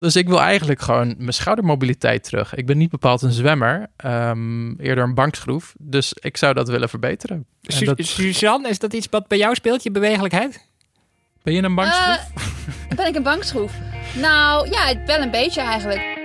Dus 0.00 0.16
ik 0.16 0.28
wil 0.28 0.40
eigenlijk 0.40 0.80
gewoon 0.80 1.14
mijn 1.18 1.32
schoudermobiliteit 1.32 2.24
terug. 2.24 2.54
Ik 2.54 2.66
ben 2.66 2.78
niet 2.78 2.90
bepaald 2.90 3.22
een 3.22 3.32
zwemmer, 3.32 3.86
ehm, 3.96 4.74
eerder 4.74 5.04
een 5.04 5.14
bankschroef. 5.14 5.74
Dus 5.78 6.12
ik 6.20 6.36
zou 6.36 6.54
dat 6.54 6.68
willen 6.68 6.88
verbeteren. 6.88 7.46
En 7.62 7.72
Su- 7.76 7.84
dat- 7.84 7.96
Suzanne, 8.06 8.68
is 8.68 8.78
dat 8.78 8.92
iets 8.92 9.06
wat 9.10 9.28
bij 9.28 9.38
jou 9.38 9.54
speelt, 9.54 9.82
je 9.82 9.90
bewegelijkheid? 9.90 10.68
ben 11.42 11.54
je 11.54 11.62
een 11.62 11.74
bankschroef? 11.74 12.16
Eh, 12.88 12.96
ben 12.96 13.06
ik 13.06 13.14
een 13.16 13.22
bankschroef? 13.22 13.72
Nou, 14.14 14.70
ja, 14.70 15.04
wel 15.06 15.20
een 15.20 15.30
beetje 15.30 15.60
eigenlijk. 15.60 16.19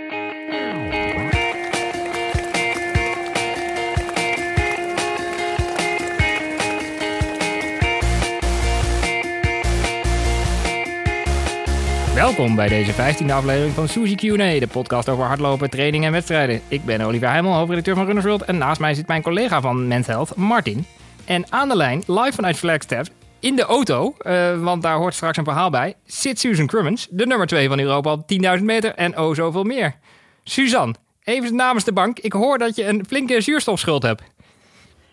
Welkom 12.16 12.56
bij 12.56 12.68
deze 12.68 12.94
15e 12.94 13.32
aflevering 13.32 13.74
van 13.74 13.88
Suzy 13.88 14.16
Q&A, 14.16 14.60
de 14.60 14.68
podcast 14.72 15.10
over 15.10 15.26
hardlopen, 15.26 15.70
training 15.70 16.06
en 16.06 16.12
wedstrijden. 16.12 16.62
Ik 16.68 16.86
ben 16.86 17.02
Olivier 17.02 17.30
Heimel, 17.30 17.54
hoofdredacteur 17.54 17.96
van 17.96 18.06
Runners 18.06 18.26
World 18.26 18.44
en 18.44 18.58
naast 18.58 18.80
mij 18.80 18.94
zit 18.94 19.08
mijn 19.08 19.22
collega 19.22 19.62
van 19.62 19.88
Men's 19.88 20.08
Health, 20.08 20.36
Martin. 20.36 20.86
En 21.26 21.52
aan 21.52 21.70
de 21.70 21.76
lijn, 21.76 22.04
live 22.08 22.32
vanuit 22.32 22.58
Flagstaff, 22.58 23.10
in 23.40 23.56
de 23.56 23.64
auto, 23.64 24.16
eh, 24.18 24.62
want 24.62 24.82
daar 24.82 24.98
hoort 24.98 25.14
straks 25.14 25.38
een 25.38 25.44
verhaal 25.44 25.70
bij, 25.70 25.96
zit 26.06 26.40
Susan 26.40 26.68
Crummins, 26.68 27.08
de 27.10 27.26
nummer 27.26 27.48
2 27.48 27.68
van 27.68 27.80
Europa 27.80 28.12
op 28.12 28.28
10.000 28.28 28.66
meter 28.66 28.94
en 28.94 29.20
oh 29.20 29.36
zoveel 29.36 29.64
meer. 29.64 29.96
Suzanne, 30.44 30.96
even 31.24 31.56
namens 31.56 31.84
de 31.84 31.94
bank, 31.94 32.20
ik 32.20 32.34
hoor 32.34 32.58
dat 32.58 32.76
je 32.76 32.88
een 32.88 33.06
flinke 33.08 33.42
zuurstofschuld 33.42 34.04
hebt. 34.04 34.24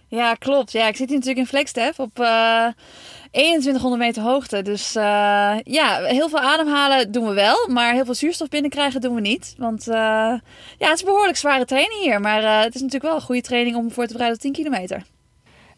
Ja, 0.09 0.35
klopt. 0.35 0.73
Ja, 0.73 0.89
ik 0.89 0.97
zit 0.97 1.09
hier 1.09 1.19
natuurlijk 1.19 1.47
in 1.47 1.51
Flagstaff 1.51 1.99
op 1.99 2.19
eh 2.21 2.67
2100 3.33 4.03
meter 4.03 4.23
hoogte. 4.23 4.63
Dus 4.63 4.97
eh, 4.97 5.57
ja, 5.65 6.03
heel 6.05 6.29
veel 6.29 6.39
ademhalen 6.39 7.13
doen 7.13 7.27
we 7.27 7.33
wel. 7.33 7.69
Maar 7.69 7.93
heel 7.93 8.05
veel 8.05 8.15
zuurstof 8.15 8.49
binnenkrijgen 8.49 9.01
doen 9.01 9.15
we 9.15 9.21
niet. 9.21 9.55
Want 9.59 9.89
eh, 9.89 9.95
ja, 10.79 10.89
het 10.89 10.95
is 10.95 11.03
behoorlijk 11.03 11.37
zware 11.37 11.65
training 11.65 12.01
hier. 12.01 12.21
Maar 12.21 12.43
eh, 12.43 12.59
het 12.59 12.75
is 12.75 12.81
natuurlijk 12.81 13.03
wel 13.03 13.15
een 13.15 13.27
goede 13.27 13.41
training 13.41 13.77
om 13.77 13.91
voor 13.91 14.07
te 14.07 14.13
bereiden 14.13 14.39
op 14.39 14.45
10 14.45 14.53
kilometer. 14.53 15.03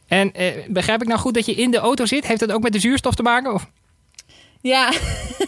En 0.09 0.33
begrijp 0.69 1.03
ik 1.03 1.09
nou 1.09 1.21
goed 1.21 1.35
dat 1.35 1.47
je 1.47 1.55
in 1.55 1.71
de 1.71 1.79
auto 1.79 2.07
zit? 2.07 2.27
Heeft 2.27 2.41
dat 2.41 2.53
ook 2.53 2.63
met 2.63 2.73
de 2.73 2.79
zuurstof 2.79 3.15
te 3.15 3.23
maken? 3.23 3.53
Of? 3.53 3.71
Ja, 4.65 4.91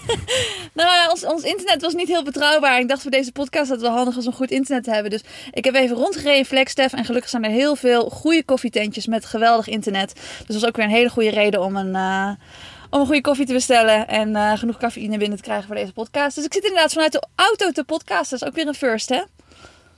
nou 0.79 0.95
ja, 0.95 1.09
ons, 1.11 1.25
ons 1.25 1.43
internet 1.43 1.83
was 1.83 1.95
niet 1.95 2.09
heel 2.09 2.25
betrouwbaar. 2.25 2.81
Ik 2.81 2.89
dacht 2.89 3.03
voor 3.03 3.11
deze 3.11 3.33
podcast 3.33 3.69
dat 3.69 3.79
het 3.79 3.87
wel 3.87 3.97
handig 3.97 4.15
was 4.15 4.27
om 4.27 4.33
goed 4.33 4.51
internet 4.51 4.85
te 4.85 4.91
hebben. 4.91 5.11
Dus 5.11 5.23
ik 5.51 5.65
heb 5.65 5.75
even 5.75 5.97
rondgereden 5.97 6.45
Flagstaff. 6.45 6.95
En 6.95 7.05
gelukkig 7.05 7.31
zijn 7.31 7.45
er 7.45 7.51
heel 7.51 7.77
veel 7.77 8.11
goede 8.11 8.45
koffietentjes 8.45 9.07
met 9.07 9.25
geweldig 9.25 9.69
internet. 9.69 10.15
Dus 10.15 10.47
dat 10.47 10.61
was 10.61 10.67
ook 10.67 10.77
weer 10.77 10.85
een 10.85 10.91
hele 10.91 11.09
goede 11.09 11.31
reden 11.31 11.63
om 11.63 11.77
een, 11.77 11.95
eh, 11.95 12.31
om 12.91 13.01
een 13.01 13.07
goede 13.07 13.21
koffie 13.21 13.47
te 13.47 13.53
bestellen. 13.53 14.09
En 14.09 14.37
eh, 14.37 14.53
genoeg 14.53 14.77
cafeïne 14.77 15.19
binnen 15.19 15.37
te 15.37 15.45
krijgen 15.45 15.67
voor 15.67 15.77
deze 15.77 15.93
podcast. 15.93 16.35
Dus 16.37 16.45
ik 16.45 16.53
zit 16.53 16.65
inderdaad 16.65 16.93
vanuit 16.93 17.13
de 17.13 17.27
auto 17.35 17.71
te 17.71 17.85
podcasten. 17.85 18.39
Dat 18.39 18.41
is 18.41 18.49
ook 18.49 18.55
weer 18.55 18.67
een 18.67 18.91
first, 18.91 19.09
hè? 19.09 19.23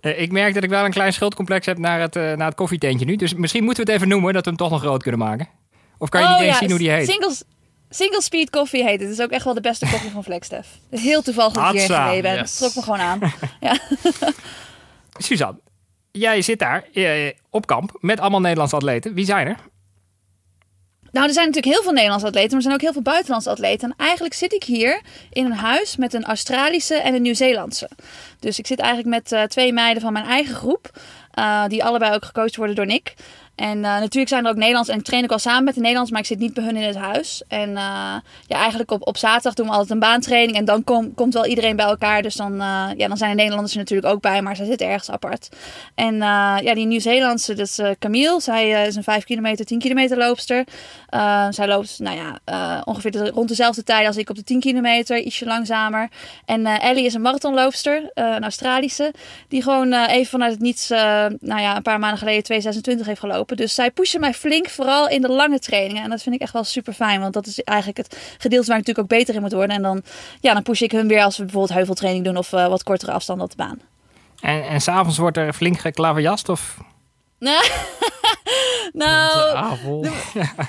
Eh, 0.01 0.21
ik 0.21 0.33
merk 0.33 0.55
dat 0.55 0.63
ik 0.63 0.71
wel 0.71 0.85
een 0.85 0.91
klein 0.91 1.13
schuldcomplex 1.13 1.67
heb 1.67 1.79
naar 1.79 2.01
het, 2.01 2.15
naar 2.15 2.47
het 2.47 2.55
koffietentje 2.55 3.07
nu. 3.07 3.17
Dus 3.17 3.35
misschien 3.35 3.65
moeten 3.65 3.85
we 3.85 3.91
het 3.91 4.01
even 4.01 4.13
noemen, 4.13 4.33
dat 4.33 4.45
we 4.45 4.51
hem 4.51 4.59
toch 4.59 4.71
nog 4.71 4.81
groot 4.81 5.03
kunnen 5.03 5.21
maken. 5.21 5.49
Of 5.99 6.09
kan 6.09 6.23
je 6.23 6.29
niet 6.29 6.41
eens 6.41 6.59
zien 6.59 6.71
hoe 6.71 6.79
die 6.79 6.91
heet? 6.91 7.09
Singles, 7.09 7.43
single 7.91 8.23
speed 8.23 8.51
koffie 8.51 8.83
heet 8.83 9.01
het. 9.01 9.09
Het 9.09 9.19
is 9.19 9.25
ook 9.25 9.31
echt 9.31 9.45
wel 9.45 9.55
de 9.55 9.61
beste 9.61 9.87
koffie 9.91 10.11
van 10.11 10.25
Flagstaff. 10.25 10.69
Heel 10.91 11.23
toevallig 11.23 11.53
dat 11.53 11.65
ik 11.65 11.71
hierheen 11.71 11.91
Hatsa, 11.91 12.05
gereden 12.05 12.31
ben. 12.31 12.41
yes. 12.41 12.51
Het 12.51 12.59
trok 12.59 12.75
me 12.75 12.83
gewoon 12.83 13.01
aan. 13.01 13.21
Ja. 13.61 13.79
Suzanne, 15.19 15.59
jij 16.13 16.43
zit 16.43 16.59
daar 16.59 16.85
eh, 16.93 17.33
op 17.51 17.67
kamp 17.67 17.97
met 18.01 18.21
allemaal 18.21 18.41
Nederlandse 18.41 18.77
atleten. 18.77 19.15
Wie 19.15 19.25
zijn 19.25 19.47
er? 19.47 19.57
Nou, 21.13 21.27
er 21.27 21.33
zijn 21.33 21.47
natuurlijk 21.47 21.75
heel 21.75 21.83
veel 21.83 21.93
Nederlandse 21.93 22.27
atleten, 22.27 22.49
maar 22.49 22.57
er 22.59 22.63
zijn 22.63 22.75
ook 22.75 22.81
heel 22.81 22.93
veel 22.93 23.03
buitenlandse 23.03 23.51
atleten. 23.51 23.89
En 23.91 24.07
eigenlijk 24.07 24.35
zit 24.35 24.53
ik 24.53 24.65
hier 24.65 25.01
in 25.31 25.45
een 25.45 25.53
huis 25.53 25.97
met 25.97 26.15
een 26.15 26.25
Australische 26.25 26.95
en 26.95 27.15
een 27.15 27.23
Nieuw-Zeelandse. 27.23 27.91
Dus 28.39 28.59
ik 28.59 28.67
zit 28.67 28.79
eigenlijk 28.79 29.09
met 29.09 29.33
eh, 29.33 29.43
twee 29.43 29.73
meiden 29.73 30.03
van 30.03 30.13
mijn 30.13 30.25
eigen 30.25 30.55
groep, 30.55 30.91
eh, 31.31 31.65
die 31.67 31.85
allebei 31.85 32.15
ook 32.15 32.25
gecoacht 32.25 32.57
worden 32.57 32.77
door 32.77 32.87
Nick. 32.87 33.15
En 33.59 33.85
eh, 33.85 33.91
natuurlijk 33.91 34.29
zijn 34.29 34.45
er 34.45 34.51
ook 34.51 34.57
Nederlands 34.57 34.89
en 34.89 34.99
ik 34.99 35.05
train 35.05 35.25
ook 35.25 35.33
al 35.33 35.39
samen 35.39 35.65
met 35.65 35.75
de 35.75 35.81
Nederlands, 35.81 36.11
maar 36.11 36.21
ik 36.21 36.27
zit 36.27 36.39
niet 36.39 36.55
bij 36.55 36.65
hun 36.65 36.77
in 36.77 36.83
het 36.83 36.97
huis. 36.97 37.43
En 37.49 37.69
eh, 37.69 38.15
ja, 38.47 38.57
eigenlijk 38.57 38.91
op, 38.91 39.07
op 39.07 39.17
zaterdag 39.17 39.55
doen 39.55 39.67
we 39.67 39.73
altijd 39.73 39.91
een 39.91 39.99
baantraining 39.99 40.57
en 40.57 40.65
dan 40.65 40.85
kom- 40.85 41.15
komt 41.15 41.35
wel 41.35 41.47
iedereen 41.47 41.77
bij 41.77 41.85
elkaar. 41.87 42.23
Dus 42.23 42.35
dan, 42.35 42.53
eh, 42.53 42.87
ja, 42.97 43.09
dan 43.09 43.17
zijn 43.17 43.31
de 43.31 43.37
Nederlanders 43.37 43.73
er 43.73 43.79
natuurlijk 43.79 44.15
ook 44.15 44.21
bij, 44.21 44.43
maar 44.43 44.57
zij 44.57 44.67
zitten 44.67 44.87
ergens 44.87 45.11
apart. 45.11 45.49
En 45.95 46.17
ja, 46.17 46.75
die 46.75 46.87
Nieuw-Zeelandse, 46.87 47.55
dat 47.55 47.67
is 47.67 47.81
Camille. 47.99 48.41
Zij 48.41 48.87
is 48.87 48.97
een 48.97 49.03
5 49.03 49.25
kilometer, 49.25 49.65
10 49.65 49.79
kilometer 49.79 50.19
loopster. 50.19 50.65
Uh, 51.15 51.47
zij 51.51 51.67
loopt 51.67 51.99
nou 51.99 52.17
ja, 52.17 52.39
uh, 52.53 52.81
ongeveer 52.85 53.29
rond 53.29 53.49
dezelfde 53.49 53.83
tijd 53.83 54.07
als 54.07 54.17
ik 54.17 54.31
op 54.31 54.37
de 54.37 54.45
10 54.45 54.61
kilometer, 54.61 55.19
ietsje 55.19 55.45
langzamer. 55.45 56.09
En 56.45 56.61
uh, 56.61 56.85
Ellie 56.85 57.05
is 57.05 57.15
een 57.15 57.21
marathonloopster, 57.21 58.03
uh, 58.03 58.09
een 58.15 58.43
Australische, 58.43 59.15
die 59.49 59.63
gewoon 59.63 59.93
even 59.93 60.31
vanuit 60.31 60.53
het 60.53 60.61
niets, 60.61 60.89
nou 60.89 61.61
ja, 61.61 61.77
een 61.77 61.83
paar 61.83 61.99
maanden 61.99 62.19
geleden 62.19 62.63
2,26 63.01 63.07
heeft 63.07 63.21
gelopen. 63.21 63.48
Dus 63.57 63.75
zij 63.75 63.91
pushen 63.91 64.21
mij 64.21 64.35
flink, 64.35 64.69
vooral 64.69 65.09
in 65.09 65.23
de 65.23 65.29
lange 65.29 65.59
trainingen. 65.59 66.03
En 66.03 66.11
dat 66.11 66.23
vind 66.23 66.35
ik 66.35 66.41
echt 66.41 66.53
wel 66.53 66.65
super 66.65 66.93
fijn, 66.93 67.21
want 67.21 67.35
dat 67.35 67.47
is 67.47 67.63
eigenlijk 67.63 67.99
het 67.99 68.37
gedeelte 68.39 68.67
waar 68.69 68.79
ik 68.79 68.87
natuurlijk 68.87 69.13
ook 69.13 69.19
beter 69.19 69.35
in 69.35 69.41
moet 69.41 69.53
worden. 69.53 69.77
En 69.77 69.83
dan, 69.83 70.03
ja, 70.41 70.53
dan 70.53 70.63
push 70.63 70.81
ik 70.81 70.93
hun 70.93 71.09
weer 71.09 71.23
als 71.23 71.37
we 71.37 71.43
bijvoorbeeld 71.43 71.75
heuveltraining 71.75 72.25
doen 72.25 72.37
of 72.37 72.51
wat 72.51 72.83
kortere 72.83 73.13
afstanden 73.13 73.45
op 73.45 73.51
de 73.51 73.57
baan. 73.57 73.81
En, 74.41 74.69
en 74.69 74.81
s'avonds 74.81 75.19
wordt 75.19 75.37
er 75.37 75.53
flink 75.53 75.79
geklaverjast 75.79 76.49
of... 76.49 76.77
nou, 77.39 77.63
we, 80.03 80.11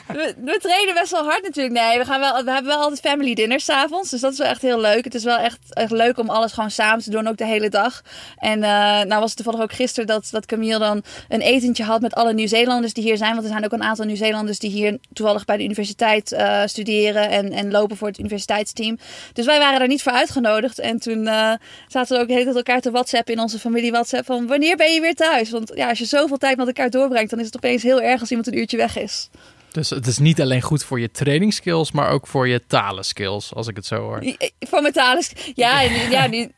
we, 0.07 0.35
we, 0.43 0.57
trainen 0.61 0.93
best 0.93 1.11
wel 1.11 1.23
hard 1.23 1.43
natuurlijk. 1.43 1.75
Nee, 1.75 1.97
we, 1.97 2.05
gaan 2.05 2.19
wel, 2.19 2.43
we 2.43 2.51
hebben 2.51 2.71
wel 2.71 2.81
altijd 2.81 2.99
family 2.99 3.33
dinners 3.33 3.65
s'avonds. 3.65 4.09
Dus 4.09 4.21
dat 4.21 4.31
is 4.31 4.37
wel 4.37 4.47
echt 4.47 4.61
heel 4.61 4.79
leuk. 4.79 5.03
Het 5.03 5.15
is 5.15 5.23
wel 5.23 5.37
echt, 5.37 5.59
echt 5.69 5.91
leuk 5.91 6.17
om 6.17 6.29
alles 6.29 6.53
gewoon 6.53 6.71
samen 6.71 7.03
te 7.03 7.09
doen, 7.09 7.27
ook 7.27 7.37
de 7.37 7.45
hele 7.45 7.69
dag. 7.69 8.01
En 8.37 8.57
uh, 8.57 9.01
nou 9.01 9.19
was 9.19 9.33
het 9.33 9.35
toevallig 9.35 9.61
ook 9.61 9.73
gisteren 9.73 10.07
dat, 10.07 10.27
dat 10.31 10.45
Camille 10.45 10.79
dan 10.79 11.03
een 11.29 11.41
etentje 11.41 11.83
had 11.83 12.01
met 12.01 12.13
alle 12.13 12.33
Nieuw-Zeelanders 12.33 12.93
die 12.93 13.03
hier 13.03 13.17
zijn. 13.17 13.31
Want 13.31 13.43
er 13.43 13.51
zijn 13.51 13.65
ook 13.65 13.71
een 13.71 13.83
aantal 13.83 14.05
Nieuw-Zeelanders 14.05 14.59
die 14.59 14.71
hier 14.71 14.97
toevallig 15.13 15.45
bij 15.45 15.57
de 15.57 15.63
universiteit 15.63 16.31
uh, 16.31 16.61
studeren 16.65 17.29
en, 17.29 17.51
en 17.51 17.71
lopen 17.71 17.97
voor 17.97 18.07
het 18.07 18.19
universiteitsteam. 18.19 18.97
Dus 19.33 19.45
wij 19.45 19.59
waren 19.59 19.79
daar 19.79 19.87
niet 19.87 20.03
voor 20.03 20.11
uitgenodigd. 20.11 20.79
En 20.79 20.99
toen 20.99 21.25
uh, 21.25 21.53
zaten 21.87 22.15
we 22.15 22.21
ook 22.21 22.27
de 22.27 22.33
hele 22.33 22.45
tijd 22.45 22.55
elkaar 22.55 22.81
te 22.81 22.91
whatsappen 22.91 23.33
in 23.33 23.39
onze 23.39 23.59
familie 23.59 23.91
WhatsApp 23.91 24.25
van 24.25 24.47
wanneer 24.47 24.75
ben 24.75 24.93
je 24.93 25.01
weer 25.01 25.15
thuis? 25.15 25.49
Want 25.49 25.71
ja, 25.75 25.89
als 25.89 25.99
je 25.99 26.05
zoveel 26.05 26.37
tijd 26.37 26.57
met 26.59 26.67
elkaar 26.67 26.89
doorbrengt, 26.89 27.29
dan 27.29 27.39
is 27.39 27.45
het 27.45 27.55
opeens 27.55 27.83
heel 27.83 28.01
erg 28.01 28.19
als 28.19 28.29
iemand 28.29 28.47
een 28.47 28.57
uurtje 28.57 28.77
weg 28.77 28.97
is. 28.97 29.29
Dus 29.71 29.89
het 29.89 30.07
is 30.07 30.17
niet 30.17 30.41
alleen 30.41 30.61
goed 30.61 30.83
voor 30.83 30.99
je 30.99 31.11
trainingsskills, 31.11 31.91
maar 31.91 32.09
ook 32.09 32.27
voor 32.27 32.47
je 32.47 32.61
talenskills, 32.67 33.53
als 33.53 33.67
ik 33.67 33.75
het 33.75 33.85
zo 33.85 33.95
hoor. 33.95 34.23
Voor 34.59 34.81
mijn 34.81 34.93
talen. 34.93 35.23
Ja, 35.55 35.81
ja 35.81 36.27
nu, 36.27 36.51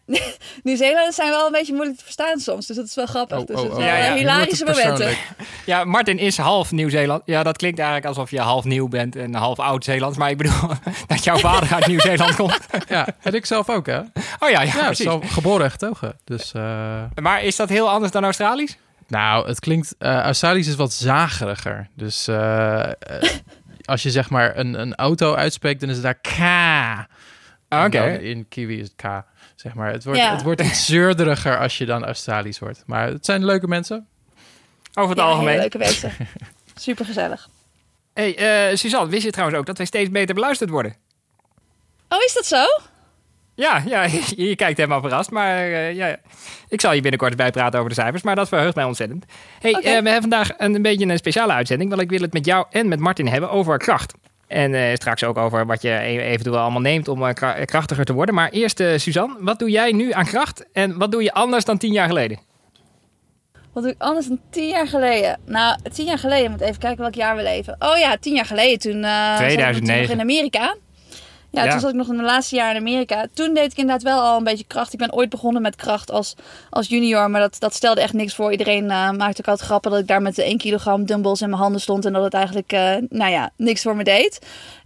Nieuw-Zeelanders 0.63 1.15
zijn 1.21 1.29
wel 1.29 1.45
een 1.45 1.51
beetje 1.51 1.73
moeilijk 1.73 1.97
te 1.97 2.03
verstaan 2.03 2.39
soms. 2.39 2.65
Dus 2.65 2.75
dat 2.75 2.85
is 2.85 2.95
wel 2.95 3.05
grappig. 3.05 3.37
Oh, 3.37 3.45
dus 3.45 3.55
oh, 3.55 3.61
oh. 3.61 3.69
is 3.69 3.77
wel 3.77 3.85
Ja, 3.85 3.97
ja. 3.97 4.15
hilarische 4.15 4.65
momenten. 4.65 5.17
Ja, 5.65 5.83
Martin 5.83 6.17
is 6.17 6.37
half 6.37 6.71
Nieuw-Zeeland. 6.71 7.21
Ja, 7.25 7.43
dat 7.43 7.57
klinkt 7.57 7.79
eigenlijk 7.79 8.07
alsof 8.07 8.31
je 8.31 8.39
half 8.39 8.63
nieuw 8.63 8.87
bent 8.87 9.15
en 9.15 9.33
half 9.33 9.59
oud-Zeelands. 9.59 10.17
Maar 10.17 10.29
ik 10.29 10.37
bedoel 10.37 10.69
dat 11.07 11.23
jouw 11.23 11.37
vader 11.37 11.73
uit 11.73 11.87
Nieuw-Zeeland 11.87 12.35
komt. 12.35 12.59
Ja, 12.87 13.07
en 13.21 13.33
ik 13.33 13.45
zelf 13.45 13.69
ook, 13.69 13.85
hè? 13.85 13.99
Oh 13.99 14.49
ja, 14.49 14.61
ja, 14.61 14.61
Ja, 14.61 14.85
precies. 14.85 15.05
zo 15.05 15.21
geboren 15.25 15.65
en 15.65 15.71
getogen. 15.71 16.17
Dus, 16.23 16.53
uh... 16.55 17.03
Maar 17.21 17.43
is 17.43 17.55
dat 17.55 17.69
heel 17.69 17.89
anders 17.89 18.11
dan 18.11 18.23
Australisch? 18.23 18.77
Nou, 19.11 19.47
het 19.47 19.59
klinkt... 19.59 19.95
Uh, 19.99 20.19
Australisch 20.19 20.67
is 20.67 20.75
wat 20.75 20.93
zageriger. 20.93 21.89
Dus 21.95 22.27
uh, 22.27 22.89
als 23.83 24.03
je 24.03 24.11
zeg 24.11 24.29
maar 24.29 24.57
een, 24.57 24.79
een 24.79 24.95
auto 24.95 25.35
uitspreekt, 25.35 25.79
dan 25.79 25.89
is 25.89 25.95
het 25.95 26.03
daar 26.03 26.19
K. 26.21 26.29
Oké. 27.69 27.85
Okay. 27.85 28.15
In 28.15 28.47
Kiwi 28.47 28.79
is 28.79 28.87
het 28.87 28.95
K. 28.95 29.23
Zeg 29.55 29.73
maar. 29.73 29.91
Het 29.91 30.03
wordt, 30.03 30.19
ja. 30.19 30.31
het 30.31 30.43
wordt 30.43 30.61
iets 30.61 30.85
zeurderiger 30.95 31.59
als 31.59 31.77
je 31.77 31.85
dan 31.85 32.05
Australisch 32.05 32.59
wordt. 32.59 32.83
Maar 32.85 33.07
het 33.07 33.25
zijn 33.25 33.45
leuke 33.45 33.67
mensen. 33.67 34.07
Over 34.93 35.09
het 35.09 35.19
ja, 35.19 35.25
algemeen. 35.25 35.57
leuke 35.57 35.77
mensen. 35.77 36.11
Super 36.75 37.05
gezellig. 37.05 37.49
Hey, 38.13 38.69
uh, 38.71 38.75
Suzanne, 38.77 39.09
wist 39.09 39.23
je 39.23 39.31
trouwens 39.31 39.59
ook 39.59 39.65
dat 39.65 39.77
wij 39.77 39.85
steeds 39.85 40.09
beter 40.09 40.35
beluisterd 40.35 40.69
worden? 40.69 40.95
Oh, 42.09 42.23
is 42.25 42.33
dat 42.33 42.45
zo? 42.45 42.63
Ja, 43.55 43.83
ja 43.85 44.03
je, 44.35 44.47
je 44.47 44.55
kijkt 44.55 44.77
helemaal 44.77 45.01
verrast. 45.01 45.31
Maar 45.31 45.69
uh, 45.69 45.93
ja, 45.93 46.17
ik 46.67 46.81
zal 46.81 46.93
je 46.93 47.01
binnenkort 47.01 47.35
bijpraten 47.35 47.79
over 47.79 47.91
de 47.91 48.01
cijfers. 48.01 48.23
Maar 48.23 48.35
dat 48.35 48.47
verheugt 48.47 48.75
mij 48.75 48.83
ontzettend. 48.83 49.25
Hey, 49.59 49.75
okay. 49.75 49.81
uh, 49.81 50.01
we 50.01 50.09
hebben 50.09 50.29
vandaag 50.29 50.49
een, 50.57 50.75
een, 50.75 50.81
beetje 50.81 51.05
een 51.05 51.17
speciale 51.17 51.53
uitzending. 51.53 51.89
Want 51.89 52.01
ik 52.01 52.09
wil 52.09 52.21
het 52.21 52.33
met 52.33 52.45
jou 52.45 52.65
en 52.69 52.87
met 52.87 52.99
Martin 52.99 53.27
hebben 53.27 53.49
over 53.49 53.77
kracht. 53.77 54.13
En 54.47 54.73
uh, 54.73 54.93
straks 54.93 55.23
ook 55.23 55.37
over 55.37 55.65
wat 55.65 55.81
je 55.81 55.97
eventueel 55.99 56.57
allemaal 56.57 56.81
neemt 56.81 57.07
om 57.07 57.33
krachtiger 57.65 58.05
te 58.05 58.13
worden. 58.13 58.35
Maar 58.35 58.49
eerst, 58.49 58.83
Suzanne, 58.95 59.35
wat 59.39 59.59
doe 59.59 59.69
jij 59.69 59.91
nu 59.91 60.11
aan 60.11 60.25
kracht? 60.25 60.65
En 60.73 60.97
wat 60.97 61.11
doe 61.11 61.23
je 61.23 61.33
anders 61.33 61.65
dan 61.65 61.77
tien 61.77 61.91
jaar 61.91 62.07
geleden? 62.07 62.39
Wat 63.73 63.83
doe 63.83 63.91
ik 63.91 64.01
anders 64.01 64.27
dan 64.27 64.39
tien 64.49 64.67
jaar 64.67 64.87
geleden? 64.87 65.39
Nou, 65.45 65.77
tien 65.93 66.05
jaar 66.05 66.17
geleden, 66.17 66.51
moet 66.51 66.61
even 66.61 66.79
kijken 66.79 66.99
welk 66.99 67.15
jaar 67.15 67.35
we 67.35 67.43
leven. 67.43 67.75
Oh 67.79 67.97
ja, 67.97 68.17
tien 68.17 68.35
jaar 68.35 68.45
geleden, 68.45 68.79
toen, 68.79 69.03
uh, 69.03 69.35
2009. 69.35 70.05
Toen 70.05 70.15
in 70.15 70.21
Amerika. 70.21 70.75
Ja, 71.51 71.63
Ja. 71.63 71.71
toen 71.71 71.79
zat 71.79 71.89
ik 71.89 71.95
nog 71.95 72.07
in 72.07 72.15
mijn 72.15 72.27
laatste 72.27 72.55
jaar 72.55 72.71
in 72.71 72.79
Amerika. 72.81 73.25
Toen 73.33 73.53
deed 73.53 73.71
ik 73.71 73.77
inderdaad 73.77 74.03
wel 74.03 74.21
al 74.21 74.37
een 74.37 74.43
beetje 74.43 74.63
kracht. 74.67 74.93
Ik 74.93 74.99
ben 74.99 75.13
ooit 75.13 75.29
begonnen 75.29 75.61
met 75.61 75.75
kracht 75.75 76.11
als, 76.11 76.35
als 76.69 76.87
junior, 76.87 77.29
maar 77.29 77.41
dat, 77.41 77.55
dat 77.59 77.73
stelde 77.73 78.01
echt 78.01 78.13
niks 78.13 78.35
voor. 78.35 78.51
Iedereen 78.51 78.83
eh, 78.91 79.11
maakte 79.11 79.41
ook 79.41 79.47
altijd 79.47 79.59
grappen 79.67 79.91
dat 79.91 79.99
ik 79.99 80.07
daar 80.07 80.21
met 80.21 80.35
de 80.35 80.43
1 80.43 80.57
kilogram 80.57 81.05
dumbbells 81.05 81.41
in 81.41 81.49
mijn 81.49 81.61
handen 81.61 81.81
stond 81.81 82.05
en 82.05 82.13
dat 82.13 82.23
het 82.23 82.33
eigenlijk, 82.33 82.71
eh, 82.71 82.95
nou 83.09 83.31
ja, 83.31 83.49
niks 83.55 83.81
voor 83.81 83.95
me 83.95 84.03
deed. 84.03 84.39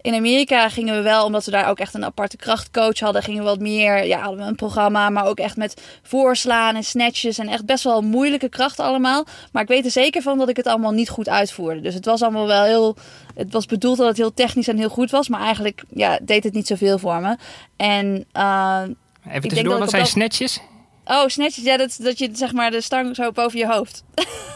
In 0.06 0.14
Amerika 0.14 0.70
gingen 0.70 0.96
we 0.96 1.02
wel, 1.02 1.26
omdat 1.26 1.46
we 1.46 1.52
daar 1.52 1.70
ook 1.70 1.80
echt 1.80 1.94
een 1.94 2.06
aparte 2.06 2.38
krachtcoach 2.38 3.00
hadden, 3.00 3.24
gingen 3.24 3.44
we 3.44 3.50
wat 3.50 3.60
meer, 3.60 4.06
ja, 4.06 4.20
hadden 4.20 4.40
we 4.40 4.46
een 4.46 4.56
programma, 4.56 5.10
maar 5.10 5.26
ook 5.26 5.40
echt 5.40 5.58
met 5.58 5.82
voorslaan 6.04 6.76
en 6.76 6.84
snatches 6.84 7.38
en 7.38 7.48
echt 7.48 7.66
best 7.66 7.84
wel 7.84 8.02
moeilijke 8.02 8.50
krachten 8.50 8.86
allemaal. 8.86 9.26
Maar 9.52 9.62
ik 9.62 9.68
weet 9.68 9.86
er 9.86 9.92
zeker 9.92 10.22
van 10.22 10.38
dat 10.38 10.50
ik 10.50 10.58
het 10.58 10.68
allemaal 10.68 10.92
niet 10.92 11.10
goed 11.10 11.30
uitvoerde. 11.30 11.82
Dus 11.82 11.94
het 11.94 12.06
was 12.06 12.22
allemaal 12.22 12.48
wel 12.48 12.64
heel, 12.64 12.96
het 13.36 13.54
was 13.54 13.66
bedoeld 13.66 13.98
dat 13.98 14.08
het 14.08 14.18
heel 14.18 14.34
technisch 14.34 14.68
en 14.68 14.78
heel 14.78 14.90
goed 14.90 15.12
was, 15.12 15.30
maar 15.30 15.42
eigenlijk 15.42 15.84
ja, 15.90 16.20
deed 16.22 16.44
het 16.44 16.54
niet 16.54 16.68
zoveel 16.68 16.98
voor 16.98 17.22
me. 17.22 17.38
En 17.76 18.26
uh, 18.34 18.82
Even 19.30 19.50
tussendoor, 19.50 19.80
wat 19.80 19.90
zijn 19.90 20.02
dat... 20.02 20.12
snatches? 20.12 20.60
Oh, 21.06 21.28
snatches. 21.28 21.64
Ja, 21.64 21.78
dat, 21.78 21.98
dat 22.02 22.20
je 22.20 22.30
zeg 22.34 22.54
maar 22.54 22.72
de 22.72 22.82
stang 22.82 23.16
zo 23.16 23.32
boven 23.32 23.60
je 23.60 23.68
hoofd. 23.68 24.04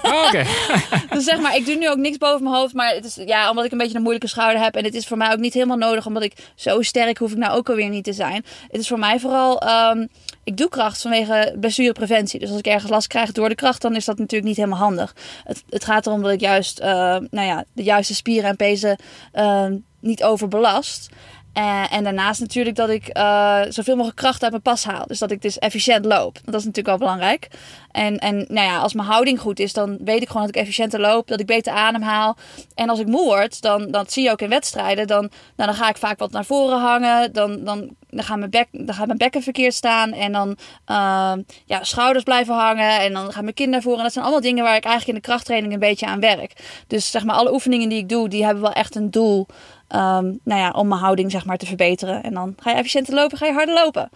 Oh, 0.03 0.25
oké. 0.27 0.45
dus 1.15 1.23
zeg 1.23 1.39
maar, 1.39 1.55
ik 1.55 1.65
doe 1.65 1.75
nu 1.75 1.89
ook 1.89 1.97
niks 1.97 2.17
boven 2.17 2.43
mijn 2.43 2.55
hoofd. 2.55 2.73
Maar 2.73 2.93
het 2.93 3.05
is 3.05 3.15
ja, 3.25 3.49
omdat 3.49 3.65
ik 3.65 3.71
een 3.71 3.77
beetje 3.77 3.95
een 3.95 4.01
moeilijke 4.01 4.27
schouder 4.27 4.61
heb. 4.61 4.75
En 4.75 4.83
het 4.83 4.93
is 4.93 5.07
voor 5.07 5.17
mij 5.17 5.31
ook 5.31 5.39
niet 5.39 5.53
helemaal 5.53 5.77
nodig. 5.77 6.05
Omdat 6.05 6.23
ik 6.23 6.33
zo 6.55 6.81
sterk 6.81 7.17
hoef 7.17 7.31
ik 7.31 7.37
nou 7.37 7.57
ook 7.57 7.69
alweer 7.69 7.89
niet 7.89 8.03
te 8.03 8.13
zijn. 8.13 8.45
Het 8.71 8.81
is 8.81 8.87
voor 8.87 8.99
mij 8.99 9.19
vooral. 9.19 9.63
Um, 9.91 10.09
ik 10.43 10.57
doe 10.57 10.69
kracht 10.69 11.01
vanwege 11.01 11.55
blessurepreventie. 11.59 12.39
Dus 12.39 12.49
als 12.49 12.59
ik 12.59 12.67
ergens 12.67 12.91
last 12.91 13.07
krijg 13.07 13.31
door 13.31 13.49
de 13.49 13.55
kracht, 13.55 13.81
dan 13.81 13.95
is 13.95 14.05
dat 14.05 14.17
natuurlijk 14.17 14.47
niet 14.47 14.57
helemaal 14.57 14.79
handig. 14.79 15.15
Het, 15.43 15.63
het 15.69 15.85
gaat 15.85 16.07
erom 16.07 16.21
dat 16.21 16.31
ik 16.31 16.39
juist 16.39 16.79
uh, 16.79 16.85
nou 17.29 17.47
ja, 17.47 17.63
de 17.73 17.83
juiste 17.83 18.15
spieren 18.15 18.49
en 18.49 18.55
pezen 18.55 18.99
uh, 19.33 19.65
niet 19.99 20.23
overbelast. 20.23 21.09
Uh, 21.57 21.93
en 21.93 22.03
daarnaast 22.03 22.39
natuurlijk 22.39 22.75
dat 22.75 22.89
ik 22.89 23.17
uh, 23.17 23.61
zoveel 23.69 23.95
mogelijk 23.95 24.17
kracht 24.17 24.41
uit 24.41 24.51
mijn 24.51 24.63
pas 24.63 24.83
haal. 24.83 25.07
Dus 25.07 25.19
dat 25.19 25.31
ik 25.31 25.41
dus 25.41 25.59
efficiënt 25.59 26.05
loop. 26.05 26.39
Dat 26.43 26.59
is 26.59 26.65
natuurlijk 26.65 26.87
wel 26.87 26.97
belangrijk. 26.97 27.47
En, 27.91 28.17
en 28.17 28.35
nou 28.35 28.67
ja, 28.67 28.77
als 28.77 28.93
mijn 28.93 29.07
houding 29.07 29.39
goed 29.39 29.59
is, 29.59 29.73
dan 29.73 29.97
weet 30.03 30.21
ik 30.21 30.27
gewoon 30.27 30.45
dat 30.45 30.55
ik 30.55 30.61
efficiënter 30.61 30.99
loop. 30.99 31.27
Dat 31.27 31.39
ik 31.39 31.45
beter 31.45 31.73
ademhaal. 31.73 32.37
En 32.75 32.89
als 32.89 32.99
ik 32.99 33.07
moe 33.07 33.25
word, 33.25 33.61
dan 33.61 33.91
dat 33.91 34.11
zie 34.11 34.23
je 34.23 34.31
ook 34.31 34.41
in 34.41 34.49
wedstrijden. 34.49 35.07
Dan, 35.07 35.29
nou, 35.55 35.69
dan 35.69 35.73
ga 35.73 35.89
ik 35.89 35.97
vaak 35.97 36.19
wat 36.19 36.31
naar 36.31 36.45
voren 36.45 36.79
hangen. 36.79 37.33
Dan, 37.33 37.63
dan, 37.63 37.89
dan, 38.09 38.23
gaat, 38.23 38.37
mijn 38.37 38.49
bek, 38.49 38.67
dan 38.71 38.95
gaat 38.95 39.05
mijn 39.05 39.17
bekken 39.17 39.43
verkeerd 39.43 39.73
staan. 39.73 40.13
En 40.13 40.31
dan 40.31 40.57
uh, 40.87 41.33
ja, 41.65 41.83
schouders 41.83 42.23
blijven 42.23 42.55
hangen. 42.55 42.99
En 42.99 43.13
dan 43.13 43.31
gaat 43.31 43.43
mijn 43.43 43.53
kin 43.53 43.69
naar 43.69 43.81
voren. 43.81 43.97
En 43.97 44.03
dat 44.03 44.13
zijn 44.13 44.25
allemaal 44.25 44.43
dingen 44.43 44.63
waar 44.63 44.75
ik 44.75 44.85
eigenlijk 44.85 45.17
in 45.17 45.23
de 45.23 45.29
krachttraining 45.29 45.73
een 45.73 45.79
beetje 45.79 46.05
aan 46.05 46.19
werk. 46.19 46.83
Dus 46.87 47.11
zeg 47.11 47.23
maar, 47.23 47.35
alle 47.35 47.53
oefeningen 47.53 47.89
die 47.89 47.99
ik 47.99 48.09
doe, 48.09 48.29
die 48.29 48.45
hebben 48.45 48.63
wel 48.63 48.73
echt 48.73 48.95
een 48.95 49.11
doel. 49.11 49.47
Um, 49.95 50.39
nou 50.43 50.59
ja, 50.59 50.71
om 50.71 50.87
mijn 50.87 51.01
houding 51.01 51.31
zeg 51.31 51.45
maar 51.45 51.57
te 51.57 51.65
verbeteren. 51.65 52.23
En 52.23 52.33
dan 52.33 52.55
ga 52.59 52.69
je 52.69 52.75
efficiënter 52.77 53.13
lopen, 53.13 53.37
ga 53.37 53.45
je 53.45 53.53
harder 53.53 53.75
lopen. 53.75 54.09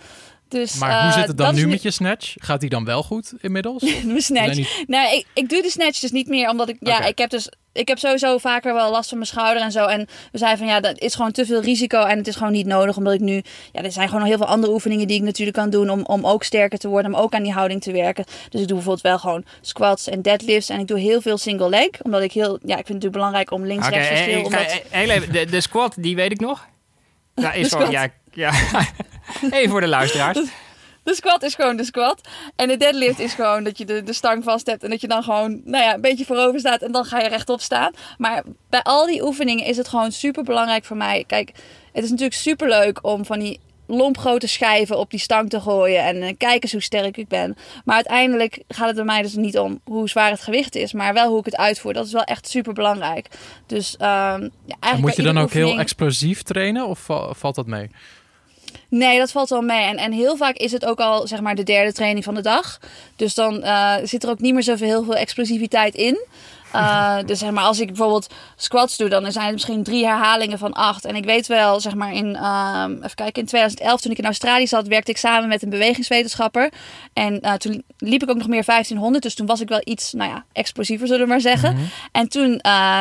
Dus, 0.54 0.76
maar 0.76 1.02
hoe 1.02 1.10
uh, 1.10 1.18
zit 1.18 1.28
het 1.28 1.38
dan 1.38 1.56
nu 1.56 1.68
met 1.68 1.82
je 1.82 1.92
snatch? 1.92 2.34
Gaat 2.36 2.62
die 2.62 2.70
dan 2.70 2.86
wel 2.86 3.04
goed 3.04 3.34
inmiddels? 3.42 3.84
Mijn 4.06 4.22
snatch? 4.22 4.56
Niet... 4.56 4.84
Nou, 4.88 5.16
ik, 5.16 5.26
ik 5.34 5.50
doe 5.50 5.62
de 5.62 5.70
snatch 5.70 6.00
dus 6.00 6.12
niet 6.12 6.28
meer, 6.28 6.50
omdat 6.50 6.70
ik... 6.70 6.78
Ja, 6.80 6.98
okay. 6.98 7.10
ik 7.10 7.18
heb 7.18 7.30
dus... 7.30 7.50
Ik 7.72 7.88
heb 7.88 7.98
sowieso 7.98 8.38
vaker 8.38 8.74
wel 8.74 8.92
last 8.92 9.10
van 9.10 9.18
mijn 9.18 9.30
schouder 9.30 9.64
en 9.64 9.72
zo. 9.72 9.86
En 9.86 10.08
we 10.32 10.38
zeiden 10.38 10.60
van 10.60 10.68
ja, 10.68 10.80
dat 10.80 11.00
is 11.00 11.16
gewoon 11.16 11.32
te 11.32 11.46
veel 11.46 11.62
risico. 11.62 12.04
En 12.04 12.18
het 12.18 12.28
is 12.28 12.36
gewoon 12.36 12.52
niet 12.52 12.66
nodig, 12.66 12.98
omdat 12.98 13.14
ik 13.14 13.20
nu... 13.20 13.42
Ja, 13.72 13.84
er 13.84 13.92
zijn 13.92 14.08
gewoon 14.08 14.22
nog 14.22 14.30
heel 14.30 14.38
veel 14.38 14.48
andere 14.48 14.74
oefeningen 14.74 15.08
die 15.08 15.18
ik 15.18 15.24
natuurlijk 15.24 15.58
kan 15.58 15.70
doen... 15.70 15.90
om, 15.90 16.06
om 16.06 16.26
ook 16.26 16.44
sterker 16.44 16.80
te 16.80 16.88
worden, 16.88 17.14
om 17.14 17.20
ook 17.20 17.34
aan 17.34 17.44
die 17.44 17.52
houding 17.52 17.82
te 17.82 17.92
werken. 17.92 18.26
Dus 18.26 18.62
ik 18.62 18.68
doe 18.68 18.76
bijvoorbeeld 18.76 19.02
wel 19.02 19.20
gewoon 19.20 19.46
squats 19.62 20.08
en 20.08 20.22
deadlifts. 20.22 20.70
En 20.70 20.80
ik 20.80 20.88
doe 20.88 21.00
heel 21.00 21.22
veel 21.22 21.38
single 21.38 21.70
leg. 21.70 21.90
Omdat 22.02 22.22
ik 22.22 22.32
heel... 22.32 22.60
Ja, 22.64 22.78
ik 22.78 22.86
vind 22.86 22.88
het 22.88 22.88
natuurlijk 22.88 23.14
belangrijk 23.14 23.52
om 23.52 23.66
links-rechts 23.66 24.10
okay, 24.10 24.18
verschil... 24.18 24.44
Omdat... 24.44 24.82
Heel 24.90 25.10
even, 25.10 25.34
de, 25.34 25.46
de 25.46 25.62
squat, 25.62 25.96
die 25.98 26.16
weet 26.16 26.32
ik 26.32 26.40
nog. 26.40 26.68
Ja, 27.36 27.52
is 27.52 27.70
gewoon... 27.70 27.92
Ja, 27.92 28.08
ja. 28.32 28.52
even 29.52 29.70
voor 29.70 29.82
de 29.82 29.88
luisteraars. 29.88 30.40
De 31.04 31.16
squat 31.16 31.44
is 31.44 31.56
gewoon 31.56 31.76
de 31.76 31.84
squat. 31.84 32.22
En 32.56 32.68
de 32.68 32.78
deadlift 32.78 33.20
is 33.20 33.34
gewoon 33.34 33.64
dat 33.64 33.78
je 33.78 33.86
de, 33.86 34.04
de 34.04 34.14
stang 34.14 34.44
vast 34.44 34.68
hebt. 34.68 34.84
En 34.84 34.90
dat 34.90 35.02
je 35.02 35.08
dan 35.08 35.24
gewoon 35.24 35.62
nou 35.66 35.84
ja, 35.84 35.94
een 35.94 36.02
beetje 36.02 36.26
voorover 36.26 36.60
staat. 36.60 36.82
En 36.82 36.92
dan 36.92 37.06
ga 37.06 37.20
je 37.20 37.28
rechtop 37.28 37.62
staan. 37.62 37.94
Maar 38.18 38.44
bij 38.70 38.82
al 38.82 39.06
die 39.06 39.24
oefeningen 39.24 39.66
is 39.66 39.78
het 39.78 39.88
gewoon 39.88 40.12
super 40.12 40.44
belangrijk 40.44 40.86
voor 40.86 40.98
mij. 40.98 41.24
Kijk, 41.28 41.52
het 41.92 42.04
is 42.04 42.10
natuurlijk 42.10 42.38
super 42.40 42.70
leuk 42.70 43.00
om 43.02 43.26
van 43.26 43.40
die 43.40 43.60
lompgrote 43.88 44.48
schijven 44.48 44.98
op 44.98 45.10
die 45.10 45.20
stang 45.20 45.50
te 45.50 45.62
gooien. 45.62 46.04
En 46.04 46.16
uh, 46.16 46.30
kijk 46.38 46.64
eens 46.64 46.72
hoe 46.72 46.82
sterk 46.82 47.18
ik 47.18 47.28
ben. 47.28 47.56
Maar 47.86 47.96
uiteindelijk 47.96 48.64
gaat 48.68 48.88
het 48.88 48.96
bij 48.96 49.06
mij 49.06 49.22
dus 49.22 49.36
niet 49.36 49.58
om 49.58 49.80
hoe 49.84 50.10
zwaar 50.10 50.32
het 50.32 50.42
gewicht 50.42 50.76
is. 50.76 50.94
Maar 50.94 51.14
wel 51.14 51.30
hoe 51.30 51.40
ik 51.40 51.46
het 51.46 51.58
uitvoer. 51.58 51.94
Dat 51.94 52.06
is 52.06 52.14
wel 52.14 52.24
echt 52.24 52.48
super 52.50 52.74
belangrijk. 52.74 53.28
Dus 53.68 53.94
uh, 53.94 54.00
ja, 54.66 54.76
eigenlijk 54.80 55.00
moet 55.00 55.16
je 55.16 55.34
dan 55.34 55.38
ook 55.38 55.44
oefening... 55.44 55.70
heel 55.70 55.80
explosief 55.80 56.42
trainen? 56.42 56.88
Of 56.88 57.10
valt 57.32 57.56
dat 57.56 57.68
mee? 57.68 57.90
Nee, 58.96 59.18
dat 59.18 59.32
valt 59.32 59.50
wel 59.50 59.62
mee. 59.62 59.84
En, 59.84 59.98
en 59.98 60.12
heel 60.12 60.38
vaak 60.38 60.56
is 60.56 60.72
het 60.72 60.86
ook 60.86 61.00
al 61.00 61.28
zeg 61.28 61.42
maar 61.42 61.56
de 61.56 61.64
derde 61.64 61.94
training 61.94 62.24
van 62.24 62.36
de 62.36 62.42
dag. 62.42 62.80
Dus 63.16 63.34
dan 63.34 63.56
uh, 63.64 63.96
zit 64.04 64.24
er 64.24 64.30
ook 64.30 64.40
niet 64.40 64.54
meer 64.54 64.64
zoveel 64.64 64.88
heel 64.88 65.04
veel 65.04 65.16
explosiviteit 65.16 65.96
in. 65.96 66.26
Uh, 66.76 67.18
dus 67.26 67.40
zeg 67.40 67.52
maar, 67.52 67.64
als 67.64 67.80
ik 67.80 67.88
bijvoorbeeld 67.88 68.28
squats 68.56 68.98
doe, 68.98 69.10
dan 69.10 69.32
zijn 69.32 69.46
het 69.46 69.54
misschien 69.54 69.84
drie 69.84 70.06
herhalingen 70.06 70.58
van 70.58 70.74
acht. 70.74 71.06
En 71.06 71.16
ik 71.16 71.26
weet 71.26 71.48
wel, 71.48 71.80
zeg 71.80 71.96
maar, 71.96 72.14
in, 72.14 72.26
uh, 72.26 72.86
even 72.98 73.16
kijken, 73.16 73.42
in 73.42 73.48
2011, 73.48 74.02
toen 74.02 74.12
ik 74.12 74.18
in 74.18 74.26
Australië 74.26 74.68
zat, 74.68 74.88
werkte 74.88 75.12
ik 75.12 75.18
samen 75.18 75.50
met 75.50 75.64
een 75.64 75.70
bewegingswetenschapper. 75.70 76.72
En 77.14 77.40
uh, 77.42 77.54
toen 77.54 77.84
liep 77.98 78.24
ik 78.24 78.30
ook 78.30 78.38
nog 78.38 78.48
meer 78.48 78.66
1500, 78.66 79.24
dus 79.24 79.36
toen 79.36 79.46
was 79.46 79.62
ik 79.62 79.70
wel 79.70 79.82
iets, 79.84 80.14
nou 80.14 80.30
ja, 80.30 80.46
explosiever, 80.52 81.08
zullen 81.08 81.24
we 81.24 81.30
maar 81.30 81.42
zeggen. 81.42 81.72
Mm 81.72 81.78
-hmm. 81.78 81.90
En 82.12 82.30
toen 82.30 82.60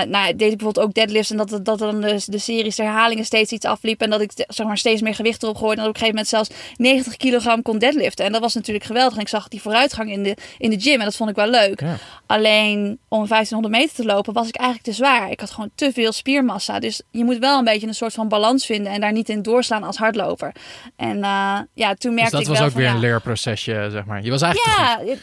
nou, 0.09 0.37
deed 0.37 0.53
ik 0.53 0.57
bijvoorbeeld 0.57 0.87
ook 0.87 0.95
deadlifts 0.95 1.31
en 1.31 1.37
dat, 1.37 1.61
dat 1.63 1.79
dan 1.79 2.01
de, 2.01 2.23
de 2.27 2.39
series 2.39 2.77
de 2.77 2.83
herhalingen 2.83 3.25
steeds 3.25 3.53
iets 3.53 3.67
afliep. 3.67 4.01
En 4.01 4.11
dat 4.11 4.21
ik 4.21 4.33
zeg 4.49 4.67
maar, 4.67 4.79
steeds 4.79 5.01
meer 5.01 5.15
gewicht 5.15 5.43
erop 5.43 5.57
gooide. 5.57 5.77
En 5.77 5.87
dat 5.87 5.97
op 5.97 6.03
een 6.03 6.09
gegeven 6.09 6.35
moment 6.35 6.49
zelfs 6.49 6.77
90 6.77 7.17
kilogram 7.17 7.63
kon 7.63 7.79
deadliften. 7.79 8.25
En 8.25 8.33
dat 8.33 8.41
was 8.41 8.55
natuurlijk 8.55 8.85
geweldig. 8.85 9.15
En 9.15 9.21
ik 9.21 9.29
zag 9.29 9.49
die 9.49 9.63
vooruitgang 9.63 10.11
in 10.11 10.23
de, 10.23 10.37
in 10.59 10.71
de 10.71 10.81
gym 10.81 10.99
en 10.99 11.05
dat 11.05 11.17
vond 11.17 11.31
ik 11.31 11.37
wel 11.37 11.49
leuk. 11.49 11.81
Ja. 11.81 11.97
Alleen 12.27 12.99
om 13.09 13.27
1500 13.27 13.62
meter 13.71 13.95
te 13.95 14.05
lopen 14.05 14.33
was 14.33 14.49
ik 14.49 14.57
eigenlijk 14.57 14.87
te 14.89 14.95
zwaar. 14.95 15.31
Ik 15.31 15.41
had 15.41 15.51
gewoon 15.51 15.71
te 15.75 15.93
veel 15.93 16.13
spiermassa. 16.13 16.79
Dus 16.79 17.03
je 17.11 17.25
moet 17.25 17.39
wel 17.39 17.59
een 17.59 17.65
beetje 17.65 17.87
een 17.87 17.95
soort 17.95 18.15
van 18.15 18.29
balans 18.29 18.67
vinden 18.67 18.93
en 18.93 19.01
daar 19.01 19.13
niet 19.13 19.29
in 19.29 19.43
doorslaan 19.43 19.83
als 19.83 19.97
hardloper. 19.97 20.53
En 20.97 21.17
uh, 21.17 21.59
ja, 21.75 21.95
toen 21.95 22.15
merkte 22.15 22.37
dus 22.37 22.47
dat 22.47 22.55
ik 22.55 22.63
was 22.63 22.71
ook 22.71 22.77
weer 22.77 22.89
een 22.89 22.99
leerprocesje, 22.99 23.89
zeg 23.91 24.05
maar. 24.05 24.23
Je 24.23 24.31
was 24.31 24.43
eigenlijk 24.43 24.79
ja, 24.79 24.97
te 24.97 25.05
goed. 25.07 25.21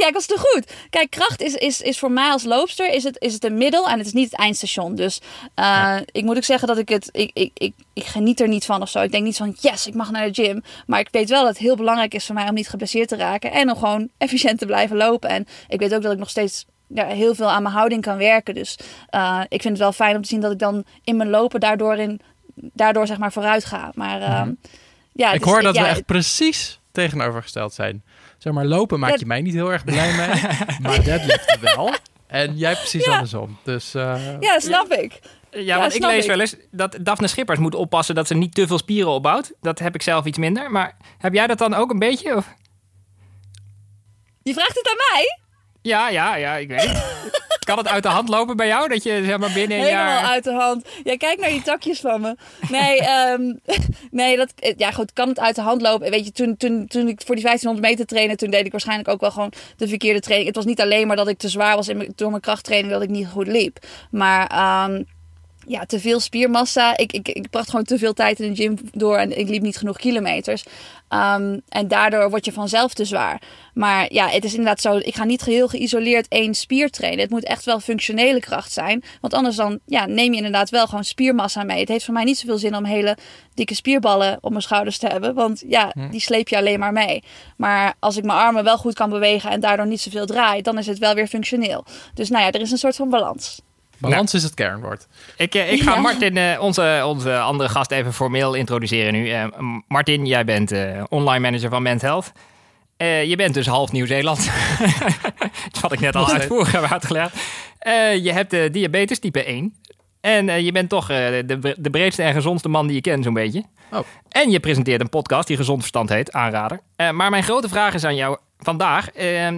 Ja, 0.00 0.06
ik 0.06 0.14
was 0.14 0.26
te 0.26 0.38
goed. 0.38 0.72
Kijk, 0.90 1.10
kracht 1.10 1.42
is, 1.42 1.54
is, 1.54 1.80
is 1.80 1.98
voor 1.98 2.10
mij 2.10 2.30
als 2.30 2.44
loopster 2.44 2.92
is 2.92 3.04
het, 3.04 3.16
is 3.18 3.32
het 3.32 3.44
een 3.44 3.56
middel 3.56 3.88
en 3.88 3.98
het 3.98 4.06
is 4.06 4.12
niet 4.12 4.30
het 4.30 4.40
eindstation. 4.40 4.94
Dus 4.94 5.20
uh, 5.20 5.24
ja. 5.56 6.02
ik 6.12 6.24
moet 6.24 6.36
ook 6.36 6.44
zeggen 6.44 6.68
dat 6.68 6.78
ik 6.78 6.88
het, 6.88 7.08
ik, 7.12 7.30
ik, 7.32 7.50
ik, 7.54 7.74
ik 7.92 8.04
geniet 8.04 8.40
er 8.40 8.48
niet 8.48 8.64
van 8.64 8.82
of 8.82 8.88
zo. 8.88 9.00
Ik 9.00 9.12
denk 9.12 9.24
niet 9.24 9.36
van, 9.36 9.56
yes, 9.60 9.86
ik 9.86 9.94
mag 9.94 10.10
naar 10.10 10.32
de 10.32 10.42
gym. 10.42 10.62
Maar 10.86 11.00
ik 11.00 11.08
weet 11.10 11.28
wel 11.28 11.40
dat 11.40 11.48
het 11.48 11.58
heel 11.58 11.76
belangrijk 11.76 12.14
is 12.14 12.26
voor 12.26 12.34
mij 12.34 12.48
om 12.48 12.54
niet 12.54 12.68
geblesseerd 12.68 13.08
te 13.08 13.16
raken 13.16 13.52
en 13.52 13.70
om 13.70 13.76
gewoon 13.78 14.08
efficiënt 14.18 14.58
te 14.58 14.66
blijven 14.66 14.96
lopen. 14.96 15.28
En 15.28 15.46
ik 15.68 15.80
weet 15.80 15.94
ook 15.94 16.02
dat 16.02 16.12
ik 16.12 16.18
nog 16.18 16.30
steeds 16.30 16.64
ja, 16.86 17.06
heel 17.06 17.34
veel 17.34 17.50
aan 17.50 17.62
mijn 17.62 17.74
houding 17.74 18.02
kan 18.02 18.16
werken. 18.16 18.54
Dus 18.54 18.78
uh, 19.10 19.40
ik 19.48 19.60
vind 19.62 19.72
het 19.74 19.82
wel 19.82 19.92
fijn 19.92 20.16
om 20.16 20.22
te 20.22 20.28
zien 20.28 20.40
dat 20.40 20.52
ik 20.52 20.58
dan 20.58 20.84
in 21.04 21.16
mijn 21.16 21.30
lopen 21.30 21.60
daardoor, 21.60 21.96
in, 21.96 22.20
daardoor 22.54 23.06
zeg 23.06 23.18
maar 23.18 23.32
vooruit 23.32 23.64
ga. 23.64 23.90
Maar 23.94 24.20
uh, 24.20 24.40
Mhm. 24.42 24.52
ja, 25.12 25.32
ik 25.32 25.44
hoor 25.44 25.62
dat 25.62 25.74
ja, 25.74 25.82
we 25.82 25.88
echt 25.88 26.04
precies 26.06 26.80
tegenovergesteld 26.92 27.72
zijn. 27.74 28.04
Zeg 28.38 28.52
maar, 28.52 28.64
lopen 28.64 28.98
maak 28.98 29.10
Ja. 29.10 29.16
je 29.18 29.26
mij 29.26 29.40
niet 29.42 29.54
heel 29.54 29.72
erg 29.72 29.84
blij 29.84 30.12
mee, 30.16 30.28
maar 30.82 31.04
deadliften 31.04 31.60
wel. 31.60 31.94
En 32.26 32.56
jij 32.56 32.74
precies 32.74 33.04
Ja. 33.04 33.12
andersom. 33.12 33.58
Dus 33.64 33.94
eh, 33.94 34.40
Ja, 34.40 34.58
snap 34.58 34.92
ik. 34.92 35.18
Ja, 35.50 35.60
Ja, 35.60 35.78
want 35.78 35.94
ik 35.94 36.02
lees 36.02 36.22
ik. 36.24 36.30
wel 36.30 36.40
eens 36.40 36.56
dat 36.70 36.96
Daphne 37.00 37.26
Schippers 37.26 37.58
moet 37.58 37.74
oppassen 37.74 38.14
dat 38.14 38.26
ze 38.26 38.34
niet 38.34 38.54
te 38.54 38.66
veel 38.66 38.78
spieren 38.78 39.10
opbouwt. 39.12 39.52
Dat 39.60 39.78
heb 39.78 39.94
ik 39.94 40.02
zelf 40.02 40.24
iets 40.24 40.38
minder. 40.38 40.70
Maar 40.70 40.96
heb 41.18 41.32
jij 41.34 41.46
dat 41.46 41.58
dan 41.58 41.74
ook 41.74 41.90
een 41.90 41.98
beetje? 41.98 42.36
Of? 42.36 42.54
Je 44.42 44.52
vraagt 44.52 44.74
het 44.74 44.88
aan 44.88 45.14
mij? 45.16 45.38
Ja, 45.84 46.08
ja, 46.08 46.36
ja, 46.36 46.56
ik 46.56 46.68
weet 46.68 46.82
het. 46.82 47.42
Kan 47.64 47.78
het 47.78 47.88
uit 47.88 48.02
de 48.02 48.08
hand 48.08 48.28
lopen 48.28 48.56
bij 48.56 48.66
jou? 48.66 48.88
Dat 48.88 49.02
je 49.02 49.24
zeg 49.24 49.38
maar 49.38 49.52
binnen 49.52 49.78
een 49.78 49.84
Helemaal 49.84 50.06
jaar... 50.06 50.24
uit 50.24 50.44
de 50.44 50.52
hand. 50.52 50.88
Ja, 51.04 51.16
kijk 51.16 51.40
naar 51.40 51.50
die 51.50 51.62
takjes 51.62 52.00
van 52.00 52.20
me. 52.20 52.36
Nee, 52.70 53.00
ehm, 53.16 53.54
nee 54.10 54.36
dat, 54.36 54.52
ja 54.76 54.90
goed, 54.90 55.12
kan 55.12 55.28
het 55.28 55.40
uit 55.40 55.54
de 55.54 55.60
hand 55.60 55.82
lopen. 55.82 56.10
Weet 56.10 56.24
je, 56.24 56.32
toen, 56.32 56.56
toen, 56.56 56.86
toen 56.86 57.08
ik 57.08 57.22
voor 57.24 57.34
die 57.34 57.44
1500 57.44 57.86
meter 57.86 58.06
trainde, 58.06 58.36
toen 58.36 58.50
deed 58.50 58.66
ik 58.66 58.70
waarschijnlijk 58.70 59.08
ook 59.08 59.20
wel 59.20 59.30
gewoon 59.30 59.52
de 59.76 59.88
verkeerde 59.88 60.20
training. 60.20 60.46
Het 60.46 60.56
was 60.56 60.64
niet 60.64 60.80
alleen 60.80 61.06
maar 61.06 61.16
dat 61.16 61.28
ik 61.28 61.38
te 61.38 61.48
zwaar 61.48 61.76
was 61.76 61.88
in 61.88 61.96
mijn, 61.96 62.12
door 62.14 62.30
mijn 62.30 62.42
krachttraining, 62.42 62.92
dat 62.92 63.02
ik 63.02 63.08
niet 63.08 63.28
goed 63.28 63.46
liep. 63.46 63.78
Maar 64.10 64.46
ehm, 64.46 65.02
ja, 65.66 65.84
te 65.84 66.00
veel 66.00 66.20
spiermassa. 66.20 66.96
Ik, 66.96 67.12
ik, 67.12 67.28
ik 67.28 67.50
bracht 67.50 67.70
gewoon 67.70 67.84
te 67.84 67.98
veel 67.98 68.12
tijd 68.12 68.40
in 68.40 68.54
de 68.54 68.62
gym 68.62 68.78
door 68.92 69.16
en 69.16 69.38
ik 69.38 69.48
liep 69.48 69.62
niet 69.62 69.76
genoeg 69.76 69.96
kilometers. 69.96 70.64
Ehm, 71.08 71.58
en 71.68 71.88
daardoor 71.88 72.30
word 72.30 72.44
je 72.44 72.52
vanzelf 72.52 72.94
te 72.94 73.04
zwaar. 73.04 73.42
Maar 73.74 74.12
ja, 74.12 74.28
het 74.28 74.44
is 74.44 74.50
inderdaad 74.50 74.80
zo. 74.80 74.96
Ik 74.96 75.14
ga 75.14 75.24
niet 75.24 75.42
geheel 75.42 75.68
geïsoleerd 75.68 76.28
één 76.28 76.54
spier 76.54 76.90
trainen. 76.90 77.20
Het 77.20 77.30
moet 77.30 77.44
echt 77.44 77.64
wel 77.64 77.80
functionele 77.80 78.40
kracht 78.40 78.72
zijn. 78.72 79.02
Want 79.20 79.34
anders 79.34 79.56
dan 79.56 79.78
ja, 79.86 80.06
neem 80.06 80.30
je 80.30 80.36
inderdaad 80.36 80.70
wel 80.70 80.86
gewoon 80.86 81.04
spiermassa 81.04 81.62
mee. 81.62 81.80
Het 81.80 81.88
heeft 81.88 82.04
voor 82.04 82.14
mij 82.14 82.24
niet 82.24 82.38
zoveel 82.38 82.58
zin 82.58 82.76
om 82.76 82.84
hele 82.84 83.16
dikke 83.54 83.74
spierballen 83.74 84.38
op 84.40 84.50
mijn 84.50 84.62
schouders 84.62 84.98
te 84.98 85.06
hebben. 85.06 85.34
Want 85.34 85.62
ja, 85.66 85.94
die 86.10 86.20
sleep 86.20 86.48
je 86.48 86.56
alleen 86.56 86.78
maar 86.78 86.92
mee. 86.92 87.22
Maar 87.56 87.94
als 87.98 88.16
ik 88.16 88.24
mijn 88.24 88.38
armen 88.38 88.64
wel 88.64 88.78
goed 88.78 88.94
kan 88.94 89.10
bewegen 89.10 89.50
en 89.50 89.60
daardoor 89.60 89.86
niet 89.86 90.00
zoveel 90.00 90.26
draai, 90.26 90.62
dan 90.62 90.78
is 90.78 90.86
het 90.86 90.98
wel 90.98 91.14
weer 91.14 91.26
functioneel. 91.26 91.84
Dus 92.14 92.28
nou 92.28 92.44
ja, 92.44 92.50
er 92.50 92.60
is 92.60 92.70
een 92.70 92.78
soort 92.78 92.96
van 92.96 93.10
balans. 93.10 93.60
Balans 94.10 94.34
is 94.34 94.42
het 94.42 94.54
kernwoord. 94.54 95.06
Ik, 95.36 95.54
eh, 95.54 95.72
ik 95.72 95.82
ga 95.82 95.94
Ja. 95.94 96.00
Martin, 96.00 96.36
eh, 96.36 96.60
onze, 96.60 97.02
onze 97.06 97.38
andere 97.38 97.68
gast, 97.68 97.90
even 97.90 98.12
formeel 98.12 98.54
introduceren 98.54 99.12
nu. 99.12 99.30
Eh, 99.30 99.44
Martin, 99.88 100.26
jij 100.26 100.44
bent 100.44 100.72
eh, 100.72 101.02
online 101.08 101.38
manager 101.50 101.70
van 101.70 101.82
Men's 101.82 102.02
Health. 102.02 102.32
Eh, 102.96 103.24
je 103.24 103.36
bent 103.36 103.54
dus 103.54 103.66
half 103.66 103.92
Nieuw-Zeeland. 103.92 104.50
Dat 105.72 105.80
had 105.82 105.92
ik 105.92 106.00
net 106.00 106.16
al 106.16 106.28
uitvoerig 106.32 106.72
heb 106.72 106.82
uitgelegd. 106.90 107.36
Eh, 107.78 108.24
je 108.24 108.32
hebt 108.32 108.72
diabetes 108.72 109.18
type 109.18 109.44
1. 109.44 109.74
En 110.20 110.48
eh, 110.48 110.60
je 110.60 110.72
bent 110.72 110.88
toch 110.88 111.10
eh, 111.10 111.16
de, 111.46 111.74
de 111.78 111.90
breedste 111.90 112.22
en 112.22 112.32
gezondste 112.34 112.68
man 112.68 112.86
die 112.86 112.94
je 112.96 113.00
kent, 113.02 113.24
zo'n 113.24 113.34
beetje. 113.34 113.64
Oh. 113.92 113.98
En 114.28 114.50
je 114.50 114.60
presenteert 114.60 115.00
een 115.00 115.08
podcast 115.08 115.46
die 115.46 115.56
Gezond 115.56 115.78
Verstand 115.78 116.08
heet, 116.08 116.32
aanrader. 116.32 116.80
Eh, 116.96 117.10
maar 117.10 117.30
mijn 117.30 117.42
grote 117.42 117.68
vraag 117.68 117.94
is 117.94 118.04
aan 118.04 118.14
jou 118.16 118.36
vandaag. 118.58 119.08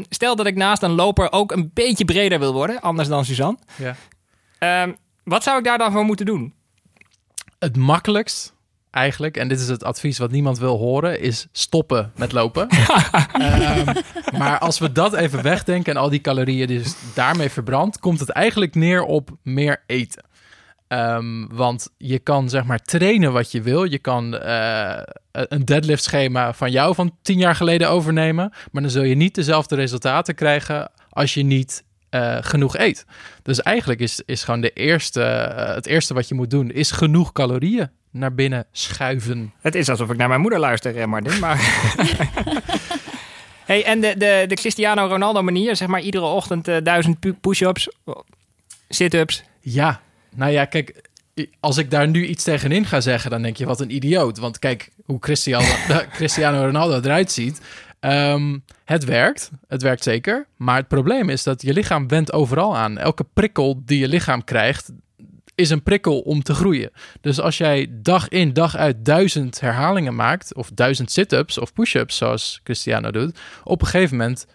Stel 0.08 0.36
dat 0.36 0.46
ik 0.46 0.54
naast 0.56 0.82
een 0.82 0.90
loper 0.94 1.32
ook 1.32 1.52
een 1.52 1.70
beetje 1.74 2.04
breder 2.04 2.38
wil 2.38 2.52
worden, 2.52 2.80
anders 2.80 3.08
dan 3.08 3.24
Suzanne. 3.24 3.58
Ja. 3.76 3.96
Eh, 4.58 4.82
wat 5.24 5.42
zou 5.42 5.58
ik 5.58 5.64
daar 5.64 5.78
dan 5.78 5.92
voor 5.92 6.04
moeten 6.04 6.26
doen? 6.26 6.54
Het 7.58 7.76
makkelijkst 7.76 8.54
eigenlijk, 8.90 9.36
en 9.36 9.48
dit 9.48 9.60
is 9.60 9.68
het 9.68 9.84
advies 9.84 10.18
wat 10.18 10.30
niemand 10.30 10.58
wil 10.58 10.76
horen, 10.76 11.20
is 11.20 11.46
stoppen 11.52 12.12
met 12.16 12.32
lopen. 12.32 12.68
Ehm, 13.32 13.94
maar 14.38 14.58
als 14.58 14.78
we 14.78 14.92
dat 14.92 15.14
even 15.14 15.42
wegdenken 15.42 15.94
en 15.94 16.00
al 16.00 16.08
die 16.08 16.20
calorieën 16.20 16.66
die 16.66 16.78
dus 16.78 16.94
daarmee 17.14 17.50
verbrandt, 17.50 17.98
komt 17.98 18.20
het 18.20 18.28
eigenlijk 18.28 18.74
neer 18.74 19.02
op 19.02 19.30
meer 19.42 19.82
eten. 19.86 20.24
Ehm, 20.88 21.46
want 21.48 21.88
je 21.96 22.18
kan 22.18 22.48
zeg 22.48 22.64
maar 22.64 22.78
trainen 22.78 23.32
wat 23.32 23.52
je 23.52 23.62
wil. 23.62 23.84
Je 23.84 23.98
kan 23.98 24.38
eh, 24.38 25.02
een 25.32 25.64
deadlift 25.64 26.02
schema 26.02 26.52
van 26.52 26.70
jou 26.70 26.94
van 26.94 27.16
tien 27.22 27.38
jaar 27.38 27.54
geleden 27.54 27.90
overnemen. 27.90 28.52
Maar 28.72 28.82
dan 28.82 28.90
zul 28.90 29.02
je 29.02 29.14
niet 29.14 29.34
dezelfde 29.34 29.74
resultaten 29.74 30.34
krijgen 30.34 30.90
als 31.10 31.34
je 31.34 31.42
niet 31.42 31.84
eh, 32.10 32.36
genoeg 32.40 32.76
eet. 32.76 33.04
Dus 33.42 33.62
eigenlijk 33.62 34.00
is, 34.00 34.22
is 34.26 34.44
gewoon 34.44 34.60
de 34.60 34.70
eerste, 34.70 35.22
eh, 35.22 35.74
het 35.74 35.86
eerste 35.86 36.14
wat 36.14 36.28
je 36.28 36.34
moet 36.34 36.50
doen, 36.50 36.70
is 36.70 36.90
genoeg 36.90 37.32
calorieën 37.32 37.90
naar 38.10 38.34
binnen 38.34 38.66
schuiven. 38.72 39.52
Het 39.60 39.74
is 39.74 39.88
alsof 39.88 40.10
ik 40.10 40.16
naar 40.16 40.28
mijn 40.28 40.40
moeder 40.40 40.58
luister, 40.58 40.96
eh, 40.96 41.06
Martin. 41.06 41.38
Maar... 41.38 41.58
hey, 43.66 43.84
en 43.84 44.00
de, 44.00 44.14
de, 44.16 44.44
de 44.48 44.54
Cristiano 44.54 45.06
Ronaldo 45.06 45.42
manier, 45.42 45.76
zeg 45.76 45.88
maar 45.88 46.00
iedere 46.00 46.24
ochtend 46.24 46.68
eh, 46.68 46.76
duizend 46.82 47.20
pu- 47.20 47.34
push-ups, 47.34 47.88
sit-ups. 48.88 49.42
Ja, 49.60 50.00
nou 50.34 50.52
ja, 50.52 50.64
kijk, 50.64 51.02
als 51.60 51.76
ik 51.76 51.90
daar 51.90 52.08
nu 52.08 52.26
iets 52.26 52.44
tegenin 52.44 52.84
ga 52.84 53.00
zeggen, 53.00 53.30
dan 53.30 53.42
denk 53.42 53.56
je 53.56 53.66
wat 53.66 53.80
een 53.80 53.94
idioot. 53.94 54.38
Want 54.38 54.58
kijk 54.58 54.90
hoe 55.04 55.18
Cristiano, 55.18 55.66
Cristiano 56.16 56.64
Ronaldo 56.64 57.00
eruit 57.00 57.32
ziet. 57.32 57.60
Ehm, 58.06 58.58
het 58.84 59.04
werkt, 59.04 59.50
het 59.68 59.82
werkt 59.82 60.02
zeker. 60.02 60.46
Maar 60.56 60.76
het 60.76 60.88
probleem 60.88 61.28
is 61.28 61.42
dat 61.42 61.62
je 61.62 61.72
lichaam 61.72 62.08
went 62.08 62.32
overal 62.32 62.76
aan. 62.76 62.98
Elke 62.98 63.24
prikkel 63.32 63.82
die 63.84 63.98
je 63.98 64.08
lichaam 64.08 64.44
krijgt, 64.44 64.92
is 65.54 65.70
een 65.70 65.82
prikkel 65.82 66.20
om 66.20 66.42
te 66.42 66.54
groeien. 66.54 66.90
Dus 67.20 67.40
als 67.40 67.58
jij 67.58 67.86
dag 67.90 68.28
in, 68.28 68.52
dag 68.52 68.76
uit 68.76 69.04
duizend 69.04 69.60
herhalingen 69.60 70.14
maakt, 70.14 70.54
of 70.54 70.70
duizend 70.74 71.10
sit-ups 71.10 71.58
of 71.58 71.72
push-ups, 71.72 72.16
zoals 72.16 72.60
Cristiano 72.62 73.10
doet, 73.10 73.38
op 73.64 73.80
een 73.80 73.88
gegeven 73.88 74.16
moment 74.16 74.46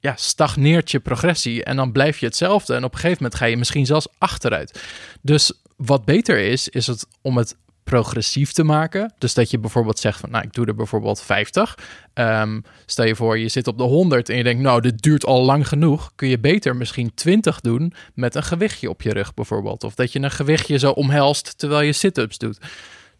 ja, 0.00 0.14
stagneert 0.16 0.90
je 0.90 1.00
progressie 1.00 1.64
en 1.64 1.76
dan 1.76 1.92
blijf 1.92 2.18
je 2.18 2.26
hetzelfde. 2.26 2.74
En 2.74 2.84
op 2.84 2.92
een 2.92 3.00
gegeven 3.00 3.22
moment 3.22 3.40
ga 3.40 3.46
je 3.46 3.56
misschien 3.56 3.86
zelfs 3.86 4.08
achteruit. 4.18 4.82
Dus 5.22 5.52
wat 5.76 6.04
beter 6.04 6.38
is, 6.38 6.68
is 6.68 6.86
het 6.86 7.06
om 7.22 7.36
het 7.36 7.56
progressief 7.88 8.52
te 8.52 8.64
maken. 8.64 9.12
Dus 9.18 9.34
dat 9.34 9.50
je 9.50 9.58
bijvoorbeeld 9.58 9.98
zegt 9.98 10.20
van, 10.20 10.30
nou, 10.30 10.44
ik 10.44 10.52
doe 10.52 10.66
er 10.66 10.74
bijvoorbeeld 10.74 11.22
50. 11.22 11.78
Ehm, 12.14 12.60
stel 12.86 13.04
je 13.04 13.16
voor, 13.16 13.38
je 13.38 13.48
zit 13.48 13.66
op 13.66 13.78
de 13.78 13.84
100 13.84 14.28
en 14.28 14.36
je 14.36 14.42
denkt, 14.42 14.62
nou, 14.62 14.80
dit 14.80 15.02
duurt 15.02 15.24
al 15.24 15.44
lang 15.44 15.68
genoeg. 15.68 16.12
Kun 16.14 16.28
je 16.28 16.38
beter 16.38 16.76
misschien 16.76 17.14
20 17.14 17.60
doen 17.60 17.92
met 18.14 18.34
een 18.34 18.42
gewichtje 18.42 18.88
op 18.88 19.02
je 19.02 19.12
rug 19.12 19.34
bijvoorbeeld. 19.34 19.84
Of 19.84 19.94
dat 19.94 20.12
je 20.12 20.20
een 20.20 20.30
gewichtje 20.30 20.78
zo 20.78 20.90
omhelst 20.90 21.58
terwijl 21.58 21.80
je 21.80 21.92
sit-ups 21.92 22.38
doet. 22.38 22.58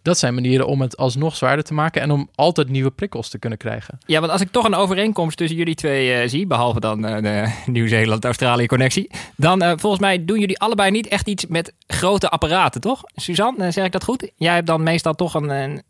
Dat 0.09 0.19
zijn 0.19 0.35
manieren 0.35 0.67
om 0.67 0.81
het 0.81 0.97
alsnog 0.97 1.37
zwaarder 1.37 1.65
te 1.65 1.75
maken 1.75 2.03
en 2.03 2.11
om 2.11 2.29
altijd 2.35 2.69
nieuwe 2.69 2.91
prikkels 2.91 3.29
te 3.29 3.39
kunnen 3.39 3.59
krijgen. 3.59 3.99
Ja, 4.07 4.21
want 4.21 4.33
als 4.33 4.41
ik 4.41 4.51
toch 4.51 4.65
een 4.65 4.75
overeenkomst 4.75 5.37
tussen 5.37 5.57
jullie 5.57 5.75
twee 5.75 6.13
eh, 6.13 6.29
zie, 6.29 6.47
behalve 6.47 6.81
dan 6.81 7.05
eh, 7.05 7.23
de 7.23 7.53
Nieuw-Zeeland-Australië-connectie, 7.73 9.11
dan 9.37 9.63
eh, 9.63 9.73
volgens 9.77 10.03
mij 10.03 10.25
doen 10.25 10.39
jullie 10.39 10.59
allebei 10.59 10.91
niet 10.91 11.09
echt 11.09 11.29
iets 11.29 11.47
met 11.47 11.73
grote 11.87 12.29
apparaten, 12.29 12.81
toch? 12.81 13.03
Suzanne, 13.15 13.71
zeg 13.71 13.85
ik 13.85 13.93
dat 13.93 14.05
goed? 14.05 14.31
Jij 14.37 14.55
hebt 14.55 14.67
dan 14.67 14.83
meestal 14.83 15.15
toch 15.15 15.35
een, 15.35 15.49
een, 15.49 15.83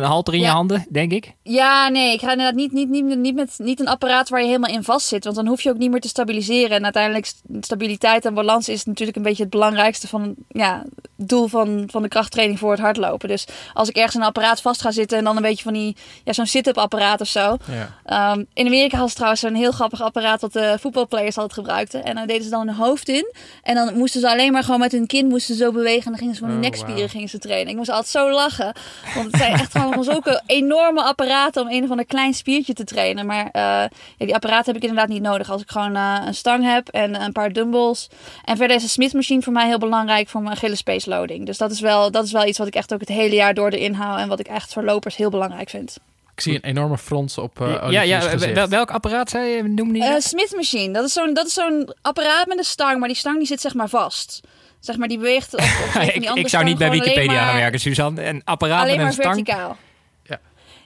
een 0.00 0.02
halter 0.08 0.34
in 0.34 0.40
je 0.40 0.46
handen, 0.46 0.86
denk 0.90 1.12
ik. 1.12 1.32
Ja, 1.42 1.88
nee, 1.88 2.12
ik 2.12 2.20
ga 2.20 2.30
inderdaad 2.30 2.54
niet, 2.54 2.72
niet, 2.72 2.88
niet, 2.88 3.18
niet 3.18 3.34
met 3.34 3.54
niet 3.58 3.80
een 3.80 3.88
apparaat 3.88 4.28
waar 4.28 4.40
je 4.40 4.46
helemaal 4.46 4.70
in 4.70 4.82
vast 4.84 5.06
zit. 5.06 5.24
Want 5.24 5.36
dan 5.36 5.46
hoef 5.46 5.60
je 5.62 5.70
ook 5.70 5.78
niet 5.78 5.90
meer 5.90 6.00
te 6.00 6.08
stabiliseren. 6.08 6.76
En 6.76 6.84
uiteindelijk 6.84 7.24
st- 7.26 7.42
stabiliteit 7.60 8.24
en 8.24 8.34
balans 8.34 8.68
is 8.68 8.84
natuurlijk 8.84 9.16
een 9.16 9.22
beetje 9.22 9.42
het 9.42 9.52
belangrijkste 9.52 10.08
van 10.08 10.34
ja, 10.48 10.82
het 11.16 11.28
doel 11.28 11.46
van, 11.48 11.84
van 11.90 12.02
de 12.02 12.08
krachttraining 12.08 12.58
voor 12.58 12.70
het 12.70 12.80
hardlopen. 12.80 13.28
Dus 13.28 13.46
als 13.72 13.88
ik 13.88 13.96
ergens 13.96 14.14
een 14.14 14.22
apparaat 14.22 14.60
vast 14.60 14.80
ga 14.80 14.90
zitten 14.90 15.18
en 15.18 15.24
dan 15.24 15.36
een 15.36 15.42
beetje 15.42 15.64
van 15.64 15.72
die, 15.72 15.96
ja, 16.24 16.32
zo'n 16.32 16.46
sit-up 16.46 16.78
apparaat 16.78 17.20
of 17.20 17.28
zo. 17.28 17.56
Ja. 17.70 17.98
Ehm, 18.04 18.44
in 18.54 18.66
Amerika 18.66 18.90
hadden 18.90 19.08
ze 19.08 19.14
trouwens 19.14 19.42
een 19.42 19.54
heel 19.56 19.72
grappig 19.72 20.00
apparaat 20.02 20.40
dat 20.40 20.52
de 20.52 20.76
voetbalplayers 20.80 21.36
altijd 21.36 21.58
gebruikten. 21.58 22.04
En 22.04 22.14
dan 22.14 22.26
deden 22.26 22.44
ze 22.44 22.50
dan 22.50 22.66
hun 22.66 22.76
hoofd 22.76 23.08
in. 23.08 23.32
En 23.62 23.74
dan 23.74 23.96
moesten 23.98 24.20
ze 24.20 24.30
alleen 24.30 24.52
maar 24.52 24.64
gewoon 24.64 24.80
met 24.80 24.92
hun 24.92 25.06
kin 25.06 25.26
moesten 25.26 25.54
ze 25.54 25.62
zo 25.64 25.72
bewegen. 25.72 26.04
En 26.04 26.10
dan 26.10 26.18
gingen 26.18 26.34
ze 26.34 26.40
van 26.40 26.48
hun 26.48 26.58
Oh, 26.58 26.64
nekspieren 26.64 26.96
wauw. 26.96 27.08
gingen 27.08 27.28
ze 27.28 27.38
trainen. 27.38 27.70
Ik 27.70 27.76
moest 27.76 27.88
altijd 27.90 28.08
zo 28.08 28.30
lachen. 28.30 28.72
Want 29.14 29.26
het 29.26 29.36
zijn 29.40 29.52
echt 29.52 29.74
gewoon 29.88 30.04
zulke 30.04 30.42
enorme 30.46 31.02
apparaten 31.02 31.62
om 31.62 31.68
een 31.70 31.84
of 31.84 31.90
ander 31.90 32.06
klein 32.06 32.34
spiertje 32.34 32.72
te 32.72 32.84
trainen. 32.84 33.26
Maar 33.26 33.48
eh, 33.52 33.62
ja, 33.62 33.88
die 34.26 34.34
apparaten 34.34 34.66
heb 34.72 34.82
ik 34.82 34.88
inderdaad 34.88 35.08
niet 35.12 35.22
nodig. 35.22 35.50
Als 35.50 35.62
ik 35.62 35.70
gewoon 35.70 35.96
eh, 35.96 36.22
een 36.26 36.34
stang 36.34 36.64
heb 36.64 36.88
en 36.88 37.22
een 37.22 37.32
paar 37.32 37.52
dumbbells. 37.52 38.08
En 38.44 38.56
verder 38.56 38.76
is 38.76 38.82
de 38.82 38.88
Smith 38.88 39.12
machine 39.12 39.42
voor 39.42 39.52
mij 39.52 39.66
heel 39.66 39.78
belangrijk 39.78 40.28
voor 40.28 40.42
mijn 40.42 40.54
Achilles 40.56 40.78
space 40.78 41.08
loading. 41.08 41.46
Dus 41.46 41.58
dat 41.58 41.70
is, 41.70 41.80
wel, 41.80 42.10
dat 42.10 42.24
is 42.24 42.32
wel 42.32 42.46
iets 42.46 42.58
wat 42.58 42.66
ik 42.66 42.74
echt 42.74 42.92
ook 42.94 43.00
het 43.00 43.08
hele 43.08 43.34
jaar 43.34 43.54
door 43.54 43.70
erin 43.70 43.94
hou. 43.94 44.20
En 44.20 44.28
wat 44.28 44.40
ik 44.40 44.46
echt 44.48 44.72
voor 44.72 44.84
lopers 44.84 45.16
heel 45.16 45.30
belangrijk 45.30 45.70
vind. 45.70 45.96
Ik 46.34 46.40
zie 46.40 46.54
een 46.54 46.62
enorme 46.62 46.98
frons 46.98 47.38
op 47.38 47.60
uh, 47.60 47.86
ja, 47.90 48.02
ja, 48.02 48.38
wel- 48.38 48.68
welk 48.68 48.90
apparaat 48.90 49.30
zei 49.30 49.48
je? 49.48 49.62
Noem 49.62 49.92
die? 49.92 50.04
Eh, 50.04 50.14
Smith 50.18 50.52
machine, 50.56 50.92
dat 50.92 51.04
is 51.04 51.12
zo'n 51.12 51.34
dat 51.34 51.46
is 51.46 51.54
zo'n 51.54 51.94
apparaat 52.02 52.46
met 52.46 52.58
een 52.58 52.64
stang, 52.64 52.98
maar 52.98 53.08
die 53.08 53.16
stang 53.16 53.38
die 53.38 53.46
zit 53.46 53.60
zeg 53.60 53.74
maar 53.74 53.88
vast. 53.88 54.40
Zeg 54.82 54.96
maar, 54.96 55.08
die 55.08 55.18
beweegt 55.18 55.52
op, 55.54 55.60
op 55.60 56.02
ik, 56.02 56.14
andere 56.14 56.38
ik 56.40 56.48
zou 56.48 56.64
niet 56.64 56.78
bij 56.78 56.90
Wikipedia 56.90 57.32
gaan 57.32 57.46
maar- 57.46 57.54
werken, 57.54 57.80
Suzanne. 57.80 58.24
Een 58.26 58.40
apparaat 58.44 58.80
Alleen 58.80 58.88
met 58.88 58.98
maar 58.98 59.06
een 59.06 59.12
stang. 59.12 59.34
verticaal. 59.34 59.76
Ja. 60.24 60.40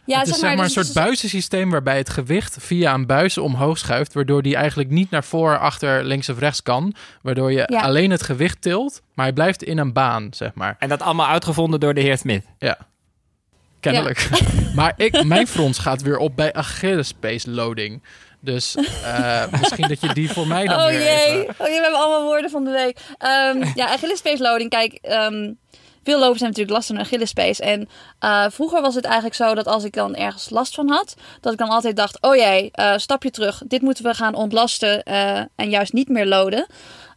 Ja, 0.04 0.18
het 0.18 0.28
is 0.28 0.32
zeg 0.34 0.42
maar 0.42 0.52
een 0.52 0.64
dus- 0.64 0.72
soort 0.72 0.86
dus- 0.86 0.94
buizensysteem 0.94 1.70
waarbij 1.70 1.96
het 1.96 2.08
gewicht 2.10 2.56
via 2.60 2.94
een 2.94 3.06
buis 3.06 3.38
omhoog 3.38 3.78
schuift, 3.78 4.12
waardoor 4.14 4.42
die 4.42 4.56
eigenlijk 4.56 4.90
niet 4.90 5.10
naar 5.10 5.24
voor, 5.24 5.58
achter, 5.58 6.04
links 6.04 6.28
of 6.28 6.38
rechts 6.38 6.62
kan. 6.62 6.94
Waardoor 7.22 7.52
je 7.52 7.62
Ja. 7.66 7.80
alleen 7.80 8.10
het 8.10 8.22
gewicht 8.22 8.62
tilt, 8.62 9.02
maar 9.14 9.24
hij 9.24 9.34
blijft 9.34 9.62
in 9.62 9.78
een 9.78 9.92
baan, 9.92 10.28
zeg 10.30 10.54
maar. 10.54 10.76
En 10.78 10.88
dat 10.88 11.02
allemaal 11.02 11.26
uitgevonden 11.28 11.80
door 11.80 11.94
de 11.94 12.00
heer 12.00 12.18
Smith. 12.18 12.44
Ja. 12.58 12.78
Kennelijk. 13.80 14.28
maar 14.74 14.92
ik, 14.96 15.24
mijn 15.24 15.46
frons 15.56 15.78
gaat 15.78 16.02
weer 16.02 16.16
op 16.18 16.36
bij 16.36 16.52
Achilles 16.52 17.08
space 17.08 17.50
loading. 17.50 18.02
Dus 18.46 18.74
eh, 19.04 19.44
misschien 19.60 19.88
dat 19.88 20.00
je 20.00 20.14
die 20.14 20.30
voor 20.32 20.46
mij 20.46 20.66
dan 20.66 20.78
Oh 20.78 20.86
weer 20.86 21.02
jee. 21.02 21.26
even- 21.42 21.54
oh 21.58 21.66
jee, 21.66 21.76
we 21.76 21.82
hebben 21.82 22.00
allemaal 22.00 22.22
woorden 22.22 22.50
van 22.50 22.64
de 22.64 22.70
week. 22.70 22.98
Ehm, 23.18 23.64
ja, 23.74 23.86
Achillespees 23.88 24.38
loading. 24.38 24.70
Kijk, 24.70 24.92
ehm, 24.92 25.52
veel 26.04 26.18
lopers 26.18 26.40
hebben 26.40 26.58
natuurlijk 26.58 26.70
last 26.70 26.86
van 26.86 26.96
hun 26.96 27.04
Achillespees. 27.04 27.60
En 27.60 27.88
eh, 28.18 28.44
vroeger 28.50 28.80
was 28.82 28.94
het 28.94 29.04
eigenlijk 29.04 29.34
zo 29.34 29.54
dat 29.54 29.66
als 29.66 29.84
ik 29.84 29.92
dan 29.92 30.14
ergens 30.14 30.50
last 30.50 30.74
van 30.74 30.88
had, 30.90 31.14
dat 31.40 31.52
ik 31.52 31.58
dan 31.58 31.68
altijd 31.68 31.96
dacht: 31.96 32.18
oh 32.22 32.34
jee, 32.36 32.68
eh, 32.72 32.92
stapje 32.96 33.30
terug. 33.30 33.62
Dit 33.66 33.82
moeten 33.82 34.04
we 34.04 34.14
gaan 34.14 34.34
ontlasten 34.34 35.02
en 35.56 35.70
juist 35.70 35.92
niet 35.92 36.08
meer 36.08 36.26
loaden. 36.26 36.66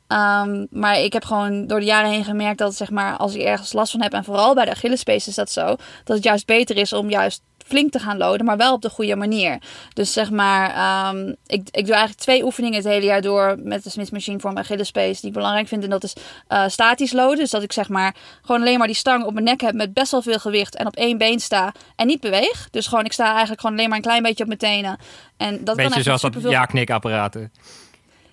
Ehm, 0.08 0.66
maar 0.70 1.00
ik 1.00 1.14
heb 1.14 1.26
gewoon 1.26 1.68
door 1.68 1.80
de 1.80 1.86
jaren 1.86 2.10
heen 2.12 2.24
gemerkt 2.24 2.58
dat 2.58 2.76
zeg 2.76 2.90
maar, 2.90 3.18
als 3.18 3.34
ik 3.36 3.42
ergens 3.42 3.74
last 3.74 3.92
van 3.92 4.02
heb, 4.02 4.14
en 4.14 4.24
vooral 4.24 4.54
bij 4.56 4.66
de 4.66 4.72
Achillespees 4.72 5.28
is 5.28 5.36
dat 5.36 5.52
zo, 5.52 5.66
dat 6.04 6.16
het 6.16 6.24
juist 6.24 6.46
beter 6.46 6.78
is 6.78 6.94
om 6.94 7.10
juist 7.10 7.42
flink 7.70 7.92
te 7.92 8.00
gaan 8.00 8.18
loaden, 8.18 8.46
maar 8.46 8.58
wel 8.58 8.74
op 8.74 8.82
de 8.82 8.90
goede 8.90 9.16
manier. 9.16 9.58
Dus 9.94 10.14
zeg 10.14 10.32
maar, 10.32 10.74
ehm, 10.74 11.28
ik, 11.30 11.68
ik 11.72 11.86
doe 11.86 11.94
eigenlijk 11.94 12.22
twee 12.22 12.44
oefeningen 12.44 12.78
het 12.78 12.88
hele 12.88 13.06
jaar 13.06 13.22
door 13.22 13.56
met 13.64 13.84
de 13.84 13.90
Smith 13.90 14.12
Machine 14.12 14.40
voor 14.40 14.54
mijn 14.54 14.66
Achillespees 14.66 15.20
die 15.20 15.30
ik 15.30 15.36
belangrijk 15.36 15.68
vind. 15.68 15.84
En 15.84 15.90
dat 15.90 16.04
is 16.04 16.14
eh, 16.48 16.68
statisch 16.68 17.12
loaden. 17.12 17.38
Dus 17.38 17.50
dat 17.50 17.64
ik 17.64 17.74
zeg 17.74 17.90
maar 17.90 18.16
gewoon 18.42 18.62
alleen 18.62 18.78
maar 18.78 18.88
die 18.88 18.96
stang 18.96 19.24
op 19.24 19.34
mijn 19.34 19.46
nek 19.46 19.62
heb 19.62 19.74
met 19.74 19.94
best 19.94 20.12
wel 20.12 20.22
veel 20.22 20.40
gewicht 20.40 20.76
en 20.76 20.88
op 20.88 20.96
één 20.96 21.18
been 21.18 21.40
sta 21.40 21.74
en 21.96 22.08
niet 22.08 22.20
beweeg. 22.20 22.68
Dus 22.72 22.88
gewoon, 22.88 23.06
ik 23.06 23.14
sta 23.14 23.30
eigenlijk 23.30 23.62
gewoon 23.62 23.76
alleen 23.76 23.90
maar 23.90 23.98
een 23.98 24.04
klein 24.04 24.24
beetje 24.24 24.44
op 24.44 24.48
mijn 24.48 24.60
tenen. 24.60 24.98
En 25.38 25.64
dat 25.64 25.76
Beetje 25.76 26.04
zoals 26.04 26.22
dat 26.22 26.36
ja-knikapparaten. 26.42 27.52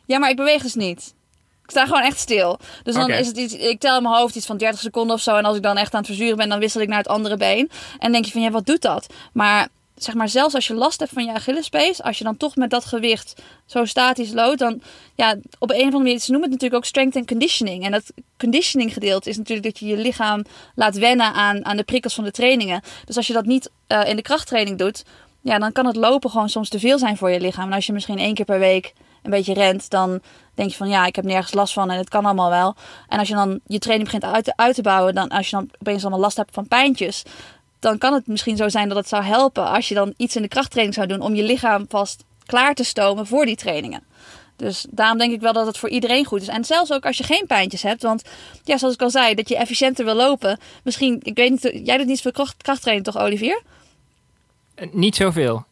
ja, 0.06 0.18
maar 0.18 0.30
ik 0.30 0.36
beweeg 0.36 0.62
dus 0.62 0.74
niet. 0.74 1.14
Ik 1.66 1.72
sta 1.72 1.86
gewoon 1.86 2.02
echt 2.02 2.18
stil. 2.18 2.58
Dus 2.82 2.94
dan 2.94 3.10
is 3.10 3.26
het 3.26 3.36
iets, 3.36 3.54
ik 3.54 3.80
tel 3.80 3.96
in 3.96 4.02
mijn 4.02 4.14
hoofd 4.14 4.36
iets 4.36 4.46
van 4.46 4.56
30 4.56 4.80
seconden 4.80 5.16
of 5.16 5.22
zo. 5.22 5.36
En 5.36 5.44
als 5.44 5.56
ik 5.56 5.62
dan 5.62 5.76
echt 5.76 5.92
aan 5.92 5.98
het 5.98 6.08
verzuren 6.08 6.36
ben, 6.36 6.48
dan 6.48 6.58
wissel 6.58 6.80
ik 6.80 6.88
naar 6.88 6.98
het 6.98 7.08
andere 7.08 7.36
been. 7.36 7.70
En 7.98 8.12
denk 8.12 8.24
je 8.24 8.30
van, 8.30 8.42
ja, 8.42 8.50
wat 8.50 8.66
doet 8.66 8.82
dat? 8.82 9.06
Maar 9.32 9.68
zeg 9.96 10.14
maar, 10.14 10.28
zelfs 10.28 10.54
als 10.54 10.66
je 10.66 10.74
last 10.74 11.00
hebt 11.00 11.12
van 11.12 11.24
je 11.24 11.32
Achillespees, 11.32 12.02
als 12.02 12.18
je 12.18 12.24
dan 12.24 12.36
toch 12.36 12.56
met 12.56 12.70
dat 12.70 12.84
gewicht 12.84 13.42
zo 13.66 13.84
statisch 13.84 14.32
loopt, 14.32 14.58
dan 14.58 14.80
ja, 15.14 15.36
op 15.58 15.70
een 15.70 15.76
of 15.76 15.82
andere 15.82 16.02
manier, 16.02 16.18
ze 16.18 16.30
noemen 16.30 16.50
het 16.50 16.60
natuurlijk 16.60 16.74
ook 16.84 16.88
strength 16.88 17.16
and 17.16 17.26
conditioning. 17.26 17.84
En 17.84 17.90
dat 17.90 18.12
conditioning 18.38 18.92
gedeelte 18.92 19.30
is 19.30 19.36
natuurlijk 19.36 19.66
dat 19.66 19.78
je 19.78 19.86
je 19.86 19.96
lichaam 19.96 20.44
laat 20.74 20.96
wennen 20.96 21.32
aan, 21.32 21.64
aan 21.64 21.76
de 21.76 21.84
prikkels 21.84 22.14
van 22.14 22.24
de 22.24 22.30
trainingen. 22.30 22.82
Dus 23.04 23.16
als 23.16 23.26
je 23.26 23.32
dat 23.32 23.44
niet 23.44 23.70
eh, 23.86 24.08
in 24.08 24.16
de 24.16 24.22
krachttraining 24.22 24.78
doet, 24.78 25.04
ja, 25.40 25.58
dan 25.58 25.72
kan 25.72 25.86
het 25.86 25.96
lopen 25.96 26.30
gewoon 26.30 26.48
soms 26.48 26.68
te 26.68 26.78
veel 26.78 26.98
zijn 26.98 27.16
voor 27.16 27.30
je 27.30 27.40
lichaam. 27.40 27.66
En 27.66 27.72
als 27.72 27.86
je 27.86 27.92
misschien 27.92 28.18
één 28.18 28.34
keer 28.34 28.44
per 28.44 28.58
week 28.58 28.92
een 29.26 29.32
beetje 29.32 29.54
rent, 29.54 29.90
dan 29.90 30.20
denk 30.54 30.70
je 30.70 30.76
van 30.76 30.88
ja, 30.88 31.06
ik 31.06 31.16
heb 31.16 31.24
nergens 31.24 31.54
last 31.54 31.72
van 31.72 31.90
en 31.90 31.98
het 31.98 32.08
kan 32.08 32.24
allemaal 32.24 32.50
wel. 32.50 32.74
En 33.08 33.18
als 33.18 33.28
je 33.28 33.34
dan 33.34 33.60
je 33.66 33.78
training 33.78 34.10
begint 34.10 34.32
uit 34.32 34.44
te, 34.44 34.52
uit 34.56 34.74
te 34.74 34.82
bouwen, 34.82 35.14
dan 35.14 35.28
als 35.28 35.50
je 35.50 35.56
dan 35.56 35.70
opeens 35.78 36.02
allemaal 36.02 36.20
last 36.20 36.36
hebt 36.36 36.54
van 36.54 36.68
pijntjes, 36.68 37.22
dan 37.78 37.98
kan 37.98 38.12
het 38.12 38.26
misschien 38.26 38.56
zo 38.56 38.68
zijn 38.68 38.88
dat 38.88 38.96
het 38.96 39.08
zou 39.08 39.22
helpen 39.22 39.66
als 39.66 39.88
je 39.88 39.94
dan 39.94 40.14
iets 40.16 40.36
in 40.36 40.42
de 40.42 40.48
krachttraining 40.48 40.96
zou 40.96 41.06
doen 41.06 41.20
om 41.20 41.34
je 41.34 41.42
lichaam 41.42 41.86
vast 41.88 42.24
klaar 42.46 42.74
te 42.74 42.84
stomen 42.84 43.26
voor 43.26 43.46
die 43.46 43.56
trainingen. 43.56 44.02
Dus 44.56 44.86
daarom 44.90 45.18
denk 45.18 45.32
ik 45.32 45.40
wel 45.40 45.52
dat 45.52 45.66
het 45.66 45.78
voor 45.78 45.88
iedereen 45.88 46.24
goed 46.24 46.40
is. 46.40 46.48
En 46.48 46.64
zelfs 46.64 46.92
ook 46.92 47.06
als 47.06 47.16
je 47.16 47.24
geen 47.24 47.46
pijntjes 47.46 47.82
hebt. 47.82 48.02
Want 48.02 48.22
ja, 48.64 48.78
zoals 48.78 48.94
ik 48.94 49.02
al 49.02 49.10
zei, 49.10 49.34
dat 49.34 49.48
je 49.48 49.56
efficiënter 49.56 50.04
wil 50.04 50.14
lopen. 50.14 50.58
Misschien, 50.82 51.20
ik 51.22 51.36
weet 51.36 51.50
niet, 51.50 51.86
jij 51.86 51.96
doet 51.96 52.06
niet 52.06 52.20
veel 52.20 52.32
kracht, 52.32 52.62
krachttraining 52.62 53.06
toch, 53.06 53.18
Olivier? 53.22 53.62
Eh, 54.74 54.92
niet 54.92 55.16
zoveel. 55.16 55.65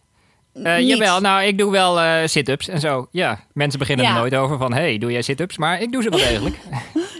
Uh, 0.54 0.76
Niet. 0.76 0.88
jawel, 0.88 1.20
nou, 1.20 1.44
ik 1.44 1.58
doe 1.58 1.70
wel 1.70 2.00
eh, 2.00 2.26
sit-ups 2.26 2.68
en 2.68 2.80
zo. 2.80 3.08
Ja, 3.10 3.40
mensen 3.52 3.78
beginnen 3.78 4.06
er 4.06 4.14
nooit 4.14 4.34
over 4.34 4.58
van... 4.58 4.72
hey, 4.72 4.98
doe 4.98 5.12
jij 5.12 5.22
sit-ups? 5.22 5.56
Maar 5.56 5.80
ik 5.80 5.92
doe 5.92 6.02
ze 6.02 6.10
wel 6.10 6.18
degelijk. 6.28 6.56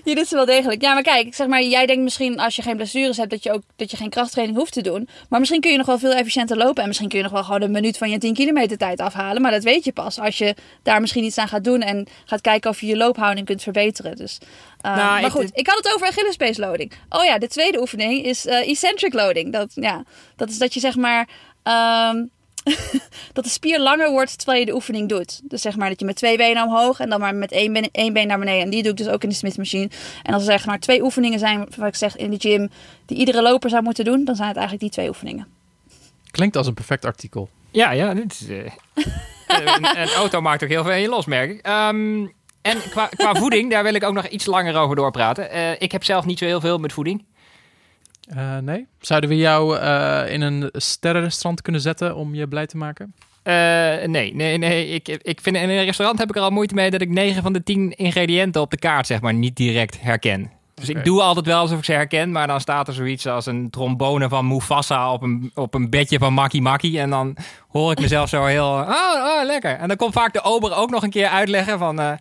Je 0.05 0.15
doet 0.15 0.27
ze 0.27 0.35
wel 0.35 0.45
degelijk. 0.45 0.83
Ja, 0.83 0.93
maar 0.93 1.03
kijk, 1.03 1.35
zeg 1.35 1.47
maar, 1.47 1.63
jij 1.63 1.87
denkt 1.87 2.03
misschien 2.03 2.39
als 2.39 2.57
je 2.57 2.63
geen 2.63 2.77
blessures 2.77 3.17
hebt 3.17 3.31
dat 3.31 3.43
je 3.43 3.53
ook 3.53 3.63
dat 3.77 3.91
je 3.91 3.97
geen 3.97 4.11
krachttraining 4.11 4.59
hoeft 4.59 4.73
te 4.73 4.83
doen. 4.83 5.09
Maar 5.29 5.39
misschien 5.39 5.61
kun 5.61 5.71
je 5.71 5.77
nog 5.77 5.87
wel 5.87 5.99
veel 5.99 6.13
efficiënter 6.13 6.57
lopen 6.57 6.83
en 6.83 6.89
misschien 6.89 7.09
kun 7.09 7.19
je 7.19 7.25
nog 7.25 7.33
wel 7.33 7.45
gewoon 7.45 7.63
een 7.63 7.71
minuut 7.71 7.99
van 7.99 8.11
je 8.11 8.19
10 8.19 8.35
kilometer 8.35 8.77
tijd 8.77 9.01
afhalen. 9.01 9.43
Maar 9.43 9.51
dat 9.51 9.63
weet 9.63 9.85
je 9.85 9.93
pas 9.93 10.19
als 10.19 10.39
je 10.39 10.55
daar 10.83 11.01
misschien 11.01 11.25
iets 11.25 11.39
aan 11.39 11.49
gaat 11.49 11.65
doen 11.65 11.81
en 11.81 12.07
gaat 12.25 12.41
kijken 12.41 12.71
of 12.71 12.81
je 12.81 12.87
je 12.87 12.97
loophouding 12.97 13.47
kunt 13.47 13.63
verbeteren. 13.63 14.17
Dus, 14.17 14.39
uh, 14.87 14.97
Nou, 14.97 15.21
maar 15.21 15.31
goed, 15.31 15.51
ik 15.53 15.67
had 15.67 15.77
het 15.77 15.95
over 15.95 16.07
Achillespees 16.07 16.57
loading. 16.57 16.93
Oh 17.09 17.25
ja, 17.25 17.39
de 17.39 17.49
tweede 17.49 17.81
oefening 17.81 18.25
is 18.25 18.47
eh, 18.47 18.69
eccentric 18.69 19.13
loading. 19.13 19.53
Dat, 19.53 19.73
ja, 19.75 20.05
dat 20.37 20.51
is 20.51 20.59
dat 20.59 20.75
je 20.75 20.81
zeg 20.81 20.97
maar 20.97 21.29
ehm, 21.63 22.17
dat 23.33 23.45
de 23.45 23.51
spier 23.51 23.81
langer 23.81 24.11
wordt 24.11 24.39
terwijl 24.39 24.61
je 24.61 24.67
de 24.67 24.75
oefening 24.75 25.09
doet. 25.09 25.41
Dus 25.45 25.63
zeg 25.63 25.77
maar 25.77 25.89
dat 25.89 26.01
je 26.01 26.07
met 26.07 26.17
twee 26.17 26.37
benen 26.37 26.63
omhoog 26.63 27.01
en 27.01 27.09
dan 27.09 27.21
maar 27.21 27.35
met 27.35 27.53
één 27.53 27.73
been, 27.73 27.89
één 27.93 28.13
been 28.13 28.27
naar 28.27 28.39
beneden. 28.39 28.63
En 28.63 28.71
die 28.71 28.83
doe 28.83 28.91
ik 28.91 28.97
dus 28.97 29.09
ook 29.09 29.23
in 29.23 29.29
de 29.29 29.35
Smith 29.35 29.57
machine. 29.57 29.91
En 30.23 30.35
als 30.35 30.43
er 30.47 30.53
zeg 30.53 30.67
maar 30.67 30.79
twee 30.79 31.03
oefeningen 31.03 31.39
zijn, 31.39 31.69
wat 31.77 31.89
ik 31.89 31.95
zeg 31.95 32.17
in 32.17 32.31
de 32.31 32.41
gym, 32.41 32.71
die 33.07 33.19
iedere 33.19 33.43
loper 33.43 33.71
zou 33.71 33.83
moeten 33.83 34.05
doen, 34.05 34.25
dan 34.25 34.37
zijn 34.37 34.49
het 34.49 34.57
eigenlijk 34.57 34.87
die 34.87 34.95
twee 34.95 35.09
oefeningen. 35.09 35.47
Klinkt 36.31 36.57
als 36.57 36.67
een 36.67 36.75
perfect 36.75 37.05
artikel. 37.05 37.49
Ja, 37.71 37.91
ja, 37.91 38.15
dit 38.15 38.33
is, 38.33 38.49
eh, 38.49 38.57
een, 39.77 40.01
een 40.01 40.09
auto 40.09 40.41
maakt 40.41 40.63
ook 40.63 40.69
heel 40.69 40.83
veel 40.83 40.93
in 40.93 41.01
je 41.01 41.09
los, 41.09 41.27
merk 41.27 41.51
ik. 41.51 41.61
Ehm, 41.61 42.27
en 42.63 42.79
qua, 42.91 43.07
qua 43.07 43.35
voeding, 43.35 43.71
daar 43.71 43.83
wil 43.83 43.95
ik 43.95 44.05
ook 44.05 44.15
nog 44.15 44.27
iets 44.27 44.47
langer 44.47 44.77
over 44.77 44.97
doorpraten. 44.97 45.51
Eh, 45.51 45.71
ik 45.79 45.93
heb 45.93 46.05
zelf 46.05 46.25
niet 46.25 46.39
zo 46.39 46.45
heel 46.45 46.61
veel 46.61 46.79
met 46.79 46.93
voeding. 46.93 47.25
Eh, 48.29 48.59
nee? 48.59 48.87
Zouden 49.01 49.31
we 49.31 49.37
jou 49.37 49.79
eh, 49.79 50.33
in 50.33 50.41
een 50.41 50.69
sterrenrestaurant 50.73 51.63
kunnen 51.63 51.81
zetten 51.81 52.17
om 52.17 52.35
je 52.35 52.49
blij 52.49 52.67
te 52.67 52.77
maken? 52.77 53.15
Eh, 53.43 53.55
nee, 54.05 54.35
nee, 54.35 54.59
nee. 54.59 54.89
Ik, 54.89 55.09
ik 55.09 55.41
vind 55.41 55.57
in 55.57 55.69
een 55.69 55.85
restaurant 55.85 56.19
heb 56.19 56.29
ik 56.29 56.37
er 56.37 56.43
al 56.43 56.51
moeite 56.51 56.75
mee 56.75 56.91
dat 56.91 57.01
ik 57.01 57.09
9 57.09 57.43
van 57.43 57.53
de 57.53 57.63
10 57.63 57.93
ingrediënten 57.97 58.61
op 58.61 58.71
de 58.71 58.79
kaart 58.79 59.07
zeg 59.07 59.21
maar 59.21 59.35
niet 59.35 59.57
direct 59.57 60.01
herken. 60.01 60.51
Dus 60.75 60.89
ik 60.89 61.05
doe 61.05 61.23
altijd 61.23 61.47
wel 61.47 61.59
alsof 61.59 61.79
ik 61.79 61.85
ze 61.85 61.93
herken, 61.93 62.33
maar 62.33 62.47
dan 62.47 62.61
staat 62.61 62.89
er 62.89 62.95
zoiets 62.95 63.27
als 63.27 63.47
een 63.47 63.71
trombone 63.71 64.29
van 64.29 64.49
Mufasa 64.49 65.13
op 65.13 65.23
een, 65.23 65.51
op 65.55 65.75
een 65.75 65.91
bedje 65.91 66.19
van 66.19 66.33
Maki 66.33 66.61
Maki. 66.61 66.99
En 66.99 67.11
dan 67.11 67.37
hoor 67.69 67.93
ik 67.93 68.01
mezelf 68.01 68.29
zo 68.29 68.45
heel, 68.45 68.67
oh, 68.67 68.89
oh, 68.89 69.45
lekker. 69.45 69.77
En 69.77 69.89
dan 69.89 69.97
komt 69.97 70.13
vaak 70.13 70.33
de 70.33 70.43
ober 70.43 70.77
ook 70.77 70.91
nog 70.91 71.03
een 71.03 71.11
keer 71.11 71.29
uitleggen 71.29 71.79
van, 71.79 72.19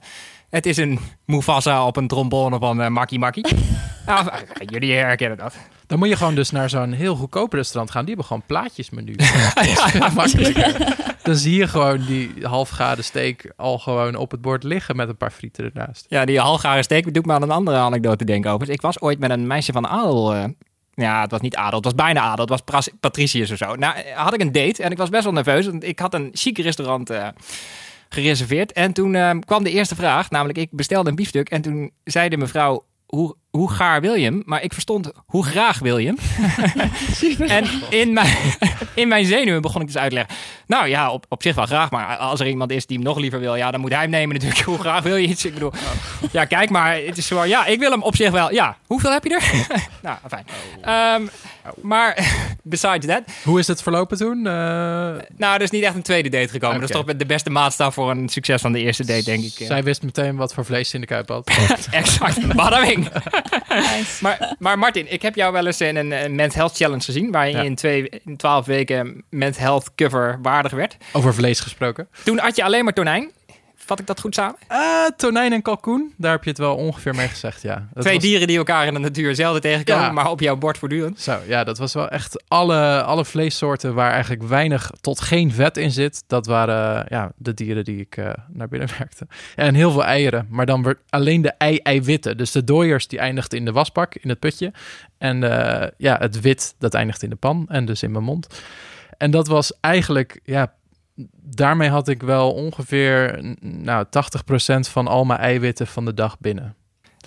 het 0.54 0.66
is 0.66 0.78
een 0.78 1.00
Mufasa 1.26 1.86
op 1.86 1.98
een 1.98 2.08
trombone 2.08 2.60
van 2.60 2.82
eh, 2.82 2.88
Maki 2.88 3.20
Maki. 3.20 3.42
nou, 4.06 4.30
jullie 4.66 4.94
herkennen 4.94 5.38
dat. 5.38 5.56
Dan 5.94 6.02
moet 6.02 6.12
je 6.12 6.18
gewoon 6.18 6.36
dus 6.36 6.52
naar 6.52 6.70
zo'n 6.70 6.92
heel 6.92 7.16
goedkoop 7.16 7.54
restaurant 7.54 7.92
gaan. 7.92 8.06
Die 8.06 8.16
hebben 8.16 8.26
gewoon 8.26 8.44
plaatjesmenu. 8.46 9.16
Dan 11.24 11.36
zie 11.36 11.56
je 11.56 11.68
gewoon 11.68 12.06
die 12.06 12.34
halfgade 12.42 13.02
steak 13.02 13.52
al 13.56 13.80
gewoon 13.80 14.16
op 14.16 14.32
het 14.32 14.42
bord 14.42 14.64
liggen 14.64 14.96
met 14.96 15.10
een 15.10 15.18
paar 15.18 15.32
frieten 15.32 15.64
ernaast. 15.64 16.06
Ja, 16.10 16.26
die 16.26 16.40
halfgare 16.40 16.84
steek 16.84 17.14
doet 17.14 17.26
me 17.26 17.34
aan 17.34 17.42
een 17.42 17.52
andere 17.52 17.78
anekdote 17.78 18.26
denken 18.26 18.50
overigens. 18.50 18.78
Ik 18.78 18.84
was 18.84 19.02
ooit 19.02 19.20
met 19.20 19.30
een 19.30 19.48
meisje 19.48 19.72
van 19.72 19.88
adel... 19.88 20.34
eh, 20.34 20.44
ja, 20.94 21.22
het 21.22 21.32
was 21.32 21.42
niet 21.42 21.56
adel, 21.56 21.76
het 21.76 21.86
was 21.86 21.96
bijna 21.96 22.22
adel. 22.22 22.46
Het 22.46 22.64
was 22.72 22.90
Patricius 23.00 23.52
of 23.52 23.58
zo. 23.58 23.76
Nou, 23.76 23.96
had 24.14 24.34
ik 24.34 24.42
een 24.42 24.52
date 24.52 24.84
en 24.84 24.92
ik 24.92 24.98
was 24.98 25.10
best 25.10 25.24
wel 25.24 25.34
nerveus. 25.34 25.66
Want 25.66 25.84
ik 25.84 26.00
had 26.00 26.14
een 26.14 26.30
chic 26.32 26.58
restaurant 26.58 27.10
eh, 27.10 27.28
gereserveerd. 28.10 28.72
En 28.72 28.94
toen 28.94 29.16
eh, 29.16 29.40
kwam 29.40 29.64
de 29.64 29.72
eerste 29.72 29.96
vraag, 29.96 30.30
namelijk 30.30 30.58
ik 30.58 30.70
bestelde 30.72 31.10
een 31.10 31.16
biefstuk. 31.16 31.50
En 31.50 31.62
toen 31.62 31.92
zei 32.04 32.30
de 32.30 32.38
mevrouw, 32.38 32.86
hoe, 33.06 33.36
hoe 33.58 33.72
gaar 33.72 34.02
wil 34.02 34.14
je 34.14 34.24
hem? 34.26 34.42
Maar 34.46 34.64
ik 34.64 34.74
verstond, 34.74 35.12
hoe 35.26 35.46
graag 35.46 35.80
wil 35.80 35.98
je 35.98 36.08
hem? 36.08 36.18
Super. 37.16 37.50
En 37.50 37.66
in 37.90 38.14
mijn, 38.14 38.36
in 38.96 39.08
mijn 39.08 39.26
zenuwen 39.26 39.62
begon 39.62 39.82
ik 39.82 39.88
dus 39.88 39.98
uit 39.98 40.10
te 40.10 40.16
leggen. 40.16 40.36
Nou 40.68 40.88
ja, 40.88 41.12
op, 41.12 41.26
op 41.30 41.42
zich 41.42 41.56
wel 41.56 41.66
graag. 41.66 41.92
Maar 41.92 42.18
als 42.18 42.40
er 42.40 42.48
iemand 42.48 42.72
is 42.72 42.86
die 42.86 42.98
hem 42.98 43.06
nog 43.06 43.18
liever 43.18 43.40
wil, 43.40 43.56
ja, 43.56 43.72
dan 43.72 43.80
moet 43.80 43.92
hij 43.92 44.02
hem 44.02 44.10
nemen 44.10 44.36
natuurlijk. 44.36 44.62
Hoe 44.72 44.78
graag 44.80 45.04
wil 45.04 45.16
je 45.16 45.28
iets? 45.28 45.46
Ik 45.46 45.54
bedoel, 45.54 45.72
ja, 46.32 46.46
kijk 46.46 46.70
maar. 46.70 46.96
Het 46.96 47.18
is 47.18 47.28
zo, 47.28 47.44
ja, 47.46 47.66
ik 47.66 47.80
wil 47.80 47.92
hem 47.92 48.02
op 48.04 48.16
zich 48.16 48.32
wel. 48.32 48.52
Ja, 48.54 48.78
hoeveel 48.88 49.12
heb 49.12 49.24
je 49.24 49.36
er? 49.36 49.68
nou, 50.02 50.18
fijn. 50.30 50.46
Ehm, 50.82 51.28
maar 51.82 52.28
besides 52.64 53.06
that. 53.06 53.22
Hoe 53.44 53.60
is 53.60 53.68
het 53.68 53.82
verlopen 53.82 54.18
toen? 54.18 54.38
Eh, 54.38 54.54
Nou, 55.38 55.56
er 55.56 55.62
is 55.62 55.70
niet 55.70 55.84
echt 55.84 55.96
een 55.96 56.02
tweede 56.02 56.30
date 56.30 56.48
gekomen. 56.50 56.80
Dat 56.80 56.90
is 56.90 56.96
toch 56.96 57.16
de 57.16 57.26
beste 57.26 57.50
maatstaf 57.50 57.94
voor 57.94 58.12
een 58.12 58.30
succes 58.30 58.62
van 58.62 58.72
de 58.72 58.80
eerste 58.80 59.06
date, 59.06 59.24
denk 59.24 59.44
ik. 59.44 59.54
Zij 59.68 59.84
wist 59.84 60.04
meteen 60.04 60.36
wat 60.36 60.54
voor 60.54 60.66
vlees 60.66 60.90
ze 60.90 60.96
in 60.96 61.02
de 61.02 61.08
kuip 61.08 61.30
had. 61.30 61.88
exact. 61.92 62.54
Badawing. 62.56 63.10
Nice. 63.70 64.24
Maar, 64.24 64.56
maar 64.60 64.80
Martin, 64.80 65.12
ik 65.12 65.22
heb 65.22 65.36
jou 65.36 65.54
wel 65.54 65.66
eens 65.66 65.82
in 65.82 65.96
een, 65.96 66.12
een 66.12 66.36
Men's 66.36 66.56
Health 66.56 66.76
Challenge 66.76 67.04
gezien. 67.04 67.32
Waar 67.32 67.50
je 67.50 67.64
in, 67.64 67.76
twee, 67.76 68.10
in 68.26 68.38
12 68.38 68.66
weken 68.66 69.24
Men's 69.30 69.58
Health 69.58 69.96
cover 69.96 70.40
waardig 70.42 70.72
werd. 70.72 70.98
Over 71.12 71.34
vlees 71.34 71.60
gesproken. 71.60 72.08
Toen 72.24 72.40
at 72.40 72.56
je 72.56 72.64
alleen 72.64 72.84
maar 72.84 72.94
tonijn. 72.94 73.32
Vat 73.86 74.00
ik 74.00 74.08
dat 74.08 74.20
goed 74.20 74.36
samen? 74.36 74.56
Eh, 74.68 74.80
tonijn 75.18 75.54
en 75.54 75.62
kalkoen, 75.62 76.14
daar 76.18 76.32
heb 76.32 76.44
je 76.44 76.50
het 76.50 76.60
wel 76.60 76.76
ongeveer 76.76 77.16
mee 77.16 77.28
gezegd, 77.28 77.62
ja. 77.62 77.88
Dat 77.94 78.04
Twee 78.04 78.14
was- 78.16 78.24
dieren 78.24 78.48
die 78.48 78.58
elkaar 78.58 78.88
in 78.88 78.94
de 78.94 79.00
natuur 79.00 79.36
zelden 79.36 79.62
tegenkomen, 79.62 80.04
Ja. 80.04 80.12
maar 80.12 80.30
op 80.30 80.40
jouw 80.40 80.56
bord 80.56 80.78
voortdurend. 80.78 81.20
Zo, 81.20 81.40
ja, 81.48 81.64
dat 81.64 81.78
was 81.78 81.94
wel 81.94 82.10
echt 82.10 82.44
alle, 82.48 83.02
alle 83.04 83.26
vleessoorten 83.26 83.94
waar 83.94 84.12
eigenlijk 84.12 84.44
weinig 84.44 84.92
tot 85.02 85.22
geen 85.22 85.52
vet 85.52 85.78
in 85.78 85.92
zit. 85.92 86.24
Dat 86.28 86.46
waren 86.46 87.06
ja, 87.10 87.32
de 87.36 87.54
dieren 87.54 87.84
die 87.84 88.00
ik 88.00 88.18
eh, 88.18 88.30
naar 88.48 88.68
binnen 88.68 88.90
werkte. 88.98 89.28
En 89.56 89.76
heel 89.76 89.92
veel 89.92 90.06
eieren, 90.06 90.48
maar 90.50 90.66
dan 90.66 90.84
weer 90.84 90.98
alleen 91.10 91.42
de 91.42 91.54
ei-eiwitten. 91.58 92.38
Dus 92.38 92.52
de 92.52 92.64
dooiers 92.64 93.08
die 93.08 93.20
eindigden 93.20 93.60
in 93.60 93.66
de 93.66 93.72
wasbak, 93.72 94.16
in 94.16 94.30
het 94.30 94.40
putje. 94.40 94.72
En 95.18 95.44
eh, 95.44 95.88
ja, 95.98 96.18
het 96.20 96.42
wit, 96.42 96.76
dat 96.80 96.94
eindigt 96.94 97.24
in 97.24 97.30
de 97.30 97.36
pan 97.36 97.66
en 97.70 97.86
dus 97.86 98.04
in 98.04 98.12
mijn 98.12 98.24
mond. 98.24 98.48
En 99.18 99.32
dat 99.32 99.48
was 99.48 99.74
eigenlijk, 99.80 100.40
ja, 100.44 100.74
daarmee 101.44 101.90
had 101.90 102.08
ik 102.08 102.22
wel 102.22 102.52
ongeveer 102.54 103.40
nou, 103.60 104.06
80% 104.06 104.10
van 104.80 105.08
al 105.08 105.24
mijn 105.26 105.40
eiwitten 105.40 105.88
van 105.88 106.06
de 106.06 106.14
dag 106.14 106.40
binnen. 106.40 106.76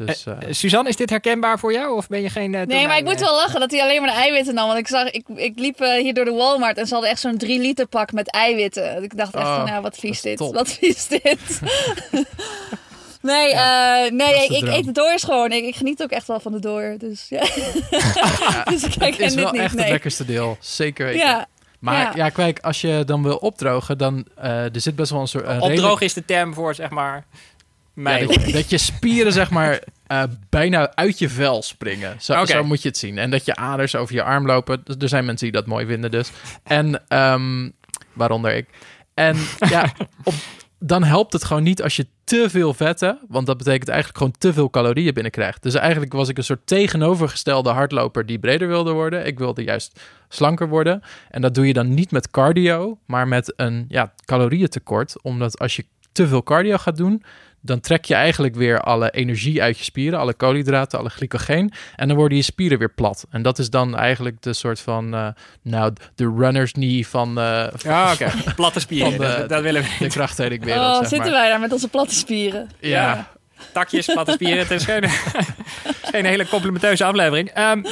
Dus, 0.05 0.27
eh, 0.27 0.33
Eh, 0.43 0.53
Suzanne, 0.53 0.89
is 0.89 0.97
dit 0.97 1.11
herkenbaar 1.11 1.59
voor 1.59 1.73
jou 1.73 1.97
of 1.97 2.07
ben 2.09 2.23
je 2.23 2.31
geen... 2.31 2.55
eh, 2.55 2.67
Nee, 2.67 2.87
maar 2.87 2.97
ik 2.99 3.05
moet 3.05 3.21
wel 3.21 3.35
lachen 3.35 3.61
dat 3.61 3.71
hij 3.71 3.81
alleen 3.83 4.01
maar 4.03 4.11
de 4.11 4.17
eiwitten 4.21 4.55
nam. 4.55 4.67
Want 4.67 4.79
ik 4.79 4.89
zag, 4.89 5.11
ik, 5.11 5.27
ik 5.35 5.59
liep 5.59 5.79
hier 5.79 6.15
door 6.15 6.25
de 6.25 6.31
Walmart 6.31 6.79
en 6.79 6.87
ze 6.87 6.93
hadden 6.93 7.11
echt 7.13 7.21
zo'n 7.21 7.37
3 7.39 7.61
liter 7.61 7.87
pak 7.87 8.13
met 8.13 8.31
eiwitten. 8.31 9.03
Ik 9.03 9.17
dacht 9.17 9.35
echt, 9.35 9.45
Oh, 9.45 9.57
van, 9.57 9.65
nou 9.67 9.83
wat 9.83 9.97
vies 9.99 10.21
dit. 10.21 10.37
top. 10.37 10.55
Wat 10.55 10.69
vies 10.73 11.07
dit. 11.07 11.61
nee, 13.23 13.53
eh, 13.53 14.11
nee 14.11 14.47
ik 14.47 14.63
eet 14.69 14.85
de 14.85 14.93
dooiers 14.93 15.23
gewoon. 15.23 15.53
Ik, 15.53 15.65
ik 15.65 15.77
geniet 15.77 16.03
ook 16.03 16.11
echt 16.11 16.27
wel 16.27 16.41
van 16.41 16.53
de 16.53 16.59
dooier. 16.61 16.99
Dus 16.99 17.27
ja. 17.29 17.41
dus 18.71 18.85
ik 18.85 18.95
kijk 18.99 19.17
het 19.17 19.21
is 19.27 19.35
dit 19.35 19.43
wel 19.43 19.53
niet, 19.53 19.61
echt 19.61 19.75
nee. 19.75 19.83
het 19.83 19.93
lekkerste 19.93 20.25
deel. 20.25 20.57
Zeker 20.61 21.07
weten. 21.07 21.21
Ja, 21.27 21.47
Maar 21.95 22.17
Ja. 22.17 22.25
ja. 22.25 22.29
kijk, 22.29 22.59
als 22.61 22.81
je 22.81 23.03
dan 23.07 23.23
wil 23.23 23.37
opdrogen, 23.37 23.99
dan 23.99 24.27
eh 24.35 24.75
er 24.75 24.81
zit 24.81 24.97
best 24.97 25.11
wel 25.11 25.21
een 25.21 25.29
soort... 25.29 25.45
een 25.47 25.51
Opdroog 25.55 25.71
redelijk- 25.71 26.01
is 26.01 26.15
de 26.15 26.25
term 26.25 26.55
voor, 26.55 26.75
zeg 26.75 26.91
maar, 26.91 27.25
Ja, 27.95 28.19
dat, 28.19 28.35
je, 28.47 28.53
dat 28.53 28.71
je 28.71 28.79
spieren, 28.79 29.33
zeg 29.33 29.51
maar, 29.51 29.81
eh, 30.07 30.23
bijna 30.49 30.93
uit 30.95 31.19
je 31.19 31.29
vel 31.29 31.63
springen. 31.63 32.17
Zo, 32.21 32.45
moet 32.65 32.83
je 32.83 32.89
het 32.89 32.99
zien. 32.99 33.19
En 33.19 33.31
dat 33.31 33.45
je 33.45 33.57
aders 33.57 33.95
over 33.97 34.15
je 34.15 34.23
arm 34.23 34.47
lopen. 34.47 34.83
Er 34.99 35.09
zijn 35.09 35.25
mensen 35.25 35.47
die 35.47 35.57
dat 35.61 35.67
mooi 35.67 35.87
vinden 35.87 36.11
dus. 36.11 36.31
En, 36.63 37.03
ehm, 37.09 37.71
waaronder 38.13 38.55
ik. 38.55 38.69
En 39.15 39.37
ja, 39.69 39.93
op, 40.25 40.35
dan 40.79 41.05
helpt 41.05 41.33
het 41.33 41.45
gewoon 41.45 41.63
niet 41.63 41.83
als 41.83 41.97
je 41.97 42.07
te 42.25 42.51
veel 42.51 42.75
vetten, 42.75 43.19
want 43.29 43.47
dat 43.47 43.57
betekent 43.57 43.89
eigenlijk 43.89 44.19
gewoon 44.19 44.35
te 44.39 44.53
veel 44.53 44.71
calorieën 44.71 45.15
binnenkrijgt. 45.15 45.63
Dus 45.63 45.75
eigenlijk 45.75 46.13
was 46.13 46.29
ik 46.29 46.37
een 46.39 46.45
soort 46.45 46.67
tegenovergestelde 46.67 47.71
hardloper 47.71 48.27
die 48.27 48.39
breder 48.39 48.69
wilde 48.69 48.93
worden. 48.93 49.27
Ik 49.27 49.39
wilde 49.39 49.63
juist 49.63 50.01
slanker 50.29 50.69
worden. 50.69 51.03
En 51.31 51.43
dat 51.43 51.55
doe 51.55 51.67
je 51.67 51.73
dan 51.73 51.95
niet 51.95 52.11
met 52.11 52.31
cardio, 52.31 52.99
maar 53.07 53.29
met 53.29 53.53
een 53.57 53.85
ja, 53.89 54.13
calorieëntekort. 54.25 55.23
Omdat 55.23 55.59
als 55.59 55.77
je 55.77 55.85
te 56.13 56.29
veel 56.29 56.43
cardio 56.43 56.77
gaat 56.77 56.97
doen, 56.97 57.23
dan 57.67 57.81
trek 57.81 58.05
je 58.05 58.15
eigenlijk 58.15 58.55
weer 58.55 58.81
alle 58.81 59.11
energie 59.11 59.63
uit 59.63 59.79
je 59.79 59.85
spieren, 59.85 60.19
alle 60.19 60.35
koolhydraten, 60.35 60.99
alle 60.99 61.09
glycogeen. 61.09 61.73
En 61.97 62.09
dan 62.09 62.17
worden 62.17 62.37
je 62.37 62.45
spieren 62.45 62.79
weer 62.79 62.93
plat. 62.93 63.27
En 63.31 63.43
dat 63.43 63.59
is 63.59 63.71
dan 63.71 63.97
eigenlijk 63.97 64.43
de 64.43 64.53
soort 64.53 64.81
van, 64.81 65.15
eh, 65.15 65.29
nou, 65.63 65.93
de 66.15 66.35
runner's 66.37 66.73
knee 66.73 67.07
van, 67.07 67.39
eh, 67.39 67.67
van 67.75 67.91
Ja, 67.91 68.13
oké. 68.13 68.31
Platte 68.57 68.81
spieren, 68.81 69.13
Van 69.13 69.21
de- 69.27 69.37
dat, 69.39 69.49
dat 69.49 69.63
willen 69.63 69.83
we 69.83 69.89
de 69.99 70.05
oh, 70.79 70.99
zeg 70.99 71.09
zitten 71.09 71.19
maar. 71.19 71.41
wij 71.41 71.49
daar 71.49 71.61
met 71.61 71.73
onze 71.73 71.89
platte 71.89 72.15
spieren. 72.15 72.71
Ja, 72.81 73.35
Takjes, 73.73 74.07
platte 74.07 74.33
spieren. 74.33 74.59
Het 74.59 74.71
is 74.71 74.85
geen, 74.85 75.05
geen 76.03 76.25
hele 76.25 76.49
complimenteuze 76.49 77.05
aflevering. 77.05 77.49
Ehm, 77.49 77.83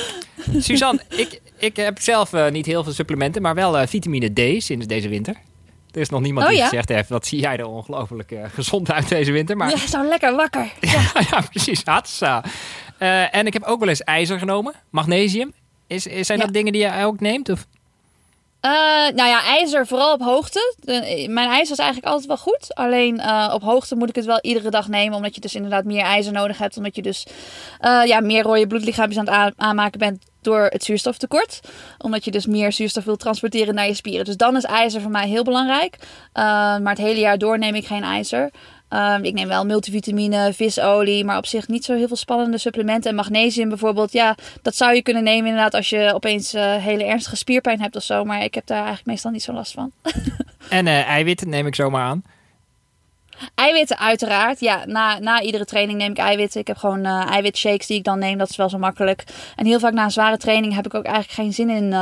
Suzanne, 0.58 1.00
ik, 1.08 1.40
ik 1.58 1.76
heb 1.76 2.00
zelf 2.00 2.32
eh, 2.32 2.50
niet 2.50 2.66
heel 2.66 2.84
veel 2.84 2.92
supplementen, 2.92 3.42
maar 3.42 3.54
wel 3.54 3.78
eh, 3.78 3.86
vitamine 3.86 4.32
D 4.32 4.62
sinds 4.62 4.86
deze 4.86 5.08
winter. 5.08 5.34
Er 5.94 6.00
is 6.00 6.08
nog 6.08 6.20
niemand 6.20 6.46
Oh, 6.46 6.52
die 6.52 6.60
ja? 6.60 6.68
gezegd 6.68 6.88
heeft, 6.88 7.08
wat 7.08 7.26
zie 7.26 7.40
jij 7.40 7.56
er 7.56 7.66
ongelooflijk 7.66 8.30
eh, 8.30 8.44
gezond 8.54 8.90
uit 8.92 9.08
deze 9.08 9.32
winter. 9.32 9.56
Maar 9.56 9.70
Ja, 9.70 9.76
zo 9.76 10.02
lekker 10.04 10.34
wakker. 10.36 10.72
ja, 10.80 11.10
ja, 11.30 11.40
precies. 11.50 11.82
Hatsa. 11.84 12.44
Eh, 12.98 13.34
en 13.34 13.46
ik 13.46 13.52
heb 13.52 13.62
ook 13.64 13.78
wel 13.80 13.88
eens 13.88 14.02
ijzer 14.02 14.38
genomen. 14.38 14.74
Magnesium. 14.90 15.52
Is, 15.86 16.06
is- 16.06 16.26
zijn 16.26 16.38
dat 16.38 16.52
dingen 16.52 16.72
die 16.72 16.82
je 16.82 17.04
ook 17.04 17.20
neemt? 17.20 17.48
Of? 17.48 17.66
Uh, 18.62 18.70
nou 19.14 19.28
ja, 19.28 19.44
ijzer 19.44 19.86
vooral 19.86 20.12
op 20.12 20.20
hoogte. 20.22 20.74
De, 20.80 21.26
mijn 21.30 21.48
ijzer 21.48 21.72
is 21.72 21.78
eigenlijk 21.78 22.08
altijd 22.08 22.26
wel 22.26 22.36
goed. 22.36 22.74
Alleen 22.74 23.14
uh, 23.20 23.50
op 23.54 23.62
hoogte 23.62 23.96
moet 23.96 24.08
ik 24.08 24.14
het 24.14 24.24
wel 24.24 24.38
iedere 24.40 24.70
dag 24.70 24.88
nemen. 24.88 25.16
Omdat 25.16 25.34
je 25.34 25.40
dus 25.40 25.54
inderdaad 25.54 25.84
meer 25.84 26.02
ijzer 26.02 26.32
nodig 26.32 26.58
hebt. 26.58 26.76
Omdat 26.76 26.96
je 26.96 27.02
dus 27.02 27.26
uh, 27.80 28.02
ja, 28.06 28.20
meer 28.20 28.42
rode 28.42 28.66
bloedlichaampjes 28.66 29.18
aan 29.26 29.44
het 29.44 29.54
aanmaken 29.56 29.98
bent 29.98 30.22
door 30.44 30.64
het 30.64 30.84
zuurstoftekort. 30.84 31.60
Omdat 31.98 32.24
je 32.24 32.30
dus 32.30 32.46
meer 32.46 32.72
zuurstof 32.72 33.04
wil 33.04 33.16
transporteren 33.16 33.74
naar 33.74 33.86
je 33.86 33.94
spieren. 33.94 34.24
Dus 34.24 34.36
dan 34.36 34.56
is 34.56 34.64
ijzer 34.64 35.00
voor 35.00 35.10
mij 35.10 35.28
heel 35.28 35.44
belangrijk. 35.44 35.96
maar 36.32 36.88
het 36.88 36.98
hele 36.98 37.20
jaar 37.20 37.38
door 37.38 37.58
neem 37.58 37.74
ik 37.74 37.86
geen 37.86 38.02
ijzer. 38.02 38.50
Um, 38.94 39.24
ik 39.24 39.34
neem 39.34 39.48
wel 39.48 39.66
multivitamine, 39.66 40.52
visolie, 40.52 41.24
maar 41.24 41.36
op 41.36 41.46
zich 41.46 41.68
niet 41.68 41.84
zo 41.84 41.94
heel 41.94 42.06
veel 42.06 42.16
spannende 42.16 42.58
supplementen. 42.58 43.10
En 43.10 43.16
magnesium 43.16 43.68
bijvoorbeeld, 43.68 44.12
ja, 44.12 44.36
dat 44.62 44.76
zou 44.76 44.94
je 44.94 45.02
kunnen 45.02 45.22
nemen 45.22 45.46
inderdaad 45.46 45.74
als 45.74 45.90
je 45.90 46.14
opeens 46.14 46.54
uh, 46.54 46.74
hele 46.74 47.04
ernstige 47.04 47.36
spierpijn 47.36 47.80
hebt 47.80 47.96
of 47.96 48.02
zo. 48.02 48.24
Maar 48.24 48.44
ik 48.44 48.54
heb 48.54 48.66
daar 48.66 48.76
eigenlijk 48.76 49.06
meestal 49.06 49.30
niet 49.30 49.42
zo 49.42 49.52
last 49.52 49.72
van. 49.72 49.92
en 50.68 50.86
uh, 50.86 51.08
eiwitten 51.08 51.48
neem 51.48 51.66
ik 51.66 51.74
zomaar 51.74 52.02
aan? 52.02 52.22
Eiwitten 53.54 53.98
uiteraard. 53.98 54.60
Ja, 54.60 54.82
na, 54.86 55.18
na 55.18 55.40
iedere 55.40 55.64
training 55.64 55.98
neem 55.98 56.10
ik 56.10 56.18
eiwitten. 56.18 56.60
Ik 56.60 56.66
heb 56.66 56.76
gewoon 56.76 57.06
uh, 57.06 57.30
eiwitshakes 57.30 57.86
die 57.86 57.98
ik 57.98 58.04
dan 58.04 58.18
neem. 58.18 58.38
Dat 58.38 58.50
is 58.50 58.56
wel 58.56 58.68
zo 58.68 58.78
makkelijk. 58.78 59.24
En 59.56 59.66
heel 59.66 59.78
vaak 59.78 59.92
na 59.92 60.04
een 60.04 60.10
zware 60.10 60.36
training 60.36 60.74
heb 60.74 60.86
ik 60.86 60.94
ook 60.94 61.04
eigenlijk 61.04 61.34
geen 61.34 61.52
zin 61.52 61.70
in 61.70 61.92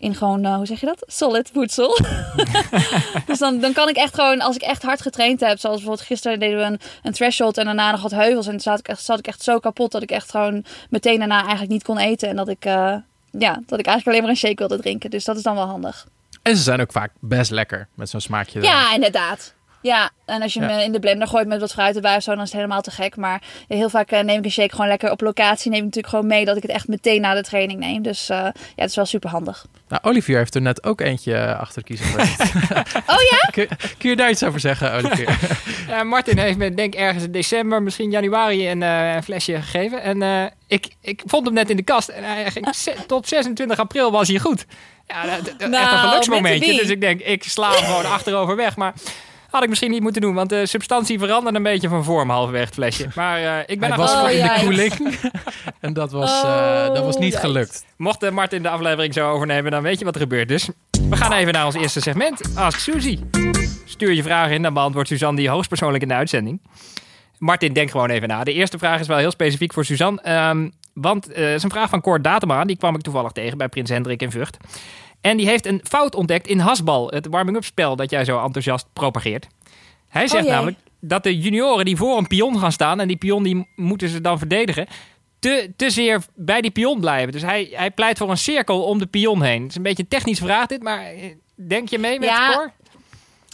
in 0.00 0.14
gewoon, 0.14 0.46
uh, 0.46 0.54
hoe 0.54 0.66
zeg 0.66 0.80
je 0.80 0.86
dat? 0.86 1.04
Solid 1.06 1.50
voedsel. 1.52 1.98
dus 3.26 3.38
dan, 3.38 3.60
dan 3.60 3.72
kan 3.72 3.88
ik 3.88 3.96
echt 3.96 4.14
gewoon, 4.14 4.40
als 4.40 4.56
ik 4.56 4.62
echt 4.62 4.82
hard 4.82 5.02
getraind 5.02 5.40
heb, 5.40 5.58
zoals 5.58 5.76
bijvoorbeeld 5.76 6.06
gisteren 6.06 6.40
deden 6.40 6.58
we 6.58 6.64
een, 6.64 6.80
een 7.02 7.12
threshold 7.12 7.58
en 7.58 7.64
daarna 7.64 7.90
nog 7.90 8.02
wat 8.02 8.10
heuvels. 8.10 8.46
En 8.46 8.52
toen 8.52 8.60
zat 8.60 8.78
ik, 8.78 8.88
echt, 8.88 9.02
zat 9.02 9.18
ik 9.18 9.26
echt 9.26 9.42
zo 9.42 9.58
kapot 9.58 9.92
dat 9.92 10.02
ik 10.02 10.10
echt 10.10 10.30
gewoon 10.30 10.64
meteen 10.90 11.18
daarna 11.18 11.40
eigenlijk 11.40 11.70
niet 11.70 11.82
kon 11.82 11.98
eten. 11.98 12.28
En 12.28 12.36
dat 12.36 12.48
ik, 12.48 12.64
uh, 12.64 12.94
ja, 13.30 13.60
dat 13.66 13.78
ik 13.78 13.86
eigenlijk 13.86 14.06
alleen 14.06 14.20
maar 14.20 14.30
een 14.30 14.36
shake 14.36 14.56
wilde 14.56 14.78
drinken. 14.78 15.10
Dus 15.10 15.24
dat 15.24 15.36
is 15.36 15.42
dan 15.42 15.54
wel 15.54 15.66
handig. 15.66 16.06
En 16.42 16.56
ze 16.56 16.62
zijn 16.62 16.80
ook 16.80 16.92
vaak 16.92 17.12
best 17.20 17.50
lekker 17.50 17.88
met 17.94 18.10
zo'n 18.10 18.20
smaakje. 18.20 18.62
Ja, 18.62 18.94
inderdaad. 18.94 19.54
Ja, 19.82 20.10
en 20.26 20.42
als 20.42 20.54
je 20.54 20.60
hem 20.60 20.78
in 20.78 20.92
de 20.92 20.98
blender 20.98 21.28
gooit 21.28 21.46
met 21.46 21.60
wat 21.60 21.72
fruit 21.72 21.96
erbij 21.96 22.16
of 22.16 22.22
zo, 22.22 22.30
dan 22.30 22.40
is 22.40 22.48
het 22.48 22.56
helemaal 22.56 22.80
te 22.80 22.90
gek. 22.90 23.16
Maar 23.16 23.42
heel 23.68 23.88
vaak 23.88 24.10
eh, 24.10 24.20
neem 24.20 24.38
ik 24.38 24.44
een 24.44 24.50
shake 24.50 24.70
gewoon 24.70 24.88
lekker 24.88 25.10
op 25.10 25.20
locatie. 25.20 25.70
Neem 25.70 25.78
ik 25.78 25.84
natuurlijk 25.84 26.14
gewoon 26.14 26.28
mee 26.28 26.44
dat 26.44 26.56
ik 26.56 26.62
het 26.62 26.70
echt 26.70 26.88
meteen 26.88 27.20
na 27.20 27.34
de 27.34 27.42
training 27.42 27.80
neem. 27.80 28.02
Dus 28.02 28.30
uh, 28.30 28.36
ja, 28.36 28.52
het 28.76 28.90
is 28.90 28.96
wel 28.96 29.06
super 29.06 29.30
handig. 29.30 29.66
Nou, 29.88 30.02
Olivier 30.04 30.36
heeft 30.36 30.54
er 30.54 30.62
net 30.62 30.84
ook 30.84 31.00
eentje 31.00 31.54
achter 31.54 31.82
kiezen 31.82 32.06
oh 33.06 33.20
ja? 33.30 33.48
kun, 33.50 33.68
kun, 33.98 34.10
je 34.10 34.16
daar 34.16 34.30
iets 34.30 34.42
over 34.42 34.60
zeggen, 34.60 34.92
Olivier? 34.92 35.38
ja, 35.88 36.04
Martin 36.04 36.38
heeft 36.38 36.58
me 36.58 36.74
denk 36.74 36.94
ergens 36.94 37.24
in 37.24 37.32
december, 37.32 37.82
misschien 37.82 38.10
januari, 38.10 38.70
een, 38.70 38.80
uh, 38.80 39.14
een 39.14 39.22
flesje 39.22 39.62
gegeven. 39.62 40.02
En 40.02 40.52
ik, 40.66 40.88
ik 41.00 41.22
vond 41.24 41.44
hem 41.44 41.54
net 41.54 41.70
in 41.70 41.76
de 41.76 41.82
kast. 41.82 42.08
En 42.08 42.24
hij 42.24 42.50
ging 42.50 42.66
tot 43.06 43.28
26 43.28 43.78
april 43.78 44.10
was 44.10 44.28
hij 44.28 44.38
goed. 44.38 44.66
Ja, 45.06 45.36
dat, 45.36 45.54
dat, 45.58 45.68
nou, 45.68 45.84
echt 45.84 45.92
een 45.92 45.98
geluksmomentje. 45.98 46.76
Dus 46.76 46.88
ik 46.88 47.00
denk, 47.00 47.20
ik 47.20 47.44
sla 47.44 47.70
hem 47.70 47.84
gewoon 47.84 48.06
achterover 48.16 48.56
weg. 48.56 48.76
Maar 48.76 48.94
had 49.50 49.62
ik 49.62 49.68
misschien 49.68 49.90
niet 49.90 50.02
moeten 50.02 50.20
doen, 50.20 50.34
want 50.34 50.48
de 50.48 50.66
substantie 50.66 51.18
veranderde 51.18 51.58
een 51.58 51.64
beetje 51.64 51.88
van 51.88 52.04
vorm 52.04 52.30
halverwege 52.30 52.64
het 52.64 52.74
flesje. 52.74 53.08
Maar 53.14 53.40
uh, 53.40 53.58
ik 53.66 53.80
ben 53.80 53.88
Hij 53.88 53.98
was 53.98 54.14
voor 54.14 54.30
in 54.30 54.42
de 54.42 54.60
koeling 54.60 55.18
en 55.80 55.92
dat 55.92 56.12
was, 56.12 56.44
uh, 56.44 56.86
dat 56.86 57.04
was 57.04 57.16
niet 57.16 57.36
gelukt. 57.36 57.84
Mocht 57.96 58.30
Martin 58.30 58.62
de 58.62 58.68
aflevering 58.68 59.14
zo 59.14 59.30
overnemen, 59.30 59.70
dan 59.70 59.82
weet 59.82 59.98
je 59.98 60.04
wat 60.04 60.14
er 60.14 60.20
gebeurt. 60.20 60.48
Dus 60.48 60.68
we 61.08 61.16
gaan 61.16 61.32
even 61.32 61.52
naar 61.52 61.66
ons 61.66 61.74
eerste 61.74 62.00
segment. 62.00 62.56
Ask 62.56 62.78
Suzy. 62.78 63.18
Stuur 63.84 64.12
je 64.12 64.22
vragen 64.22 64.54
in, 64.54 64.62
dan 64.62 64.74
beantwoordt 64.74 65.08
Suzanne 65.08 65.36
die 65.36 65.48
hoogstpersoonlijk 65.48 66.02
in 66.02 66.08
de 66.08 66.14
uitzending. 66.14 66.60
Martin, 67.38 67.72
denk 67.72 67.90
gewoon 67.90 68.10
even 68.10 68.28
na. 68.28 68.44
De 68.44 68.52
eerste 68.52 68.78
vraag 68.78 69.00
is 69.00 69.06
wel 69.06 69.18
heel 69.18 69.30
specifiek 69.30 69.72
voor 69.72 69.84
Suzanne. 69.84 70.48
Um, 70.48 70.72
want 70.94 71.30
uh, 71.30 71.36
het 71.36 71.54
is 71.54 71.62
een 71.62 71.70
vraag 71.70 71.90
van 71.90 72.00
Kort 72.00 72.24
Datema. 72.24 72.64
Die 72.64 72.76
kwam 72.76 72.94
ik 72.94 73.00
toevallig 73.00 73.32
tegen 73.32 73.58
bij 73.58 73.68
Prins 73.68 73.90
Hendrik 73.90 74.22
in 74.22 74.30
Vught. 74.30 74.56
En 75.20 75.36
die 75.36 75.46
heeft 75.46 75.66
een 75.66 75.80
fout 75.82 76.14
ontdekt 76.14 76.46
in 76.46 76.58
hasbal, 76.58 77.08
het 77.08 77.26
warming-up 77.26 77.64
spel 77.64 77.96
dat 77.96 78.10
jij 78.10 78.24
zo 78.24 78.44
enthousiast 78.44 78.86
propageert. 78.92 79.46
Hij 80.08 80.28
zegt 80.28 80.44
oh 80.44 80.50
namelijk 80.50 80.78
dat 81.00 81.22
de 81.22 81.38
junioren 81.38 81.84
die 81.84 81.96
voor 81.96 82.18
een 82.18 82.26
pion 82.26 82.58
gaan 82.58 82.72
staan 82.72 83.00
en 83.00 83.08
die 83.08 83.16
pion 83.16 83.42
die 83.42 83.68
moeten 83.76 84.08
ze 84.08 84.20
dan 84.20 84.38
verdedigen, 84.38 84.86
te, 85.38 85.72
te 85.76 85.90
zeer 85.90 86.22
bij 86.34 86.60
die 86.60 86.70
pion 86.70 87.00
blijven. 87.00 87.32
Dus 87.32 87.42
hij, 87.42 87.68
hij 87.72 87.90
pleit 87.90 88.18
voor 88.18 88.30
een 88.30 88.38
cirkel 88.38 88.82
om 88.82 88.98
de 88.98 89.06
pion 89.06 89.42
heen. 89.42 89.62
Het 89.62 89.70
is 89.70 89.76
een 89.76 89.82
beetje 89.82 90.02
een 90.02 90.08
technisch 90.08 90.38
vraag 90.38 90.66
dit, 90.66 90.82
maar 90.82 91.04
eh, 91.04 91.34
denk 91.54 91.88
je 91.88 91.98
mee 91.98 92.18
met 92.18 92.28
ja. 92.28 92.44
het 92.44 92.52
score? 92.52 92.72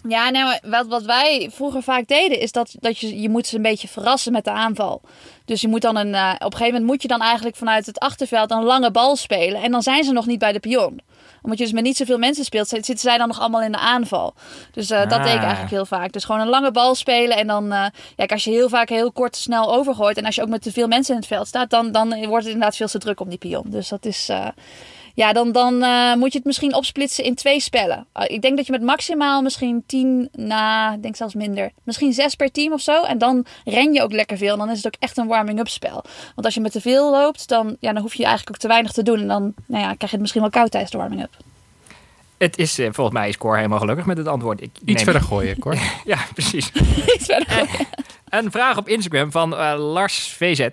Ja, 0.09 0.31
nou, 0.31 0.59
wat, 0.63 0.87
wat 0.87 1.03
wij 1.03 1.51
vroeger 1.53 1.83
vaak 1.83 2.09
deden, 2.09 2.41
is 2.41 2.53
dat, 2.53 2.77
dat 2.81 2.99
je, 2.99 3.21
je 3.21 3.29
moet 3.29 3.47
ze 3.47 3.57
een 3.57 3.63
beetje 3.63 3.89
verrassen 3.89 4.33
met 4.33 4.45
de 4.45 4.51
aanval. 4.51 5.01
Dus 5.45 5.61
je 5.61 5.69
moet 5.69 5.83
dan 5.83 5.97
een, 5.97 6.09
uh, 6.09 6.33
op 6.35 6.41
een 6.41 6.59
gegeven 6.59 6.73
moment 6.73 6.85
moet 6.85 7.03
je 7.03 7.09
dan 7.09 7.21
eigenlijk 7.21 7.57
vanuit 7.57 7.87
het 7.87 7.99
achterveld 7.99 8.51
een 8.51 8.63
lange 8.63 8.91
bal 8.91 9.17
spelen. 9.17 9.63
En 9.63 9.71
dan 9.71 9.83
zijn 9.83 10.05
ze 10.05 10.13
nog 10.13 10.27
niet 10.27 10.39
bij 10.39 10.53
de 10.53 10.61
pion 10.61 11.01
omdat 11.47 11.59
je 11.59 11.65
dus 11.65 11.75
met 11.75 11.85
niet 11.85 11.97
zoveel 11.97 12.19
mensen 12.19 12.45
speelt, 12.45 12.69
zitten 12.69 12.99
zij 12.99 13.19
dan 13.19 13.29
nog 13.29 13.41
allemaal 13.41 13.63
in 13.63 13.73
de 13.73 13.79
aanval. 13.79 14.35
Dus 14.73 14.91
uh, 14.91 14.99
dat 14.99 15.09
deed 15.23 15.33
ik 15.33 15.39
Ah. 15.39 15.43
eigenlijk 15.43 15.71
heel 15.71 15.87
vaak. 15.87 16.13
Dus 16.13 16.25
gewoon 16.25 16.41
een 16.41 16.49
lange 16.49 16.71
bal 16.71 16.95
spelen. 16.95 17.37
En 17.37 17.47
dan, 17.47 17.65
uh, 17.65 17.87
ja, 18.17 18.25
als 18.27 18.45
je 18.45 18.51
heel 18.51 18.69
vaak 18.69 18.89
heel 18.89 19.13
kort 19.13 19.37
snel 19.37 19.75
overgooit. 19.75 20.17
En 20.17 20.25
als 20.25 20.35
je 20.35 20.43
ook 20.43 20.49
met 20.49 20.63
te 20.63 20.73
veel 20.73 20.87
mensen 20.89 21.15
in 21.15 21.21
het 21.21 21.29
veld 21.29 21.47
staat, 21.47 21.71
dan, 21.71 21.93
dan 21.93 22.09
wordt 22.09 22.45
het 22.45 22.53
inderdaad 22.55 22.77
veel 22.77 22.87
te 22.89 22.99
druk 22.99 23.21
om 23.21 23.29
die 23.29 23.39
pion. 23.39 23.65
Dus 23.67 23.89
dat 23.89 24.05
is. 24.05 24.29
Uh, 24.31 24.47
ja, 25.17 25.33
dan, 25.33 25.53
dan 25.53 25.83
uh, 25.83 26.15
moet 26.15 26.33
je 26.33 26.39
het 26.39 26.47
misschien 26.47 26.75
opsplitsen 26.75 27.25
in 27.25 27.35
twee 27.35 27.61
spellen. 27.61 28.07
Uh, 28.15 28.25
ik 28.27 28.43
denk 28.43 28.57
dat 28.57 28.67
je 28.67 28.73
met 28.73 28.83
maximaal 28.83 29.43
misschien 29.43 29.83
tien, 29.87 30.29
na, 30.33 30.95
ik 30.95 31.03
denk 31.03 31.17
zelfs 31.17 31.35
minder, 31.35 31.71
misschien 31.83 32.13
zes 32.13 32.35
per 32.35 32.51
team 32.51 32.73
of 32.73 32.81
zo. 32.81 33.03
En 33.03 33.19
dan 33.19 33.47
ren 33.65 33.93
je 33.93 34.03
ook 34.03 34.13
lekker 34.13 34.37
veel. 34.37 34.53
En 34.53 34.59
dan 34.59 34.71
is 34.71 34.77
het 34.77 34.87
ook 34.87 34.97
echt 34.99 35.17
een 35.17 35.27
warming-up 35.27 35.69
spel. 35.69 36.05
Want 36.35 36.45
als 36.45 36.55
je 36.55 36.61
met 36.61 36.73
te 36.73 36.81
veel 36.81 37.11
loopt, 37.11 37.49
dan, 37.49 37.77
ja, 37.81 37.93
dan 37.93 38.03
hoef 38.03 38.15
je 38.15 38.25
eigenlijk 38.25 38.57
ook 38.57 38.61
te 38.61 38.69
weinig 38.69 38.93
te 38.93 39.03
doen. 39.03 39.21
En 39.21 39.27
dan 39.29 39.55
nou 39.67 39.83
ja, 39.83 39.87
krijg 39.87 40.01
je 40.01 40.07
het 40.07 40.21
misschien 40.21 40.41
wel 40.41 40.51
koud 40.51 40.71
tijdens 40.71 40.93
de 40.93 40.99
warming-up. 40.99 41.37
Het 42.39 42.59
is 42.59 42.79
uh, 42.79 42.89
volgens 42.93 43.17
mij 43.17 43.29
is 43.29 43.37
Cor 43.37 43.57
helemaal 43.57 43.79
gelukkig 43.79 44.07
met 44.07 44.19
het 44.19 44.29
antwoord. 44.29 44.61
Ik 44.61 44.71
Iets 44.85 45.03
verder 45.03 45.23
gooien, 45.23 45.59
Cor. 45.65 45.79
ja, 46.05 46.19
precies. 46.33 46.73
Iets 47.15 47.25
verder 47.25 47.49
gooien. 47.49 47.87
Een 48.29 48.51
vraag 48.51 48.77
op 48.77 48.89
Instagram 48.89 49.31
van 49.31 49.49
Lars 49.77 50.33
VZ. 50.33 50.69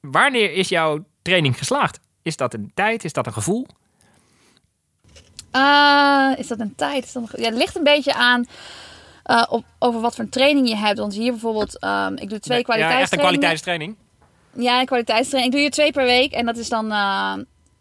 Wanneer 0.00 0.52
is 0.52 0.68
jouw 0.68 1.04
training 1.22 1.58
geslaagd? 1.58 2.00
Is 2.22 2.36
dat 2.36 2.54
een 2.54 2.70
tijd? 2.74 3.04
Is 3.04 3.12
dat 3.12 3.26
een 3.26 3.32
gevoel? 3.32 3.66
Uh, 5.52 6.32
is 6.36 6.46
dat 6.46 6.60
een 6.60 6.74
tijd? 6.74 7.04
Is 7.04 7.12
dat 7.12 7.22
een... 7.22 7.42
Ja, 7.42 7.48
het 7.48 7.58
ligt 7.58 7.76
een 7.76 7.82
beetje 7.82 8.14
aan 8.14 8.46
uh, 9.26 9.44
op, 9.48 9.64
over 9.78 10.00
wat 10.00 10.14
voor 10.14 10.28
training 10.28 10.68
je 10.68 10.76
hebt. 10.76 10.98
Want 10.98 11.14
hier 11.14 11.30
bijvoorbeeld, 11.30 11.84
um, 11.84 12.16
ik 12.16 12.28
doe 12.28 12.38
twee 12.38 12.62
kwaliteitstrainingen. 12.62 12.88
Ja, 12.88 13.00
echt 13.00 13.12
een 13.12 13.18
kwaliteitstraining? 13.18 13.96
Ja, 14.52 14.80
een 14.80 14.86
kwaliteitstraining. 14.86 15.54
Ik 15.54 15.60
doe 15.60 15.60
hier 15.60 15.70
twee 15.70 15.92
per 15.92 16.04
week 16.04 16.32
en 16.32 16.46
dat 16.46 16.56
is 16.56 16.68
dan 16.68 16.92
uh, 16.92 17.34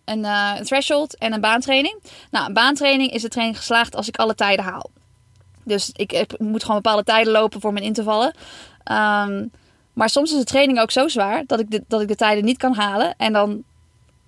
een, 0.05 0.23
een 0.23 0.63
threshold 0.63 1.17
en 1.17 1.33
een 1.33 1.41
baantraining. 1.41 2.03
Nou, 2.31 2.45
een 2.45 2.53
baantraining 2.53 3.11
is 3.11 3.21
de 3.21 3.29
training 3.29 3.57
geslaagd 3.57 3.95
als 3.95 4.07
ik 4.07 4.17
alle 4.17 4.35
tijden 4.35 4.65
haal. 4.65 4.89
Dus 5.63 5.89
ik, 5.93 6.13
ik 6.13 6.39
moet 6.39 6.61
gewoon 6.61 6.81
bepaalde 6.81 7.03
tijden 7.03 7.33
lopen 7.33 7.61
voor 7.61 7.73
mijn 7.73 7.85
intervallen. 7.85 8.33
Um, 8.91 9.51
maar 9.93 10.09
soms 10.09 10.31
is 10.31 10.37
de 10.37 10.43
training 10.43 10.79
ook 10.79 10.91
zo 10.91 11.07
zwaar 11.07 11.43
dat 11.45 11.59
ik 11.59 11.71
de, 11.71 11.83
dat 11.87 12.01
ik 12.01 12.07
de 12.07 12.15
tijden 12.15 12.45
niet 12.45 12.57
kan 12.57 12.73
halen. 12.73 13.15
En 13.17 13.33
dan 13.33 13.63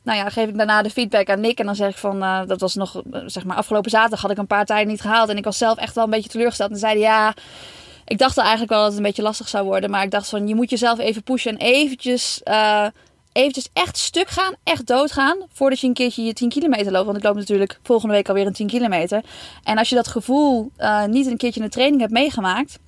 nou 0.03 0.17
ja, 0.17 0.29
geef 0.29 0.47
ik 0.47 0.57
daarna 0.57 0.81
de 0.81 0.89
feedback 0.89 1.29
aan 1.29 1.39
Nick. 1.39 1.59
En 1.59 1.65
dan 1.65 1.75
zeg 1.75 1.89
ik 1.89 1.97
van, 1.97 2.23
uh, 2.23 2.41
dat 2.45 2.59
was 2.59 2.75
nog, 2.75 3.01
zeg 3.25 3.45
maar, 3.45 3.57
afgelopen 3.57 3.91
zaterdag 3.91 4.21
had 4.21 4.31
ik 4.31 4.37
een 4.37 4.47
paar 4.47 4.65
tijden 4.65 4.87
niet 4.87 5.01
gehaald. 5.01 5.29
En 5.29 5.37
ik 5.37 5.43
was 5.43 5.57
zelf 5.57 5.77
echt 5.77 5.95
wel 5.95 6.03
een 6.03 6.09
beetje 6.09 6.29
teleurgesteld. 6.29 6.71
En 6.71 6.77
zeiden 6.77 7.03
ja, 7.03 7.33
ik 8.05 8.17
dacht 8.17 8.37
eigenlijk 8.37 8.69
wel 8.69 8.79
dat 8.79 8.87
het 8.87 8.97
een 8.97 9.03
beetje 9.03 9.21
lastig 9.21 9.47
zou 9.47 9.65
worden. 9.65 9.89
Maar 9.89 10.03
ik 10.03 10.11
dacht 10.11 10.29
van, 10.29 10.47
je 10.47 10.55
moet 10.55 10.69
jezelf 10.69 10.99
even 10.99 11.23
pushen 11.23 11.57
en 11.57 11.57
eventjes, 11.57 12.41
uh, 12.43 12.85
eventjes 13.31 13.69
echt 13.73 13.97
stuk 13.97 14.29
gaan, 14.29 14.55
echt 14.63 14.87
doodgaan. 14.87 15.37
Voordat 15.53 15.79
je 15.79 15.87
een 15.87 15.93
keertje 15.93 16.23
je 16.23 16.33
10 16.33 16.49
kilometer 16.49 16.91
loopt. 16.91 17.05
Want 17.05 17.17
ik 17.17 17.23
loop 17.23 17.35
natuurlijk 17.35 17.79
volgende 17.83 18.13
week 18.13 18.27
alweer 18.27 18.45
een 18.45 18.53
10 18.53 18.67
kilometer. 18.67 19.23
En 19.63 19.77
als 19.77 19.89
je 19.89 19.95
dat 19.95 20.07
gevoel 20.07 20.71
uh, 20.77 21.05
niet 21.05 21.25
een 21.25 21.37
keertje 21.37 21.59
in 21.59 21.65
de 21.65 21.71
training 21.71 22.01
hebt 22.01 22.13
meegemaakt. 22.13 22.79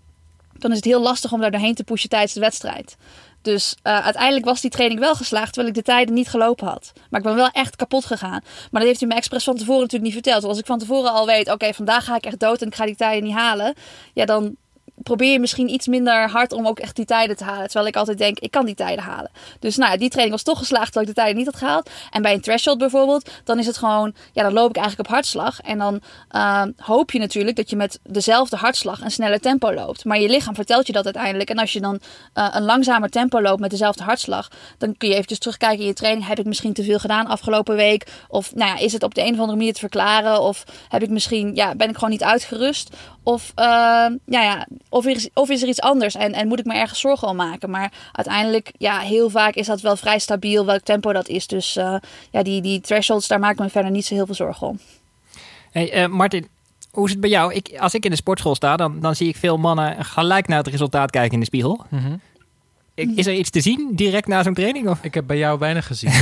Dan 0.53 0.71
is 0.71 0.77
het 0.77 0.85
heel 0.85 1.01
lastig 1.01 1.31
om 1.31 1.39
daar 1.39 1.51
doorheen 1.51 1.75
te 1.75 1.83
pushen 1.83 2.09
tijdens 2.09 2.33
de 2.33 2.39
wedstrijd. 2.39 2.97
Dus 3.41 3.75
uh, 3.83 4.03
uiteindelijk 4.03 4.45
was 4.45 4.61
die 4.61 4.71
training 4.71 4.99
wel 4.99 5.15
geslaagd, 5.15 5.53
terwijl 5.53 5.67
ik 5.67 5.75
de 5.75 5.91
tijden 5.91 6.13
niet 6.13 6.29
gelopen 6.29 6.67
had. 6.67 6.91
Maar 7.09 7.19
ik 7.19 7.25
ben 7.25 7.35
wel 7.35 7.49
echt 7.49 7.75
kapot 7.75 8.05
gegaan. 8.05 8.41
Maar 8.71 8.81
dat 8.81 8.83
heeft 8.83 8.99
hij 8.99 9.09
me 9.09 9.15
expres 9.15 9.43
van 9.43 9.55
tevoren 9.55 9.81
natuurlijk 9.81 10.03
niet 10.03 10.23
verteld. 10.23 10.41
Want 10.41 10.53
als 10.53 10.59
ik 10.61 10.65
van 10.65 10.79
tevoren 10.79 11.11
al 11.11 11.25
weet, 11.25 11.51
oké, 11.51 11.73
vandaag 11.73 12.05
ga 12.05 12.15
ik 12.15 12.25
echt 12.25 12.39
dood 12.39 12.61
en 12.61 12.67
ik 12.67 12.75
ga 12.75 12.85
die 12.85 12.95
tijden 12.95 13.23
niet 13.23 13.35
halen. 13.35 13.73
Ja, 14.13 14.25
dan 14.25 14.55
probeer 15.03 15.31
je 15.31 15.39
misschien 15.39 15.69
iets 15.69 15.87
minder 15.87 16.29
hard 16.29 16.51
om 16.51 16.67
ook 16.67 16.79
echt 16.79 16.95
die 16.95 17.05
tijden 17.05 17.35
te 17.35 17.43
halen. 17.43 17.63
Terwijl 17.63 17.87
ik 17.87 17.95
altijd 17.95 18.17
denk, 18.17 18.39
ik 18.39 18.51
kan 18.51 18.65
die 18.65 18.75
tijden 18.75 19.03
halen. 19.03 19.31
Dus 19.59 19.77
nou 19.77 19.91
ja, 19.91 19.97
die 19.97 20.09
training 20.09 20.35
was 20.35 20.43
toch 20.43 20.57
geslaagd 20.57 20.85
terwijl 20.85 21.07
ik 21.07 21.15
de 21.15 21.21
tijden 21.21 21.37
niet 21.37 21.45
had 21.45 21.55
gehaald. 21.55 21.89
En 22.11 22.21
bij 22.21 22.33
een 22.33 22.41
threshold 22.41 22.77
bijvoorbeeld, 22.77 23.29
dan 23.43 23.59
is 23.59 23.65
het 23.65 23.77
gewoon, 23.77 24.13
ja, 24.33 24.43
dan 24.43 24.53
loop 24.53 24.69
ik 24.69 24.75
eigenlijk 24.75 25.09
op 25.09 25.13
hartslag. 25.15 25.61
En 25.61 25.77
dan 25.77 26.01
uh, 26.31 26.63
hoop 26.77 27.11
je 27.11 27.19
natuurlijk 27.19 27.55
dat 27.55 27.69
je 27.69 27.75
met 27.75 27.99
dezelfde 28.03 28.55
hartslag 28.55 29.01
een 29.01 29.11
sneller 29.11 29.39
tempo 29.39 29.73
loopt. 29.73 30.05
Maar 30.05 30.19
je 30.19 30.29
lichaam 30.29 30.55
vertelt 30.55 30.87
je 30.87 30.93
dat 30.93 31.05
uiteindelijk. 31.05 31.49
En 31.49 31.57
als 31.57 31.73
je 31.73 31.81
dan 31.81 31.99
uh, 32.33 32.47
een 32.51 32.63
langzamer 32.63 33.09
tempo 33.09 33.41
loopt 33.41 33.59
met 33.59 33.69
dezelfde 33.69 34.03
hartslag, 34.03 34.49
dan 34.77 34.97
kun 34.97 35.07
je 35.07 35.13
eventjes 35.13 35.39
terugkijken 35.39 35.79
in 35.79 35.87
je 35.87 35.93
training. 35.93 36.27
Heb 36.27 36.39
ik 36.39 36.45
misschien 36.45 36.73
te 36.73 36.83
veel 36.83 36.99
gedaan 36.99 37.27
afgelopen 37.27 37.75
week? 37.75 38.07
Of 38.27 38.55
nou 38.55 38.69
ja, 38.69 38.77
is 38.77 38.93
het 38.93 39.03
op 39.03 39.15
de 39.15 39.21
een 39.21 39.33
of 39.33 39.39
andere 39.39 39.57
manier 39.57 39.73
te 39.73 39.79
verklaren? 39.79 40.41
Of 40.41 40.63
heb 40.89 41.03
ik 41.03 41.09
misschien, 41.09 41.55
ja, 41.55 41.75
ben 41.75 41.89
ik 41.89 41.95
gewoon 41.95 42.09
niet 42.09 42.23
uitgerust? 42.23 42.95
Of, 43.23 43.51
uh, 43.55 43.65
ja, 43.65 44.17
ja, 44.25 44.67
of, 44.91 45.05
is, 45.05 45.29
of 45.33 45.49
is 45.49 45.61
er 45.61 45.67
iets 45.67 45.81
anders 45.81 46.15
en, 46.15 46.33
en 46.33 46.47
moet 46.47 46.59
ik 46.59 46.65
me 46.65 46.73
ergens 46.73 46.99
zorgen 46.99 47.27
om 47.27 47.35
maken? 47.35 47.69
Maar 47.69 47.91
uiteindelijk, 48.11 48.71
ja, 48.77 48.99
heel 48.99 49.29
vaak 49.29 49.53
is 49.55 49.65
dat 49.67 49.81
wel 49.81 49.95
vrij 49.95 50.19
stabiel 50.19 50.65
welk 50.65 50.81
tempo 50.83 51.13
dat 51.13 51.27
is. 51.27 51.47
Dus 51.47 51.77
uh, 51.77 51.95
ja, 52.31 52.43
die, 52.43 52.61
die 52.61 52.81
thresholds, 52.81 53.27
daar 53.27 53.39
maak 53.39 53.51
ik 53.51 53.59
me 53.59 53.69
verder 53.69 53.91
niet 53.91 54.05
zo 54.05 54.13
heel 54.13 54.25
veel 54.25 54.35
zorgen 54.35 54.67
om. 54.67 54.79
Hey, 55.71 55.91
eh, 55.91 56.07
Martin, 56.07 56.47
hoe 56.91 57.05
is 57.05 57.11
het 57.11 57.21
bij 57.21 57.29
jou? 57.29 57.53
Ik, 57.53 57.77
als 57.79 57.93
ik 57.93 58.03
in 58.05 58.09
de 58.11 58.15
sportschool 58.17 58.55
sta, 58.55 58.75
dan, 58.75 58.99
dan 58.99 59.15
zie 59.15 59.27
ik 59.27 59.35
veel 59.35 59.57
mannen 59.57 60.05
gelijk 60.05 60.47
naar 60.47 60.57
het 60.57 60.67
resultaat 60.67 61.11
kijken 61.11 61.33
in 61.33 61.39
de 61.39 61.45
spiegel. 61.45 61.85
Mhm. 61.89 62.13
Ik- 62.13 62.19
Is 63.15 63.27
er 63.27 63.33
iets 63.33 63.49
te 63.49 63.61
zien 63.61 63.89
direct 63.91 64.27
na 64.27 64.43
zo'n 64.43 64.53
training? 64.53 64.87
Of? 64.89 64.99
Ik 65.01 65.13
heb 65.13 65.27
bij 65.27 65.37
jou 65.37 65.59
weinig 65.59 65.87
gezien. 65.87 66.11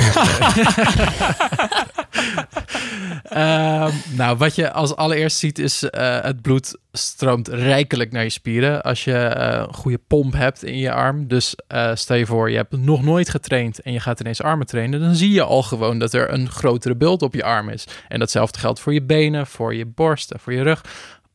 Ehm, 3.29 3.91
nou, 4.15 4.37
wat 4.37 4.55
je 4.55 4.71
als 4.71 4.95
allereerst 4.95 5.37
ziet 5.37 5.59
is 5.59 5.83
eh, 5.83 6.21
het 6.21 6.41
bloed 6.41 6.77
stroomt 6.91 7.47
rijkelijk 7.47 8.11
naar 8.11 8.23
je 8.23 8.29
spieren 8.29 8.81
als 8.81 9.03
je 9.03 9.13
eh, 9.13 9.59
een 9.67 9.73
goede 9.73 9.99
pomp 10.07 10.33
hebt 10.33 10.63
in 10.63 10.77
je 10.77 10.91
arm. 10.91 11.27
Dus 11.27 11.55
eh, 11.67 11.95
stel 11.95 12.15
je 12.15 12.25
voor, 12.25 12.49
je 12.49 12.55
hebt 12.55 12.77
nog 12.77 13.03
nooit 13.03 13.29
getraind 13.29 13.81
en 13.81 13.93
je 13.93 13.99
gaat 13.99 14.19
ineens 14.19 14.41
armen 14.41 14.67
trainen, 14.67 14.99
dan 14.99 15.15
zie 15.15 15.31
je 15.31 15.43
al 15.43 15.63
gewoon 15.63 15.99
dat 15.99 16.13
er 16.13 16.33
een 16.33 16.49
grotere 16.49 16.95
bult 16.95 17.21
op 17.21 17.33
je 17.33 17.43
arm 17.43 17.69
is. 17.69 17.87
En 18.07 18.19
datzelfde 18.19 18.59
geldt 18.59 18.79
voor 18.79 18.93
je 18.93 19.03
benen, 19.03 19.47
voor 19.47 19.75
je 19.75 19.85
borst, 19.85 20.31
en 20.31 20.39
voor 20.39 20.53
je 20.53 20.63
rug. 20.63 20.83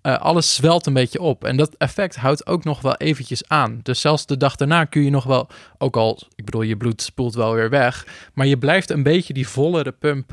Eh, 0.04 0.18
alles 0.18 0.54
zwelt 0.54 0.86
een 0.86 0.92
beetje 0.92 1.20
op. 1.20 1.44
En 1.44 1.56
dat 1.56 1.74
effect 1.78 2.16
houdt 2.16 2.46
ook 2.46 2.64
nog 2.64 2.80
wel 2.80 2.96
eventjes 2.96 3.48
aan. 3.48 3.80
Dus 3.82 4.00
zelfs 4.00 4.26
de 4.26 4.36
dag 4.36 4.56
daarna 4.56 4.84
kun 4.84 5.02
je 5.02 5.10
nog 5.10 5.24
wel, 5.24 5.48
ook 5.78 5.96
al, 5.96 6.22
ik 6.34 6.44
bedoel, 6.44 6.62
je 6.62 6.76
bloed 6.76 7.02
spoelt 7.02 7.34
wel 7.34 7.54
weer 7.54 7.70
weg. 7.70 8.06
Maar 8.34 8.46
je 8.46 8.58
blijft 8.58 8.90
een 8.90 9.02
beetje 9.02 9.32
die 9.32 9.48
vollere 9.48 9.92
pump, 9.92 10.32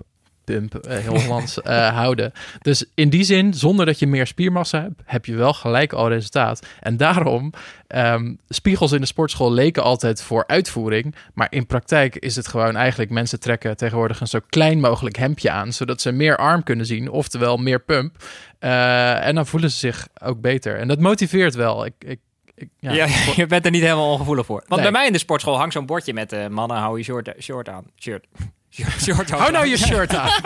pump, 0.52 0.76
eh, 0.76 0.98
heel 0.98 1.20
Hollands, 1.22 1.62
eh, 1.62 1.88
houden. 1.96 2.32
Dus 2.62 2.86
in 2.96 3.10
die 3.10 3.24
zin, 3.24 3.54
zonder 3.54 3.86
dat 3.86 4.00
je 4.00 4.08
meer 4.08 4.28
spiermassa 4.28 4.82
hebt, 4.82 5.02
heb 5.06 5.26
je 5.26 5.36
wel 5.36 5.54
gelijk 5.54 5.94
al 5.94 6.10
resultaat. 6.10 6.66
En 6.80 6.98
daarom, 6.98 7.54
ehm, 7.88 8.34
spiegels 8.50 8.92
in 8.92 9.02
de 9.02 9.08
sportschool 9.08 9.52
leken 9.52 9.84
altijd 9.84 10.22
voor 10.22 10.44
uitvoering. 10.48 11.16
Maar 11.34 11.48
in 11.50 11.66
praktijk 11.66 12.16
is 12.16 12.36
het 12.36 12.48
gewoon 12.48 12.76
eigenlijk, 12.76 13.10
mensen 13.12 13.40
trekken 13.40 13.78
tegenwoordig 13.78 14.20
een 14.20 14.28
zo 14.28 14.40
klein 14.50 14.80
mogelijk 14.80 15.16
hemdje 15.18 15.52
aan. 15.52 15.74
Zodat 15.74 16.02
ze 16.02 16.12
meer 16.12 16.38
arm 16.38 16.64
kunnen 16.64 16.86
zien, 16.86 17.10
oftewel 17.10 17.58
meer 17.58 17.80
pump. 17.80 18.16
Eh, 18.60 19.26
en 19.28 19.36
dan 19.36 19.48
voelen 19.48 19.72
ze 19.72 19.78
zich 19.78 20.08
ook 20.24 20.42
beter. 20.42 20.78
En 20.78 20.88
dat 20.88 21.00
motiveert 21.00 21.56
wel. 21.56 21.86
Ik, 21.86 21.94
ik, 22.00 22.20
ja, 22.80 22.92
Ja, 22.92 23.08
je 23.36 23.46
bent 23.46 23.66
er 23.66 23.72
niet 23.72 23.82
helemaal 23.82 24.12
ongevoelig 24.12 24.46
voor. 24.46 24.64
Want 24.68 24.82
Nee. 24.82 24.92
bij 24.92 24.92
mij 24.92 25.08
in 25.08 25.14
de 25.14 25.20
sportschool 25.20 25.58
hangt 25.58 25.74
zo'n 25.74 25.86
bordje 25.86 26.14
met 26.14 26.50
mannen, 26.50 26.78
hou 26.78 26.98
je 26.98 27.04
short, 27.04 27.34
short 27.40 27.70
aan. 27.70 27.84
Shirt. 28.00 28.26
Shirt, 28.76 29.02
short 29.02 29.30
Hou 29.30 29.52
nou 29.52 29.68
je 29.68 29.78
shirt 29.78 30.16
aan. 30.16 30.30
Aan. 30.30 30.44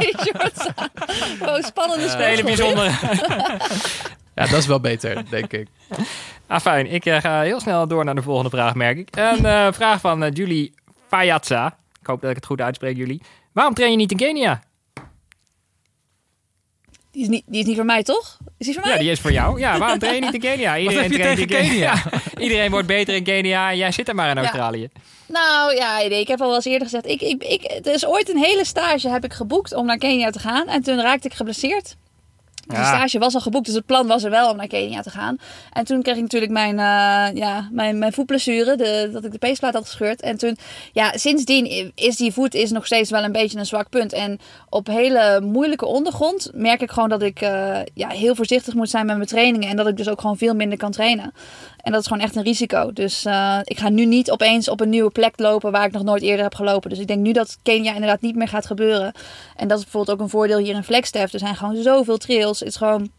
Wow, 1.40 1.64
spannende 1.64 2.04
Een 2.04 2.20
hele 2.20 2.38
sportschool. 2.38 2.74
bijzondere. 2.74 2.92
Ja, 4.36 4.46
dat 4.46 4.60
is 4.60 4.66
wel 4.66 4.80
beter, 4.80 5.30
denk 5.30 5.52
ik. 5.52 5.68
Ah, 6.48 6.60
fijn. 6.60 6.92
Ik 6.92 7.06
eh, 7.06 7.20
ga 7.20 7.42
heel 7.42 7.60
snel 7.60 7.88
door 7.88 8.06
naar 8.06 8.16
de 8.16 8.22
volgende 8.22 8.50
vraag, 8.50 8.76
merk 8.76 8.98
ik. 8.98 9.16
Een 9.16 9.46
eh, 9.46 9.68
vraag 9.72 10.00
van 10.00 10.24
eh, 10.24 10.32
Julie 10.34 10.74
Fayatza. 11.08 11.78
Ik 12.02 12.08
hoop 12.08 12.22
dat 12.22 12.30
ik 12.30 12.36
het 12.36 12.46
goed 12.46 12.62
uitspreek, 12.62 12.98
Julie. 12.98 13.22
Waarom 13.52 13.74
train 13.74 13.92
je 13.92 13.98
niet 13.98 14.12
in 14.12 14.18
Kenia? 14.18 14.64
Die 17.12 17.22
is, 17.22 17.28
niet, 17.28 17.44
die 17.46 17.60
is 17.60 17.66
niet 17.66 17.76
voor 17.76 17.86
mij, 17.86 18.04
toch? 18.04 18.38
Is 18.58 18.66
die 18.66 18.74
voor 18.76 18.84
mij? 18.84 18.94
Ja, 18.94 19.00
die 19.00 19.12
is 19.12 19.20
voor 19.20 19.32
jou. 19.32 19.60
Ja, 19.60 19.78
waarom 19.78 20.00
train 20.00 20.16
je 20.16 20.22
niet 20.22 20.34
in 20.34 20.40
Kenia? 20.50 20.78
Iedereen 20.78 21.12
traint 21.12 21.40
in 21.40 21.48
Kenia? 21.48 22.04
Iedereen 22.38 22.72
wordt 22.72 22.88
beter 22.88 23.16
in 23.16 23.24
Kenia 23.24 23.70
en 23.70 23.78
jij 23.78 23.92
zit 23.92 24.08
er 24.08 24.16
maar 24.16 24.30
in 24.30 24.36
Ja. 24.36 24.42
Australië. 24.42 24.90
Nou 25.28 25.76
ja, 25.76 26.00
ik 26.00 26.28
heb 26.28 26.42
al 26.42 26.48
wel 26.48 26.56
eens 26.56 26.66
eerder 26.66 26.84
gezegd. 26.88 27.06
Ik, 27.08 27.22
ik, 27.22 27.44
ik, 27.44 27.86
er 27.86 27.94
is 27.94 28.06
ooit 28.06 28.30
een 28.30 28.38
hele 28.44 28.66
stage 28.66 29.10
heb 29.10 29.24
ik 29.24 29.34
geboekt 29.34 29.74
om 29.74 29.86
naar 29.86 29.98
Kenia 29.98 30.30
te 30.30 30.40
gaan. 30.40 30.68
En 30.68 30.84
toen 30.84 31.02
raakte 31.02 31.28
ik 31.28 31.34
geblesseerd. 31.34 31.96
Ja. 32.68 32.76
Die 32.76 32.86
stage 32.86 33.20
was 33.20 33.34
al 33.34 33.42
geboekt, 33.42 33.66
dus 33.66 33.76
het 33.76 33.86
plan 33.86 34.08
was 34.08 34.24
er 34.24 34.30
wel 34.30 34.50
om 34.50 34.58
naar 34.58 34.68
Kenia 34.68 35.02
te 35.02 35.10
gaan. 35.10 35.38
En 35.74 35.86
toen 35.86 36.02
kreeg 36.02 36.16
ik 36.16 36.22
natuurlijk 36.22 36.52
mijn, 36.52 36.80
eh, 36.80 37.36
ja, 37.38 37.70
mijn, 37.72 38.00
mijn 38.00 38.14
voetblessure, 38.14 38.76
de, 38.76 39.10
dat 39.12 39.26
ik 39.26 39.32
de 39.32 39.38
peesplaat 39.38 39.74
had 39.74 39.86
gescheurd. 39.86 40.22
En 40.22 40.38
toen, 40.38 40.58
ja, 40.92 41.18
sindsdien 41.18 41.92
is 41.96 42.16
die 42.16 42.32
voet 42.32 42.54
is 42.54 42.72
nog 42.72 42.86
steeds 42.86 43.10
wel 43.10 43.24
een 43.24 43.32
beetje 43.32 43.58
een 43.58 43.66
zwak 43.66 43.90
punt. 43.90 44.14
En 44.14 44.40
op 44.70 44.88
hele 44.88 45.42
moeilijke 45.42 45.86
ondergrond 45.86 46.52
merk 46.54 46.82
ik 46.82 46.92
gewoon 46.92 47.10
dat 47.10 47.22
ik 47.22 47.42
eh, 47.42 47.80
ja, 47.94 48.10
heel 48.10 48.36
voorzichtig 48.36 48.74
moet 48.74 48.90
zijn 48.90 49.06
met 49.06 49.16
mijn 49.16 49.28
trainingen. 49.28 49.70
En 49.70 49.76
dat 49.76 49.88
ik 49.88 49.98
dus 49.98 50.10
ook 50.10 50.22
gewoon 50.22 50.38
veel 50.38 50.54
minder 50.54 50.78
kan 50.78 50.92
trainen. 50.92 51.34
En 51.86 51.92
dat 51.92 52.02
is 52.02 52.08
gewoon 52.08 52.24
echt 52.24 52.36
een 52.36 52.44
risico. 52.44 52.94
Dus 52.94 53.26
eh, 53.26 53.60
ik 53.64 53.80
ga 53.80 53.90
nu 53.90 54.06
niet 54.06 54.32
opeens 54.32 54.70
op 54.70 54.82
een 54.82 54.90
nieuwe 54.90 55.12
plek 55.12 55.40
lopen 55.40 55.72
waar 55.72 55.86
ik 55.86 55.92
nog 55.92 56.04
nooit 56.04 56.22
eerder 56.22 56.44
heb 56.44 56.56
gelopen. 56.56 56.90
Dus 56.90 57.00
ik 57.00 57.08
denk 57.08 57.20
nu 57.20 57.32
dat 57.32 57.58
Kenia 57.64 57.94
inderdaad 57.94 58.22
niet 58.22 58.36
meer 58.36 58.48
gaat 58.48 58.66
gebeuren. 58.66 59.14
En 59.56 59.68
dat 59.68 59.78
is 59.78 59.84
bijvoorbeeld 59.84 60.18
ook 60.18 60.24
een 60.24 60.30
voordeel 60.30 60.58
hier 60.58 60.76
in 60.76 60.84
Flagstaff. 60.84 61.34
Er 61.34 61.40
zijn 61.40 61.56
gewoon 61.56 61.76
zoveel 61.76 62.18
trails. 62.18 62.60
Het 62.60 62.68
is 62.68 62.76
gewoon... 62.76 63.10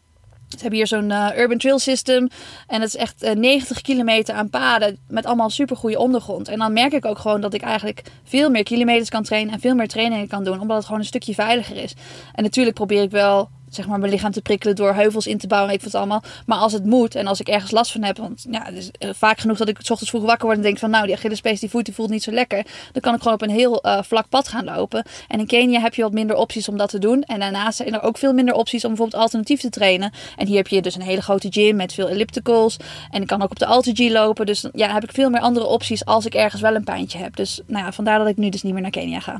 Ze 0.47 0.57
hebben 0.59 0.77
hier 0.77 0.87
zo'n 0.87 1.11
eh, 1.11 1.37
urban 1.37 1.57
trail 1.57 1.79
system. 1.79 2.29
En 2.67 2.81
het 2.81 2.89
is 2.93 2.95
echt 2.95 3.23
eh, 3.23 3.35
90 3.35 3.81
kilometer 3.81 4.35
aan 4.35 4.49
paden 4.49 4.97
met 5.07 5.25
allemaal 5.25 5.49
supergoeie 5.49 5.99
ondergrond. 5.99 6.47
En 6.47 6.59
dan 6.59 6.73
merk 6.73 6.93
ik 6.93 7.05
ook 7.05 7.19
gewoon 7.19 7.41
dat 7.41 7.53
ik 7.53 7.61
eigenlijk 7.61 8.03
veel 8.23 8.49
meer 8.49 8.63
kilometers 8.63 9.09
kan 9.09 9.23
trainen 9.23 9.53
en 9.53 9.59
veel 9.59 9.75
meer 9.75 9.87
trainingen 9.87 10.27
kan 10.27 10.43
doen. 10.43 10.59
Omdat 10.59 10.77
het 10.77 10.85
gewoon 10.85 11.01
een 11.01 11.07
stukje 11.07 11.33
veiliger 11.33 11.75
is. 11.75 11.93
En 12.33 12.43
natuurlijk 12.43 12.75
probeer 12.75 13.01
ik 13.01 13.11
wel 13.11 13.49
zeg 13.69 13.87
maar, 13.87 13.99
mijn 13.99 14.11
lichaam 14.11 14.31
te 14.31 14.41
prikkelen 14.41 14.75
door 14.75 14.93
heuvels 14.93 15.27
in 15.27 15.37
te 15.37 15.47
bouwen. 15.47 15.73
Ik 15.73 15.79
vind 15.79 15.91
het 15.91 16.01
allemaal. 16.01 16.23
Maar 16.45 16.57
als 16.57 16.73
het 16.73 16.85
moet 16.85 17.15
en 17.15 17.27
als 17.27 17.39
ik 17.39 17.47
ergens 17.47 17.71
last 17.71 17.91
van 17.91 18.03
heb. 18.03 18.17
Want 18.17 18.45
ja, 18.51 18.63
het 18.63 18.75
is 18.75 18.91
eh, 18.91 19.09
vaak 19.13 19.39
genoeg 19.39 19.57
dat 19.57 19.67
ik 19.67 19.77
's 19.81 19.89
ochtends 19.89 20.09
vroeg 20.09 20.23
wakker 20.23 20.45
word 20.45 20.57
en 20.57 20.63
denk 20.63 20.77
van 20.77 20.89
nou, 20.89 21.05
die 21.05 21.15
Achillespees 21.15 21.59
die 21.59 21.69
voet 21.69 21.85
die 21.85 21.93
voelt 21.93 22.09
niet 22.09 22.23
zo 22.23 22.31
lekker. 22.31 22.65
Dan 22.91 23.01
kan 23.01 23.13
ik 23.13 23.21
gewoon 23.21 23.33
op 23.33 23.41
een 23.41 23.49
heel 23.49 23.81
eh, 23.81 24.03
vlak 24.03 24.29
pad 24.29 24.47
gaan 24.47 24.65
lopen. 24.65 25.05
En 25.27 25.39
in 25.39 25.47
Kenia 25.47 25.79
heb 25.81 25.93
je 25.93 26.01
wat 26.01 26.11
minder 26.11 26.35
opties 26.35 26.69
om 26.69 26.77
dat 26.77 26.89
te 26.89 26.99
doen. 26.99 27.21
En 27.23 27.39
daarnaast 27.39 27.77
zijn 27.77 27.93
er 27.93 28.01
ook 28.01 28.17
veel 28.17 28.33
minder 28.33 28.53
opties 28.53 28.83
om 28.83 28.89
bijvoorbeeld 28.89 29.21
alternatief 29.21 29.61
te 29.61 29.69
trainen. 29.69 30.11
En 30.35 30.47
hier 30.47 30.57
heb 30.57 30.67
je 30.67 30.81
dus 30.81 30.95
een 30.95 31.01
hele 31.01 31.21
grote 31.21 31.47
gym 31.51 31.75
met 31.75 31.93
veel 31.93 32.09
ellipticals. 32.09 32.77
En 33.11 33.21
ik 33.21 33.27
kan 33.27 33.41
ook 33.41 33.51
op 33.51 33.59
de 33.59 33.65
AlterG 33.65 34.09
lopen. 34.11 34.45
Dus 34.45 34.65
ja, 34.73 34.93
heb 34.93 35.03
ik 35.03 35.11
veel 35.11 35.29
meer 35.29 35.41
andere 35.41 35.65
opties 35.65 36.05
als 36.05 36.25
ik 36.25 36.33
ergens 36.33 36.61
wel 36.61 36.75
een 36.75 36.83
pijntje 36.83 37.17
heb. 37.17 37.35
Dus 37.35 37.61
nou 37.65 37.85
ja, 37.85 37.91
vandaar 37.91 38.17
dat 38.17 38.27
ik 38.27 38.37
nu 38.37 38.49
dus 38.49 38.63
niet 38.63 38.73
meer 38.73 38.81
naar 38.81 38.91
Kenia 38.91 39.19
ga. 39.19 39.39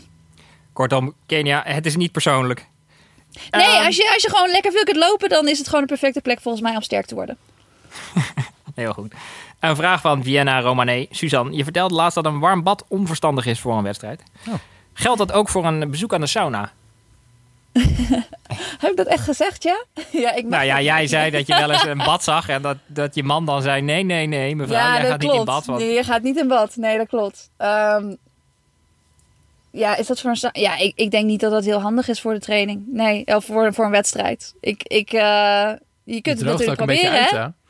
Kortom, 0.74 1.14
Kenia, 1.26 1.64
het 1.66 1.86
is 1.86 1.96
niet 1.96 2.12
persoonlijk. 2.12 2.68
Nee, 3.52 3.66
Ehm, 3.66 3.86
als, 3.86 3.96
je, 3.96 4.12
als 4.14 4.24
je 4.24 4.30
gewoon 4.30 4.50
lekker 4.50 4.72
veel 4.72 4.84
kunt 4.84 4.98
lopen, 4.98 5.30
dan 5.30 5.48
is 5.48 5.58
het 5.58 5.68
gewoon 5.68 5.82
een 5.82 5.88
perfecte 5.88 6.22
plek 6.22 6.42
volgens 6.42 6.64
mij 6.64 6.76
om 6.76 6.82
sterk 6.82 7.06
te 7.06 7.16
worden. 7.16 7.38
Heel 8.76 8.94
goed. 8.94 9.14
Een 9.60 9.76
vraag 9.76 10.02
van 10.02 10.24
Vienna 10.24 10.62
Romané. 10.62 11.06
Suzanne, 11.10 11.56
je 11.56 11.64
vertelde 11.64 11.94
laatst 11.96 12.16
dat 12.16 12.26
een 12.26 12.40
warm 12.40 12.64
bad 12.64 12.84
onverstandig 12.88 13.46
is 13.46 13.60
voor 13.60 13.78
een 13.78 13.84
wedstrijd. 13.84 14.22
Oh. 14.48 14.54
Geldt 14.94 15.18
dat 15.18 15.32
ook 15.32 15.50
voor 15.50 15.66
een 15.66 15.92
bezoek 15.92 16.14
aan 16.14 16.22
de 16.22 16.28
sauna? 16.28 16.72
Heb 18.80 18.92
ik 18.92 18.98
dat 18.98 19.08
echt 19.08 19.24
gezegd, 19.24 19.64
ja? 19.64 19.84
ja, 20.12 20.34
ik 20.34 20.46
Nou 20.46 20.64
ja, 20.66 20.82
jij 20.82 21.02
niet. 21.02 21.10
zei 21.10 21.32
dat 21.32 21.48
je 21.48 21.56
wel 21.56 21.72
eens 21.72 21.86
een 21.86 21.98
bad 21.98 22.24
zag 22.24 22.50
en 22.50 22.62
dat, 22.62 22.78
dat 22.86 23.16
je 23.16 23.24
man 23.24 23.46
dan 23.46 23.62
zei: 23.62 23.82
nee, 23.82 24.04
nee, 24.04 24.28
nee, 24.28 24.56
mevrouw, 24.56 24.78
ja, 24.78 24.94
jij 25.02 25.10
gaat 25.10 25.20
klopt. 25.20 25.24
niet 25.24 25.34
in 25.34 25.46
bad. 25.46 25.66
Want... 25.66 25.80
Nee, 25.80 25.94
je 25.94 26.04
gaat 26.04 26.22
niet 26.22 26.38
in 26.38 26.48
bad. 26.48 26.76
Nee, 26.76 26.98
dat 26.98 27.08
klopt. 27.08 27.50
Ehm, 27.58 28.14
ja, 29.78 29.96
is 29.96 30.08
dat 30.08 30.20
voor 30.20 30.30
een... 30.30 30.50
Ja, 30.52 30.78
ik, 30.78 30.92
ik 30.96 31.12
denk 31.12 31.26
niet 31.26 31.40
dat 31.40 31.52
dat 31.52 31.66
heel 31.66 31.80
handig 31.80 32.08
is 32.08 32.22
voor 32.22 32.34
de 32.34 32.40
training. 32.40 32.84
Nee, 32.88 33.26
of 33.26 33.46
voor, 33.46 33.74
voor 33.74 33.86
een 33.86 33.92
wedstrijd. 33.92 34.56
Ik, 34.60 34.84
ik, 34.84 35.14
eh, 35.14 35.72
je 36.04 36.22
kunt 36.22 36.40
het 36.40 36.48
natuurlijk 36.48 36.70
ook 36.70 36.80
een 36.80 36.86
beetje 36.86 37.10
proberen, 37.10 37.40
uit, 37.40 37.54
hè? 37.54 37.66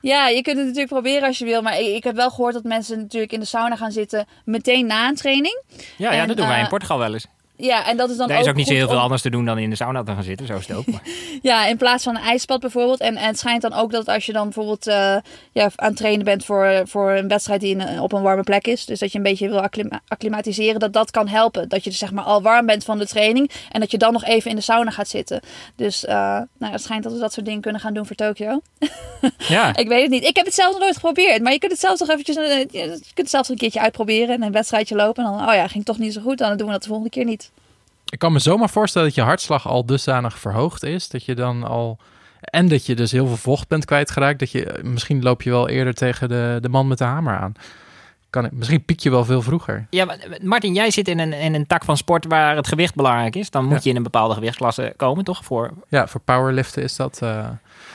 Ja, 0.00 0.28
je 0.28 0.42
kunt 0.42 0.56
het 0.56 0.66
natuurlijk 0.66 0.92
proberen 0.92 1.26
als 1.26 1.38
je 1.38 1.44
wil. 1.44 1.62
Maar 1.62 1.78
ik, 1.78 1.86
ik 1.86 2.04
heb 2.04 2.14
wel 2.14 2.30
gehoord 2.30 2.54
dat 2.54 2.64
mensen 2.64 2.98
natuurlijk 2.98 3.32
in 3.32 3.40
de 3.40 3.46
sauna 3.46 3.76
gaan 3.76 3.92
zitten 3.92 4.26
meteen 4.44 4.86
na 4.86 5.08
een 5.08 5.14
training. 5.14 5.62
Ja, 5.96 6.12
ja 6.12 6.26
dat 6.26 6.36
doen 6.36 6.46
wij 6.46 6.58
in 6.58 6.64
eh, 6.64 6.70
Portugal 6.70 6.98
wel 6.98 7.12
eens. 7.12 7.26
Ja, 7.56 7.86
en 7.88 7.96
dat 7.96 8.10
is 8.10 8.16
dan 8.16 8.30
Er 8.30 8.38
is 8.40 8.46
ook 8.48 8.54
niet 8.54 8.66
zo 8.66 8.72
heel 8.74 8.86
veel 8.86 8.96
om- 8.96 9.02
anders 9.02 9.22
te 9.22 9.30
doen 9.30 9.44
dan 9.44 9.58
in 9.58 9.70
de 9.70 9.76
sauna 9.76 10.02
te 10.02 10.12
gaan 10.12 10.22
zitten, 10.22 10.46
zo 10.46 10.56
is 10.56 10.66
het 10.66 10.76
ook. 10.76 10.86
Maar... 10.86 11.00
Ja, 11.42 11.66
in 11.66 11.76
plaats 11.76 12.04
van 12.04 12.16
een 12.16 12.22
ijsbad 12.22 12.60
bijvoorbeeld. 12.60 13.00
En, 13.00 13.16
en 13.16 13.26
het 13.26 13.38
schijnt 13.38 13.62
dan 13.62 13.72
ook 13.72 13.90
dat 13.92 14.08
als 14.08 14.26
je 14.26 14.32
dan 14.32 14.42
bijvoorbeeld 14.44 14.86
eh, 14.86 15.16
ja, 15.52 15.70
aan 15.76 15.88
het 15.88 15.96
trainen 15.96 16.24
bent 16.24 16.44
voor, 16.44 16.82
voor 16.84 17.10
een 17.12 17.28
wedstrijd 17.28 17.60
die 17.60 17.76
in, 17.76 18.00
op 18.00 18.12
een 18.12 18.22
warme 18.22 18.42
plek 18.42 18.66
is. 18.66 18.84
Dus 18.84 18.98
dat 18.98 19.12
je 19.12 19.18
een 19.18 19.24
beetje 19.24 19.48
wil 19.48 19.60
acclima- 19.62 20.00
acclimatiseren. 20.08 20.80
Dat 20.80 20.92
dat 20.92 21.10
kan 21.10 21.28
helpen. 21.28 21.68
Dat 21.68 21.84
je 21.84 21.90
dus 21.90 21.98
zeg 21.98 22.12
maar 22.12 22.24
al 22.24 22.42
warm 22.42 22.66
bent 22.66 22.84
van 22.84 22.98
de 22.98 23.06
training. 23.06 23.50
En 23.70 23.80
dat 23.80 23.90
je 23.90 23.98
dan 23.98 24.12
nog 24.12 24.24
even 24.24 24.50
in 24.50 24.56
de 24.56 24.62
sauna 24.62 24.90
gaat 24.90 25.08
zitten. 25.08 25.40
Dus 25.76 26.04
eh, 26.04 26.14
nou, 26.14 26.46
ja, 26.58 26.70
het 26.70 26.82
schijnt 26.82 27.02
dat 27.02 27.12
we 27.12 27.18
dat 27.18 27.32
soort 27.32 27.46
dingen 27.46 27.60
kunnen 27.60 27.80
gaan 27.80 27.94
doen 27.94 28.06
voor 28.06 28.16
Tokio. 28.16 28.60
Ja, 29.38 29.76
Ik 29.76 29.88
weet 29.88 30.02
het 30.02 30.10
niet. 30.10 30.24
Ik 30.24 30.36
heb 30.36 30.44
het 30.46 30.54
zelf 30.54 30.70
nog 30.72 30.80
nooit 30.80 30.94
geprobeerd. 30.94 31.42
Maar 31.42 31.52
je 31.52 31.58
kunt 31.58 31.72
het 31.72 31.80
zelf 31.80 31.98
toch 31.98 32.08
eventjes 32.10 32.36
eh, 32.36 32.58
je 32.58 32.86
kunt 32.88 33.00
het 33.14 33.30
zelfs 33.30 33.48
een 33.48 33.56
keertje 33.56 33.80
uitproberen. 33.80 34.34
En 34.34 34.42
een 34.42 34.52
wedstrijdje 34.52 34.94
lopen. 34.96 35.24
En 35.24 35.30
dan, 35.32 35.48
oh 35.48 35.54
ja, 35.54 35.66
ging 35.68 35.84
toch 35.84 35.98
niet 35.98 36.12
zo 36.12 36.20
goed. 36.20 36.38
Dan 36.38 36.56
doen 36.56 36.66
we 36.66 36.72
dat 36.72 36.82
de 36.82 36.88
volgende 36.88 37.10
keer 37.10 37.24
niet. 37.24 37.45
Ik 38.12 38.18
kan 38.18 38.32
me 38.32 38.38
zomaar 38.38 38.70
voorstellen 38.70 39.06
dat 39.06 39.16
je 39.16 39.22
hartslag 39.22 39.68
al 39.68 39.86
dusdanig 39.86 40.38
verhoogd 40.38 40.82
is. 40.82 41.08
Dat 41.08 41.24
je 41.24 41.34
dan 41.34 41.64
al. 41.64 41.98
En 42.40 42.68
dat 42.68 42.86
je 42.86 42.94
dus 42.94 43.12
heel 43.12 43.26
veel 43.26 43.36
vocht 43.36 43.68
bent 43.68 43.84
kwijtgeraakt. 43.84 44.38
Dat 44.38 44.50
je, 44.50 44.80
misschien 44.82 45.22
loop 45.22 45.42
je 45.42 45.50
wel 45.50 45.68
eerder 45.68 45.94
tegen 45.94 46.28
de, 46.28 46.58
de 46.60 46.68
man 46.68 46.88
met 46.88 46.98
de 46.98 47.04
hamer 47.04 47.36
aan. 47.36 47.52
Kan, 48.36 48.44
ik- 48.44 48.52
misschien 48.52 48.84
piek 48.84 49.00
je 49.00 49.10
wel 49.10 49.24
veel 49.24 49.42
vroeger. 49.42 49.86
ja 49.90 50.04
maar, 50.04 50.18
Martin, 50.42 50.74
jij 50.74 50.90
zit 50.90 51.08
in 51.08 51.18
een, 51.18 51.32
in 51.32 51.54
een 51.54 51.66
tak 51.66 51.84
van 51.84 51.96
sport 51.96 52.24
waar 52.28 52.56
het 52.56 52.68
gewicht 52.68 52.94
belangrijk 52.94 53.36
is. 53.36 53.50
Dan 53.50 53.64
moet 53.64 53.72
Ja. 53.74 53.80
je 53.82 53.90
in 53.90 53.96
een 53.96 54.02
bepaalde 54.02 54.34
gewichtsklasse 54.34 54.94
komen, 54.96 55.24
toch? 55.24 55.44
Voor... 55.44 55.70
Ja, 55.88 56.06
voor 56.06 56.20
powerliften 56.20 56.82
is 56.82 56.96
dat. 56.96 57.18
eh, 57.22 57.48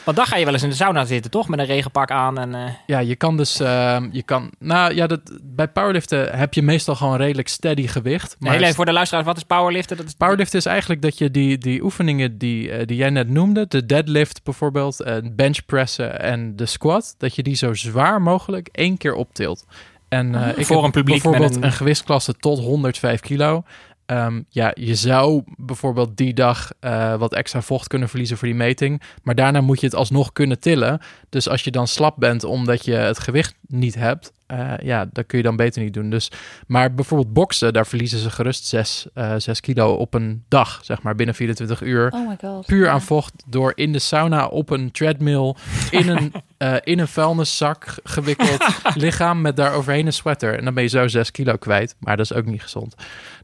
Want 0.04 0.17
dan 0.17 0.25
ga 0.25 0.36
je 0.38 0.45
wel 0.45 0.54
eens 0.54 0.63
in 0.63 0.69
de 0.69 0.75
sauna 0.75 1.06
zitten, 1.06 1.32
toch? 1.32 1.47
Met 1.47 1.60
een 1.60 1.65
regenpak 1.65 2.12
aan. 2.12 2.38
En, 2.39 2.56
eh, 2.56 2.62
ja, 2.86 2.99
je 2.99 3.15
kan 3.15 3.38
dus. 3.38 3.60
ehm, 3.60 4.10
je 4.12 4.23
kan, 4.23 4.51
nou 4.60 4.95
ja, 4.95 5.08
dat, 5.08 5.19
bij 5.41 5.67
powerliften 5.67 6.38
heb 6.38 6.54
je 6.54 6.62
meestal 6.62 6.95
gewoon 6.95 7.17
redelijk 7.17 7.47
steady 7.47 7.88
gewicht. 7.88 8.36
Maar 8.39 8.51
Heel 8.51 8.62
even 8.62 8.75
voor 8.75 8.86
de 8.86 8.93
luisteraars, 8.93 9.25
wat 9.25 9.38
is 9.38 9.43
powerliften? 9.43 9.97
Dat 9.97 10.06
is 10.06 10.13
Powerlift 10.13 10.54
is 10.54 10.65
eigenlijk 10.65 11.01
dat 11.01 11.17
je 11.17 11.32
die, 11.32 11.58
die 11.58 11.84
oefeningen 11.84 12.38
die, 12.38 12.71
eh, 12.71 12.86
die 12.88 12.97
jij 12.97 13.10
net 13.10 13.30
noemde, 13.30 13.65
de 13.67 13.86
deadlift 13.86 14.43
bijvoorbeeld, 14.43 14.99
eh, 15.01 15.15
benchpressen 15.32 16.19
en 16.21 16.56
de 16.56 16.65
squat, 16.65 17.15
dat 17.17 17.36
je 17.36 17.43
die 17.43 17.56
zo 17.56 17.73
zwaar 17.73 18.21
mogelijk 18.21 18.69
één 18.71 18.97
keer 18.97 19.13
optilt. 19.13 19.65
En 20.12 20.36
eh, 20.36 20.58
ik 20.58 20.65
Voor 20.65 20.84
een 20.84 20.91
publiek 20.91 21.21
bijvoorbeeld 21.21 21.54
met 21.54 21.63
een... 21.63 21.71
gewichtsklasse 21.71 22.34
tot 22.34 22.60
105 22.60 23.19
kilo. 23.19 23.63
Ehm, 24.06 24.41
ja, 24.50 24.71
je 24.74 24.95
zou 24.95 25.43
bijvoorbeeld 25.58 26.17
die 26.17 26.34
dag 26.34 26.71
eh, 26.80 27.15
wat 27.15 27.34
extra 27.34 27.62
vocht 27.62 27.88
kunnen 27.88 28.10
verliezen 28.10 28.38
voor 28.38 28.47
die 28.47 28.58
meting. 28.58 29.02
Maar 29.24 29.36
daarna 29.36 29.62
moet 29.62 29.80
je 29.80 29.86
het 29.86 29.95
alsnog 29.95 30.32
kunnen 30.32 30.60
tillen. 30.60 31.02
Dus 31.30 31.50
als 31.50 31.63
je 31.63 31.71
dan 31.71 31.88
slap 31.88 32.15
bent 32.17 32.43
omdat 32.43 32.86
je 32.86 32.93
het 32.93 33.19
gewicht 33.19 33.56
niet 33.67 33.95
hebt, 33.95 34.32
eh, 34.51 34.73
ja, 34.87 35.05
dat 35.13 35.25
kun 35.25 35.37
je 35.37 35.43
dan 35.43 35.55
beter 35.55 35.81
niet 35.83 35.93
doen. 35.93 36.09
Dus, 36.09 36.31
maar 36.67 36.93
bijvoorbeeld 36.93 37.33
boksen, 37.33 37.73
daar 37.73 37.87
verliezen 37.87 38.19
ze 38.19 38.29
gerust 38.29 38.65
6 38.65 39.05
zes 39.37 39.59
kilo 39.59 39.93
op 39.93 40.13
een 40.13 40.43
dag, 40.47 40.79
zeg 40.83 41.01
maar, 41.01 41.15
binnen 41.15 41.35
24 41.35 41.81
uur. 41.81 42.11
Oh 42.11 42.27
my 42.27 42.37
god. 42.41 42.65
Puur 42.65 42.85
Ja. 42.85 42.91
aan 42.91 43.01
vocht 43.01 43.43
door 43.47 43.71
in 43.75 43.91
de 43.91 43.99
sauna 43.99 44.47
op 44.47 44.69
een 44.69 44.91
treadmill 44.91 45.55
in 45.91 46.09
een, 46.09 46.33
eh, 46.57 46.75
in 46.83 46.99
een 46.99 47.07
vuilniszak 47.07 47.85
gewikkeld 48.03 48.63
lichaam 48.95 49.41
met 49.41 49.55
daar 49.55 49.73
overheen 49.73 50.05
een 50.05 50.13
sweater. 50.13 50.57
En 50.57 50.65
dan 50.65 50.73
ben 50.73 50.83
je 50.83 50.89
zo 50.89 51.07
6 51.07 51.31
kilo 51.31 51.55
kwijt. 51.55 51.95
Maar 51.99 52.17
dat 52.17 52.25
is 52.31 52.33
ook 52.37 52.45
niet 52.45 52.61
gezond. 52.61 52.95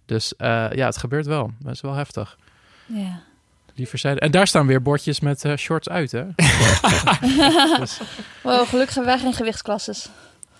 Dus 0.06 0.36
eh, 0.36 0.66
ja, 0.72 0.86
het 0.86 0.98
gebeurt 0.98 1.26
wel. 1.26 1.52
Dat 1.60 1.74
is 1.74 1.82
wel 1.82 1.94
heftig. 1.94 2.38
Ja. 2.86 3.20
Zijde. 3.94 4.20
En 4.20 4.32
daar 4.32 4.48
staan 4.48 4.68
weer 4.68 4.82
bordjes 4.82 5.20
met 5.20 5.46
eh, 5.46 5.56
shorts 5.56 5.90
uit, 5.90 6.12
hè? 6.12 6.24
dus, 7.80 8.00
Wow, 8.44 8.68
gelukkig 8.68 8.96
hebben 8.96 9.14
wij 9.14 9.22
geen 9.24 9.34
gewichtsklasses. 9.34 10.10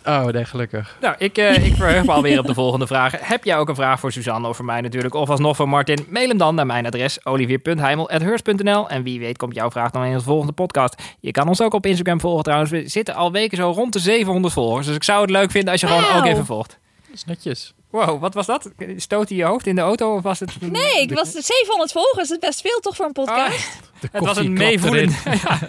Oh, 0.08 0.26
nee, 0.26 0.46
gelukkig. 0.46 0.98
Nou, 1.02 1.16
ik, 1.18 1.38
eh, 1.38 1.66
ik 1.66 1.76
verheug 1.76 2.06
me 2.06 2.12
alweer 2.12 2.40
op 2.40 2.46
de 2.46 2.54
volgende 2.54 2.88
vragen. 2.88 3.20
Heb 3.22 3.44
jij 3.44 3.58
ook 3.58 3.70
een 3.70 3.76
vraag 3.76 4.00
voor 4.00 4.12
Suzanne 4.12 4.48
of 4.48 4.56
voor 4.56 4.66
mij 4.66 4.82
natuurlijk? 4.82 5.14
Of 5.14 5.30
alsnog 5.30 5.56
voor 5.56 5.70
Martin? 5.70 6.06
Mail 6.10 6.28
hem 6.28 6.38
dan 6.38 6.56
naar 6.56 6.66
mijn 6.66 6.86
adres 6.86 7.26
olivier.heimel.heurs.nl 7.26 8.90
En 8.90 9.04
wie 9.04 9.20
weet 9.20 9.38
komt 9.38 9.56
jouw 9.56 9.72
vraag 9.72 9.92
dan 9.92 10.04
in 10.04 10.18
de 10.18 10.24
volgende 10.24 10.54
podcast. 10.54 10.96
Je 11.20 11.32
kan 11.32 11.48
ons 11.48 11.62
ook 11.62 11.74
op 11.74 11.86
Instagram 11.86 12.20
volgen 12.20 12.44
trouwens. 12.44 12.72
We 12.72 12.88
zitten 12.88 13.16
al 13.16 13.32
weken 13.32 13.58
zo 13.58 13.72
rond 13.72 13.94
de 13.94 14.00
700 14.00 14.54
volgers. 14.54 14.86
Dus 14.88 14.96
ik 14.96 15.04
zou 15.04 15.22
het 15.22 15.30
leuk 15.30 15.52
vinden 15.52 15.72
als 15.72 15.82
je 15.82 15.88
gewoon 15.88 16.16
ook 16.16 16.26
even 16.26 16.46
volgt. 16.46 16.80
Dat 17.08 17.16
is 17.16 17.26
netjes. 17.26 17.74
Wow, 17.90 18.22
wat 18.22 18.34
was 18.34 18.46
dat? 18.46 18.70
Stoot 18.96 19.30
hij 19.30 19.38
je 19.38 19.44
hoofd 19.44 19.68
in 19.68 19.76
de 19.76 19.82
auto 19.82 20.16
of 20.16 20.22
was 20.24 20.40
het... 20.40 20.62
Nee, 20.62 21.02
ik 21.02 21.14
was 21.14 21.32
700 21.32 21.92
volgers. 21.92 22.30
Dat 22.30 22.42
is 22.42 22.48
best 22.48 22.62
veel 22.62 22.80
toch 22.80 22.96
voor 22.96 23.06
een 23.06 23.12
podcast? 23.12 23.82
De 24.00 24.08
het 24.12 24.26
was 24.26 24.38
een 24.38 24.54
meevoelende... 24.54 25.14
Ja. 25.44 25.60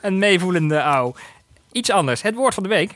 een 0.00 0.18
meevoelende 0.18 0.82
ouw. 0.82 1.14
Iets 1.76 1.90
anders. 1.90 2.22
Het 2.22 2.34
woord 2.34 2.54
van 2.54 2.62
de 2.62 2.68
week. 2.68 2.92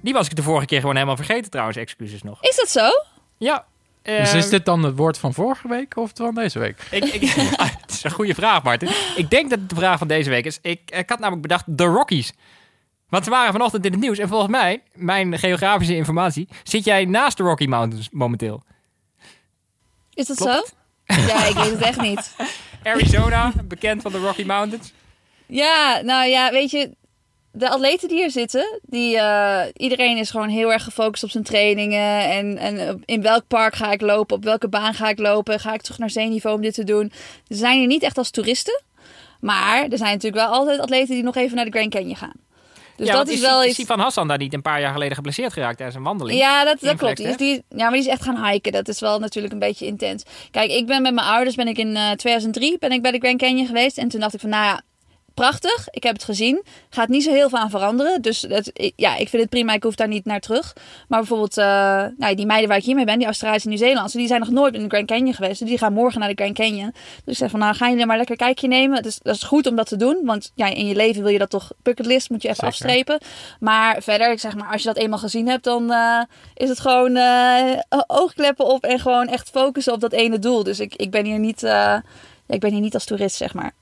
Die 0.00 0.12
was 0.12 0.26
ik 0.26 0.36
de 0.36 0.42
vorige 0.42 0.66
keer 0.66 0.80
gewoon 0.80 0.94
helemaal 0.94 1.16
vergeten 1.16 1.50
trouwens. 1.50 1.76
Excuses 1.78 2.22
nog. 2.22 2.42
Is 2.42 2.56
dat 2.56 2.68
zo? 2.68 2.88
Ja. 3.38 3.64
Dus 4.02 4.34
is 4.34 4.48
dit 4.48 4.64
dan 4.64 4.82
het 4.82 4.96
woord 4.96 5.18
van 5.18 5.34
vorige 5.34 5.68
week 5.68 5.96
of 5.96 6.10
van 6.14 6.34
deze 6.34 6.58
week? 6.58 6.86
Ik, 6.90 7.04
ik, 7.04 7.22
ja, 7.22 7.42
het 7.80 7.90
is 7.90 8.04
een 8.04 8.10
goede 8.10 8.34
vraag, 8.34 8.62
Martin. 8.62 8.88
Ik 9.16 9.30
denk 9.30 9.50
dat 9.50 9.58
het 9.58 9.68
de 9.68 9.74
vraag 9.74 9.98
van 9.98 10.08
deze 10.08 10.30
week 10.30 10.44
is. 10.44 10.58
Ik, 10.62 10.90
ik 10.90 11.08
had 11.08 11.18
namelijk 11.18 11.42
bedacht 11.42 11.64
de 11.66 11.84
Rockies. 11.84 12.32
Want 13.08 13.24
ze 13.24 13.30
waren 13.30 13.52
vanochtend 13.52 13.84
in 13.84 13.92
het 13.92 14.00
nieuws. 14.00 14.18
En 14.18 14.28
volgens 14.28 14.50
mij, 14.50 14.82
mijn 14.94 15.38
geografische 15.38 15.96
informatie, 15.96 16.48
zit 16.62 16.84
jij 16.84 17.04
naast 17.04 17.36
de 17.36 17.42
Rocky 17.42 17.66
Mountains 17.66 18.08
momenteel. 18.10 18.62
Is 20.14 20.26
dat 20.26 20.36
Klopt 20.36 20.74
zo? 21.06 21.14
Ja, 21.14 21.44
ik 21.44 21.54
weet 21.54 21.70
het 21.70 21.80
echt 21.80 22.00
niet. 22.00 22.34
Arizona, 22.84 23.52
bekend 23.64 24.02
van 24.02 24.12
de 24.12 24.18
Rocky 24.18 24.42
Mountains. 24.42 24.92
Ja, 25.46 26.00
nou 26.02 26.28
ja, 26.28 26.50
weet 26.50 26.70
je, 26.70 26.90
de 27.52 27.68
atleten 27.68 28.08
die 28.08 28.18
hier 28.18 28.30
zitten, 28.30 28.80
die, 28.82 29.18
eh, 29.18 29.66
iedereen 29.76 30.16
is 30.16 30.30
gewoon 30.30 30.48
heel 30.48 30.72
erg 30.72 30.84
gefocust 30.84 31.22
op 31.22 31.30
zijn 31.30 31.44
trainingen. 31.44 32.30
En, 32.30 32.58
en 32.58 33.02
in 33.04 33.22
welk 33.22 33.46
park 33.48 33.74
ga 33.74 33.92
ik 33.92 34.00
lopen, 34.00 34.36
op 34.36 34.44
welke 34.44 34.68
baan 34.68 34.94
ga 34.94 35.08
ik 35.08 35.18
lopen, 35.18 35.60
ga 35.60 35.74
ik 35.74 35.82
terug 35.82 35.98
naar 35.98 36.10
zeeniveau 36.10 36.56
om 36.56 36.62
dit 36.62 36.74
te 36.74 36.84
doen. 36.84 37.12
Ze 37.48 37.54
zijn 37.56 37.78
hier 37.78 37.86
niet 37.86 38.02
echt 38.02 38.18
als 38.18 38.30
toeristen, 38.30 38.82
maar 39.40 39.82
er 39.88 39.98
zijn 39.98 40.12
natuurlijk 40.12 40.44
wel 40.44 40.52
altijd 40.52 40.80
atleten 40.80 41.14
die 41.14 41.24
nog 41.24 41.36
even 41.36 41.56
naar 41.56 41.64
de 41.64 41.70
Grand 41.70 41.90
Canyon 41.90 42.16
gaan. 42.16 42.41
Dus 42.96 43.06
ja, 43.06 43.12
dat 43.12 43.26
want 43.26 43.36
is 43.36 43.40
wel 43.40 43.62
is 43.62 43.68
iets... 43.68 43.76
Sivan 43.76 43.98
Hassan 43.98 44.28
daar 44.28 44.38
niet 44.38 44.54
een 44.54 44.62
paar 44.62 44.80
jaar 44.80 44.92
geleden 44.92 45.14
geblesseerd 45.16 45.52
geraakt 45.52 45.76
tijdens 45.76 45.96
een 45.98 46.04
wandeling? 46.04 46.38
Ja, 46.38 46.64
dat, 46.64 46.78
klopt. 46.78 46.80
Die 46.80 46.92
is, 46.92 46.98
Flagstaff? 46.98 47.36
die, 47.36 47.64
ja, 47.68 47.84
maar 47.84 47.90
die 47.90 48.00
is 48.00 48.06
echt 48.06 48.22
gaan 48.22 48.46
hiken. 48.46 48.72
Dat 48.72 48.88
is 48.88 49.00
wel 49.00 49.18
natuurlijk 49.18 49.52
een 49.52 49.58
beetje 49.58 49.86
intens. 49.86 50.24
Kijk, 50.50 50.70
ik 50.70 50.86
ben 50.86 51.02
met 51.02 51.14
mijn 51.14 51.26
ouders, 51.26 51.54
ben 51.54 51.68
ik 51.68 51.78
in 51.78 51.96
eh, 51.96 52.10
2003 52.10 52.78
ben 52.78 52.92
ik 52.92 53.02
bij 53.02 53.10
de 53.10 53.18
Grand 53.18 53.38
Canyon 53.38 53.66
geweest. 53.66 53.98
En 53.98 54.08
toen 54.08 54.20
dacht 54.20 54.34
ik 54.34 54.40
van, 54.40 54.50
nou 54.50 54.64
ja, 54.64 54.82
prachtig. 55.34 55.88
Ik 55.90 56.02
heb 56.02 56.12
het 56.12 56.24
gezien. 56.24 56.62
Gaat 56.90 57.08
niet 57.08 57.24
zo 57.24 57.32
heel 57.32 57.48
veel 57.48 57.58
aan 57.58 57.70
veranderen. 57.70 58.22
Dus 58.22 58.46
ja, 58.96 59.16
ik 59.16 59.28
vind 59.28 59.42
het 59.42 59.50
prima. 59.50 59.72
Ik 59.72 59.82
hoef 59.82 59.94
daar 59.94 60.08
niet 60.08 60.24
naar 60.24 60.40
terug. 60.40 60.72
Maar 61.08 61.18
bijvoorbeeld, 61.18 61.58
eh, 61.58 61.64
nou, 62.16 62.34
die 62.34 62.46
meiden 62.46 62.68
waar 62.68 62.78
ik 62.78 62.84
hiermee 62.84 63.04
ben, 63.04 63.18
die 63.18 63.26
Australische 63.26 63.68
en 63.68 63.74
Nieuw-Zeelandse, 63.74 64.16
die 64.16 64.26
zijn 64.26 64.40
nog 64.40 64.50
nooit 64.50 64.74
in 64.74 64.82
de 64.82 64.88
Grand 64.88 65.06
Canyon 65.06 65.34
geweest. 65.34 65.58
Dus 65.58 65.68
die 65.68 65.78
gaan 65.78 65.92
morgen 65.92 66.20
naar 66.20 66.28
de 66.28 66.42
Grand 66.42 66.54
Canyon. 66.56 66.90
Dus 66.92 67.32
ik 67.32 67.36
zeg 67.36 67.50
van, 67.50 67.60
nou, 67.60 67.74
gaan 67.74 67.90
jullie 67.90 68.06
maar 68.06 68.16
lekker 68.16 68.40
een 68.40 68.46
kijkje 68.46 68.68
nemen. 68.68 69.02
Dus 69.02 69.18
dat 69.18 69.34
is 69.34 69.42
goed 69.42 69.66
om 69.66 69.76
dat 69.76 69.86
te 69.86 69.96
doen. 69.96 70.18
Want 70.24 70.52
ja, 70.54 70.66
in 70.66 70.86
je 70.86 70.94
leven 70.94 71.22
wil 71.22 71.32
je 71.32 71.38
dat 71.38 71.50
toch, 71.50 71.72
bucketlist 71.82 72.30
moet 72.30 72.42
je 72.42 72.48
even 72.48 72.72
Zeker. 72.72 72.72
afstrepen. 72.72 73.18
Maar 73.60 74.02
verder, 74.02 74.32
ik 74.32 74.40
zeg 74.40 74.54
maar, 74.56 74.72
als 74.72 74.82
je 74.82 74.88
dat 74.88 74.96
eenmaal 74.96 75.18
gezien 75.18 75.48
hebt, 75.48 75.64
dan 75.64 75.90
eh, 75.90 76.22
is 76.54 76.68
het 76.68 76.80
gewoon 76.80 77.16
eh, 77.16 77.78
oogkleppen 78.06 78.66
op 78.66 78.84
en 78.84 78.98
gewoon 78.98 79.26
echt 79.26 79.50
focussen 79.50 79.92
op 79.92 80.00
dat 80.00 80.12
ene 80.12 80.38
doel. 80.38 80.62
Dus 80.62 80.80
ik, 80.80 80.94
ik 80.94 81.10
ben 81.10 81.24
hier 81.24 81.38
niet, 81.38 81.62
ja, 82.52 82.58
ik 82.58 82.60
ben 82.60 82.70
hier 82.72 82.80
niet 82.80 82.94
als 82.94 83.04
toerist, 83.04 83.36
zeg 83.36 83.54
maar. 83.54 83.72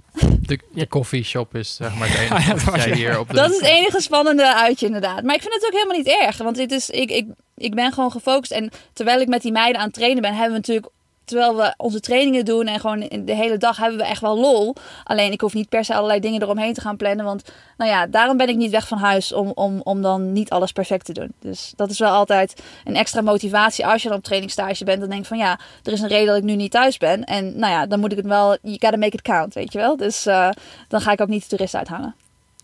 De, 0.41 0.59
de 0.75 0.89
coffeeshop 0.89 1.55
is 1.55 1.75
zeg 1.75 1.95
maar 1.95 2.09
het 2.19 2.29
Ja, 2.29 2.35
enige 2.37 2.55
dat 2.55 2.63
was- 2.65 2.85
jij 2.85 2.95
hier 2.95 3.19
op 3.19 3.29
de... 3.29 3.35
Dat 3.35 3.51
is 3.51 3.57
het 3.57 3.67
enige 3.67 4.01
spannende 4.01 4.55
uitje, 4.55 4.87
inderdaad. 4.87 5.23
Maar 5.23 5.35
ik 5.35 5.43
vind 5.43 5.55
het 5.55 5.65
ook 5.67 5.73
helemaal 5.73 5.97
niet 5.97 6.07
erg. 6.23 6.39
Want 6.39 6.57
dit 6.57 6.73
is, 6.73 6.91
ik, 6.91 7.11
ik, 7.11 7.27
ik 7.57 7.75
ben 7.75 7.93
gewoon 7.93 8.11
gefocust. 8.11 8.53
En 8.53 8.71
terwijl 8.93 9.21
ik 9.21 9.29
met 9.29 9.43
die 9.43 9.53
meiden 9.53 9.81
aan 9.81 9.87
het 9.87 9.95
trainen 9.97 10.23
ben, 10.23 10.31
hebben 10.31 10.51
we 10.51 10.57
natuurlijk. 10.57 10.89
Terwijl 11.31 11.57
we 11.57 11.75
onze 11.77 12.01
trainingen 12.01 12.45
doen 12.45 12.66
en 12.66 12.81
gewoon 12.81 12.99
de 13.25 13.35
hele 13.35 13.57
dag 13.57 13.77
hebben 13.77 13.99
we 13.99 14.05
echt 14.05 14.21
wel 14.21 14.38
lol. 14.38 14.75
Alleen 15.05 15.33
ik 15.33 15.40
hoef 15.40 15.55
niet 15.55 15.69
per 15.69 15.85
se 15.85 15.95
allerlei 15.95 16.21
dingen 16.21 16.43
eromheen 16.43 16.75
te 16.75 16.81
gaan 16.81 16.97
plannen. 16.97 17.25
Want 17.25 17.53
nou 17.77 17.90
ja, 17.90 18.07
daarom 18.07 18.37
ben 18.37 18.49
ik 18.49 18.57
niet 18.57 18.71
weg 18.71 18.88
van 18.88 18.99
huis 18.99 19.33
om, 19.33 19.53
om, 19.55 19.81
om 19.83 20.03
dan 20.03 20.33
niet 20.33 20.51
alles 20.51 20.73
perfect 20.73 21.05
te 21.05 21.12
doen. 21.12 21.33
Dus 21.38 21.73
dat 21.77 21.90
is 21.90 21.99
wel 21.99 22.11
altijd 22.11 22.62
een 22.85 22.97
extra 22.97 23.21
motivatie 23.21 23.87
als 23.87 24.03
je 24.03 24.09
dan 24.09 24.16
op 24.16 24.25
trainingstage 24.25 24.85
bent. 24.85 25.01
Dan 25.01 25.09
denk 25.09 25.21
ik 25.21 25.27
van 25.29 25.38
ja, 25.38 25.59
er 25.83 25.93
is 25.93 26.01
een 26.01 26.09
reden 26.09 26.27
dat 26.27 26.37
ik 26.37 26.43
nu 26.43 26.57
niet 26.57 26.71
thuis 26.71 26.99
ben. 26.99 27.25
En 27.25 27.59
nou 27.59 27.73
ja, 27.73 27.87
dan 27.87 28.01
moet 28.01 28.11
ik 28.11 28.19
het 28.19 28.27
wel, 28.27 28.57
you 28.62 28.77
gotta 28.79 28.97
make 28.97 29.16
it 29.16 29.23
count, 29.23 29.55
weet 29.55 29.73
je 29.73 29.79
wel. 29.79 29.97
Dus 29.97 30.27
eh, 30.27 30.49
dan 30.88 31.01
ga 31.01 31.12
ik 31.12 31.21
ook 31.21 31.29
niet 31.29 31.43
de 31.43 31.49
toerist 31.49 31.75
uithangen. 31.75 32.14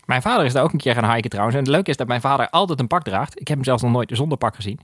Mijn 0.05 0.21
vader 0.21 0.45
is 0.45 0.53
daar 0.53 0.63
ook 0.63 0.73
een 0.73 0.79
keer 0.79 0.93
gaan 0.93 1.13
hiken 1.13 1.29
trouwens. 1.29 1.57
En 1.57 1.63
het 1.63 1.71
leuke 1.71 1.89
is 1.89 1.97
dat 1.97 2.07
mijn 2.07 2.21
vader 2.21 2.49
altijd 2.49 2.79
een 2.79 2.87
pak 2.87 3.03
draagt. 3.03 3.39
Ik 3.39 3.47
heb 3.47 3.57
hem 3.57 3.65
zelfs 3.65 3.81
nog 3.81 3.91
nooit 3.91 4.11
zonder 4.13 4.37
pak 4.37 4.55
gezien. 4.55 4.79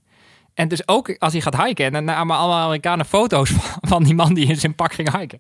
En 0.53 0.67
dus 0.67 0.87
ook 0.87 1.15
als 1.19 1.33
hij 1.33 1.41
gaat 1.41 1.63
hiken, 1.65 1.85
en 1.85 1.93
dan 1.93 2.03
namen 2.03 2.37
allemaal 2.37 2.63
Amerikanen 2.63 3.05
foto's 3.05 3.49
van, 3.49 3.79
van 3.91 4.03
die 4.03 4.15
man 4.15 4.33
die 4.33 4.47
in 4.47 4.55
zijn 4.57 4.75
pak 4.75 4.93
ging 4.93 5.17
hiken. 5.17 5.37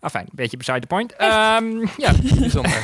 Enfin, 0.00 0.20
een 0.20 0.28
beetje 0.32 0.56
beside 0.56 0.80
the 0.80 0.86
point. 0.86 1.12
Ehm, 1.16 1.86
ja, 1.96 2.12
bijzonder. 2.40 2.82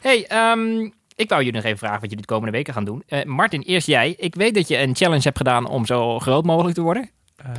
hey, 0.00 0.26
ehm, 0.26 0.90
ik 1.16 1.28
wou 1.28 1.42
jullie 1.42 1.52
nog 1.52 1.64
even 1.64 1.78
vragen 1.78 2.00
wat 2.00 2.10
jullie 2.10 2.26
de 2.26 2.32
komende 2.32 2.56
weken 2.56 2.74
gaan 2.74 2.84
doen. 2.84 3.02
Eh, 3.06 3.24
Martin, 3.24 3.60
eerst 3.60 3.86
jij. 3.86 4.14
Ik 4.18 4.34
weet 4.34 4.54
dat 4.54 4.68
je 4.68 4.78
een 4.78 4.96
challenge 4.96 5.22
hebt 5.22 5.36
gedaan 5.36 5.66
om 5.68 5.86
zo 5.86 6.18
groot 6.18 6.44
mogelijk 6.44 6.74
te 6.74 6.80
worden. 6.82 7.10
Eh, 7.36 7.50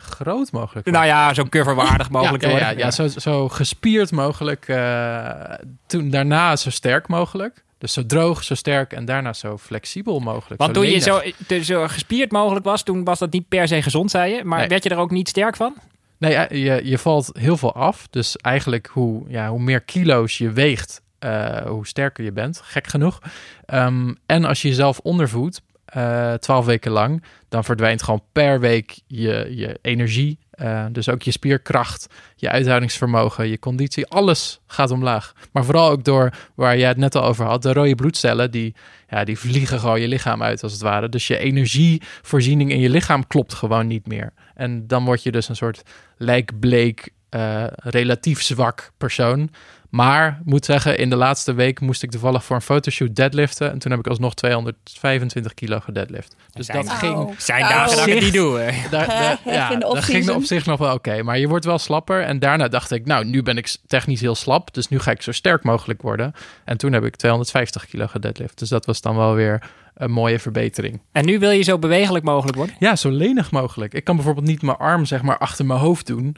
groot 0.00 0.52
mogelijk. 0.52 0.90
Nou 0.90 1.06
ja, 1.06 1.34
zo 1.34 1.44
coverwaardig 1.44 2.10
mogelijk 2.18 2.42
ja, 2.42 2.48
te 2.48 2.54
ja, 2.54 2.60
worden. 2.60 2.78
ja, 2.78 2.84
ja, 2.84 2.90
zo, 2.90 3.08
zo 3.20 3.48
gespierd 3.48 4.12
mogelijk. 4.12 4.68
eh, 4.68 5.54
toen 5.86 6.10
daarna 6.10 6.56
zo 6.56 6.70
sterk 6.70 7.08
mogelijk. 7.08 7.64
Dus 7.78 7.92
zo 7.92 8.06
droog, 8.06 8.44
zo 8.44 8.54
sterk 8.54 8.92
en 8.92 9.04
daarna 9.04 9.32
zo 9.32 9.58
flexibel 9.58 10.20
mogelijk. 10.20 10.60
Want 10.60 10.74
toen 10.74 10.86
je 10.90 10.98
zo, 10.98 11.20
te- 11.46 11.64
zo 11.64 11.88
gespierd 11.88 12.32
mogelijk 12.32 12.64
was, 12.64 12.82
toen 12.82 13.04
was 13.04 13.18
dat 13.18 13.32
niet 13.32 13.48
per 13.48 13.68
se 13.68 13.82
gezond, 13.82 14.10
zei 14.10 14.34
je. 14.34 14.44
Maar 14.44 14.58
Nee. 14.58 14.68
werd 14.68 14.82
je 14.82 14.88
er 14.90 14.96
ook 14.98 15.10
niet 15.10 15.28
sterk 15.28 15.56
van? 15.56 15.74
Nee, 16.18 16.60
je, 16.62 16.80
je 16.84 16.98
valt 16.98 17.30
heel 17.38 17.56
veel 17.56 17.74
af. 17.74 18.06
Dus 18.10 18.36
eigenlijk 18.36 18.86
hoe, 18.92 19.24
ja, 19.28 19.48
hoe 19.48 19.60
meer 19.60 19.80
kilo's 19.80 20.38
je 20.38 20.50
weegt, 20.50 21.02
eh, 21.18 21.56
hoe 21.66 21.86
sterker 21.86 22.24
je 22.24 22.32
bent. 22.32 22.60
Gek 22.64 22.86
genoeg. 22.86 23.18
Ehm, 23.64 24.14
en 24.26 24.44
als 24.44 24.62
je 24.62 24.68
jezelf 24.68 24.98
ondervoedt, 24.98 25.62
eh, 25.84 26.32
twaalf 26.34 26.64
weken 26.64 26.90
lang, 26.90 27.22
dan 27.48 27.64
verdwijnt 27.64 28.02
gewoon 28.02 28.22
per 28.32 28.60
week 28.60 28.98
je, 29.06 29.46
je 29.56 29.78
energie. 29.82 30.38
Eh, 30.58 30.84
dus 30.92 31.08
ook 31.08 31.22
je 31.22 31.30
spierkracht, 31.30 32.06
je 32.36 32.50
uithoudingsvermogen, 32.50 33.48
je 33.48 33.58
conditie, 33.58 34.06
alles 34.06 34.60
gaat 34.66 34.90
omlaag. 34.90 35.34
Maar 35.52 35.64
vooral 35.64 35.90
ook 35.90 36.04
door, 36.04 36.32
waar 36.54 36.78
jij 36.78 36.88
het 36.88 36.96
net 36.96 37.14
al 37.14 37.24
over 37.24 37.44
had, 37.44 37.62
de 37.62 37.72
rode 37.72 37.94
bloedcellen, 37.94 38.50
die, 38.50 38.74
ja, 39.08 39.24
die 39.24 39.38
vliegen 39.38 39.80
gewoon 39.80 40.00
je 40.00 40.08
lichaam 40.08 40.42
uit 40.42 40.62
als 40.62 40.72
het 40.72 40.80
ware. 40.80 41.08
Dus 41.08 41.26
je 41.26 41.38
energievoorziening 41.38 42.70
in 42.70 42.80
je 42.80 42.90
lichaam 42.90 43.26
klopt 43.26 43.54
gewoon 43.54 43.86
niet 43.86 44.06
meer. 44.06 44.32
En 44.54 44.86
dan 44.86 45.04
word 45.04 45.22
je 45.22 45.32
dus 45.32 45.48
een 45.48 45.56
soort 45.56 45.82
lijkbleek, 46.16 47.10
eh, 47.30 47.64
relatief 47.76 48.42
zwak 48.42 48.90
persoon. 48.98 49.50
Maar 49.90 50.40
moet 50.44 50.64
zeggen, 50.64 50.98
in 50.98 51.10
de 51.10 51.16
laatste 51.16 51.52
week 51.54 51.80
moest 51.80 52.02
ik 52.02 52.10
toevallig 52.10 52.44
voor 52.44 52.56
een 52.56 52.62
fotoshoot 52.62 53.14
deadliften. 53.16 53.70
En 53.70 53.78
toen 53.78 53.90
heb 53.90 54.00
ik 54.00 54.06
alsnog 54.06 54.34
225 54.34 55.54
kilo 55.54 55.80
gedeadlift. 55.80 56.36
Dus 56.52 56.66
Zijn- 56.66 56.84
dat 56.84 56.94
ging, 56.94 57.14
Oh. 57.16 57.32
Zijn 57.38 57.62
Oh. 57.62 57.68
dagen 57.68 57.96
dat 57.96 58.06
ik 58.06 58.14
het 58.14 58.22
niet 58.22 58.32
doe. 58.32 58.58
hè. 58.58 58.88
daar, 58.96 59.38
ja, 59.44 59.76
dat 59.76 60.04
ging 60.04 60.30
op 60.30 60.42
zich 60.44 60.66
nog 60.66 60.78
wel 60.78 60.94
oké. 60.94 61.22
Maar 61.22 61.38
je 61.38 61.48
wordt 61.48 61.64
wel 61.64 61.78
slapper. 61.78 62.22
En 62.22 62.38
daarna 62.38 62.68
dacht 62.68 62.90
ik, 62.90 63.06
nou, 63.06 63.24
nu 63.24 63.42
ben 63.42 63.56
ik 63.56 63.76
technisch 63.86 64.20
heel 64.20 64.34
slap. 64.34 64.74
Dus 64.74 64.88
nu 64.88 64.98
ga 64.98 65.10
ik 65.10 65.22
zo 65.22 65.32
sterk 65.32 65.62
mogelijk 65.64 66.02
worden. 66.02 66.32
En 66.64 66.76
toen 66.76 66.92
heb 66.92 67.04
ik 67.04 67.16
250 67.16 67.86
kilo 67.86 68.06
gedeadlift. 68.06 68.58
Dus 68.58 68.68
dat 68.68 68.86
was 68.86 69.00
dan 69.00 69.16
wel 69.16 69.34
weer 69.34 69.62
een 69.94 70.10
mooie 70.10 70.38
verbetering. 70.38 71.00
En 71.12 71.24
nu 71.24 71.38
wil 71.38 71.50
je 71.50 71.62
zo 71.62 71.78
bewegelijk 71.78 72.24
mogelijk 72.24 72.56
worden? 72.56 72.76
Ja, 72.78 72.96
zo 72.96 73.10
lenig 73.10 73.50
mogelijk. 73.50 73.94
Ik 73.94 74.04
kan 74.04 74.16
bijvoorbeeld 74.16 74.46
niet 74.46 74.62
mijn 74.62 74.76
arm 74.76 75.04
zeg 75.04 75.22
maar 75.22 75.38
achter 75.38 75.66
mijn 75.66 75.80
hoofd 75.80 76.06
doen. 76.06 76.36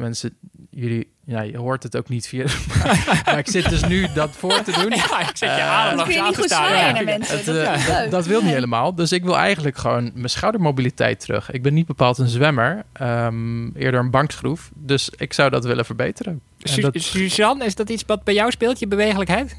Mensen, 0.00 0.36
jullie, 0.70 1.10
ja, 1.24 1.40
je 1.40 1.56
hoort 1.56 1.82
het 1.82 1.96
ook 1.96 2.08
niet 2.08 2.26
via... 2.28 2.44
maar 3.24 3.38
ik 3.38 3.48
zit 3.48 3.68
dus 3.68 3.84
nu 3.84 4.06
dat 4.14 4.30
voor 4.30 4.62
te 4.62 4.72
doen. 4.72 4.90
Ja, 4.96 5.20
ik 5.20 5.36
zet 5.36 5.38
je 5.38 5.46
Eh, 5.46 5.70
adem 5.70 6.00
aan 6.00 6.32
te 6.32 6.42
staan. 6.42 6.66
zwaaien 6.66 6.86
Ja. 6.86 6.92
naar 6.92 7.04
mensen. 7.04 7.36
Het, 7.36 7.46
dat 7.46 7.56
eh, 7.56 8.10
dat, 8.10 8.26
wil 8.26 8.42
niet 8.42 8.52
helemaal. 8.52 8.94
Dus 8.94 9.12
ik 9.12 9.22
wil 9.24 9.36
eigenlijk 9.38 9.78
gewoon 9.78 10.10
mijn 10.14 10.30
schoudermobiliteit 10.30 11.20
terug. 11.20 11.50
Ik 11.50 11.62
ben 11.62 11.74
niet 11.74 11.86
bepaald 11.86 12.18
een 12.18 12.28
zwemmer. 12.28 12.84
ehm, 12.92 13.68
eerder 13.76 14.00
een 14.00 14.10
bankschroef. 14.10 14.70
Dus 14.74 15.10
ik 15.16 15.32
zou 15.32 15.50
dat 15.50 15.64
willen 15.64 15.84
verbeteren. 15.84 16.40
En 16.60 16.68
Su- 16.72 16.80
dat- 16.80 16.94
Suzanne, 17.02 17.64
is 17.64 17.74
dat 17.74 17.90
iets 17.90 18.04
wat 18.06 18.24
bij 18.24 18.34
jou 18.34 18.50
speelt, 18.50 18.78
je 18.78 18.86
bewegelijkheid? 18.86 19.56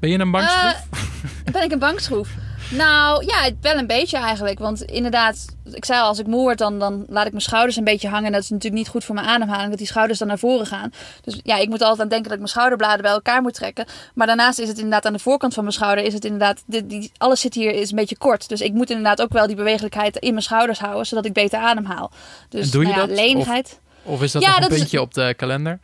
ben 0.00 0.10
je 0.10 0.18
een 0.18 0.30
bankschroef? 0.30 0.72
Eh, 1.44 1.52
ben 1.52 1.62
ik 1.62 1.72
een 1.72 1.78
bankschroef? 1.78 2.28
Nou 2.70 3.24
ja, 3.26 3.50
wel 3.60 3.74
een 3.78 3.86
beetje 3.86 4.16
eigenlijk. 4.16 4.58
Want 4.58 4.82
inderdaad, 4.82 5.44
ik 5.72 5.84
zei 5.84 6.00
al, 6.00 6.06
als 6.06 6.18
ik 6.18 6.26
moe 6.26 6.40
word, 6.40 6.58
dan, 6.58 6.78
dan 6.78 7.04
laat 7.08 7.24
ik 7.26 7.30
mijn 7.30 7.42
schouders 7.44 7.76
een 7.76 7.84
beetje 7.84 8.08
hangen. 8.08 8.32
Dat 8.32 8.42
is 8.42 8.48
natuurlijk 8.48 8.82
niet 8.82 8.88
goed 8.90 9.04
voor 9.04 9.14
mijn 9.14 9.26
ademhaling, 9.26 9.68
dat 9.68 9.78
die 9.78 9.86
schouders 9.86 10.18
dan 10.18 10.28
naar 10.28 10.38
voren 10.38 10.66
gaan. 10.66 10.92
Dus 11.20 11.40
ja, 11.42 11.56
ik 11.56 11.68
moet 11.68 11.82
altijd 11.82 12.00
aan 12.00 12.08
denken 12.08 12.22
dat 12.24 12.32
ik 12.32 12.38
mijn 12.38 12.50
schouderbladen 12.50 13.02
bij 13.02 13.10
elkaar 13.10 13.42
moet 13.42 13.54
trekken. 13.54 13.84
Maar 14.14 14.26
daarnaast 14.26 14.58
is 14.58 14.68
het 14.68 14.76
inderdaad 14.76 15.06
aan 15.06 15.12
de 15.12 15.18
voorkant 15.18 15.54
van 15.54 15.62
mijn 15.62 15.74
schouder, 15.74 16.04
is 16.04 16.14
het 16.14 16.24
inderdaad, 16.24 16.62
die, 16.66 16.86
die, 16.86 17.12
alles 17.16 17.40
zit 17.40 17.54
hier 17.54 17.72
is 17.72 17.90
een 17.90 17.96
beetje 17.96 18.18
kort. 18.18 18.48
Dus 18.48 18.60
ik 18.60 18.72
moet 18.72 18.90
inderdaad 18.90 19.22
ook 19.22 19.32
wel 19.32 19.46
die 19.46 19.56
bewegelijkheid 19.56 20.16
in 20.16 20.30
mijn 20.30 20.42
schouders 20.44 20.78
houden, 20.78 21.06
zodat 21.06 21.24
ik 21.24 21.32
beter 21.32 21.58
ademhaal. 21.58 22.10
Dus 22.48 22.64
En 22.64 22.70
doe 22.70 22.82
je 22.82 22.88
nou 22.88 23.00
ja, 23.00 23.06
dat? 23.06 23.16
lenigheid. 23.16 23.78
Of 24.02 24.22
is 24.22 24.32
dat 24.32 24.42
Ja, 24.42 24.48
nog 24.48 24.56
een 24.56 24.62
dat 24.62 24.72
is- 24.72 24.78
puntje 24.78 25.00
op 25.00 25.14
de 25.14 25.34
kalender? 25.36 25.78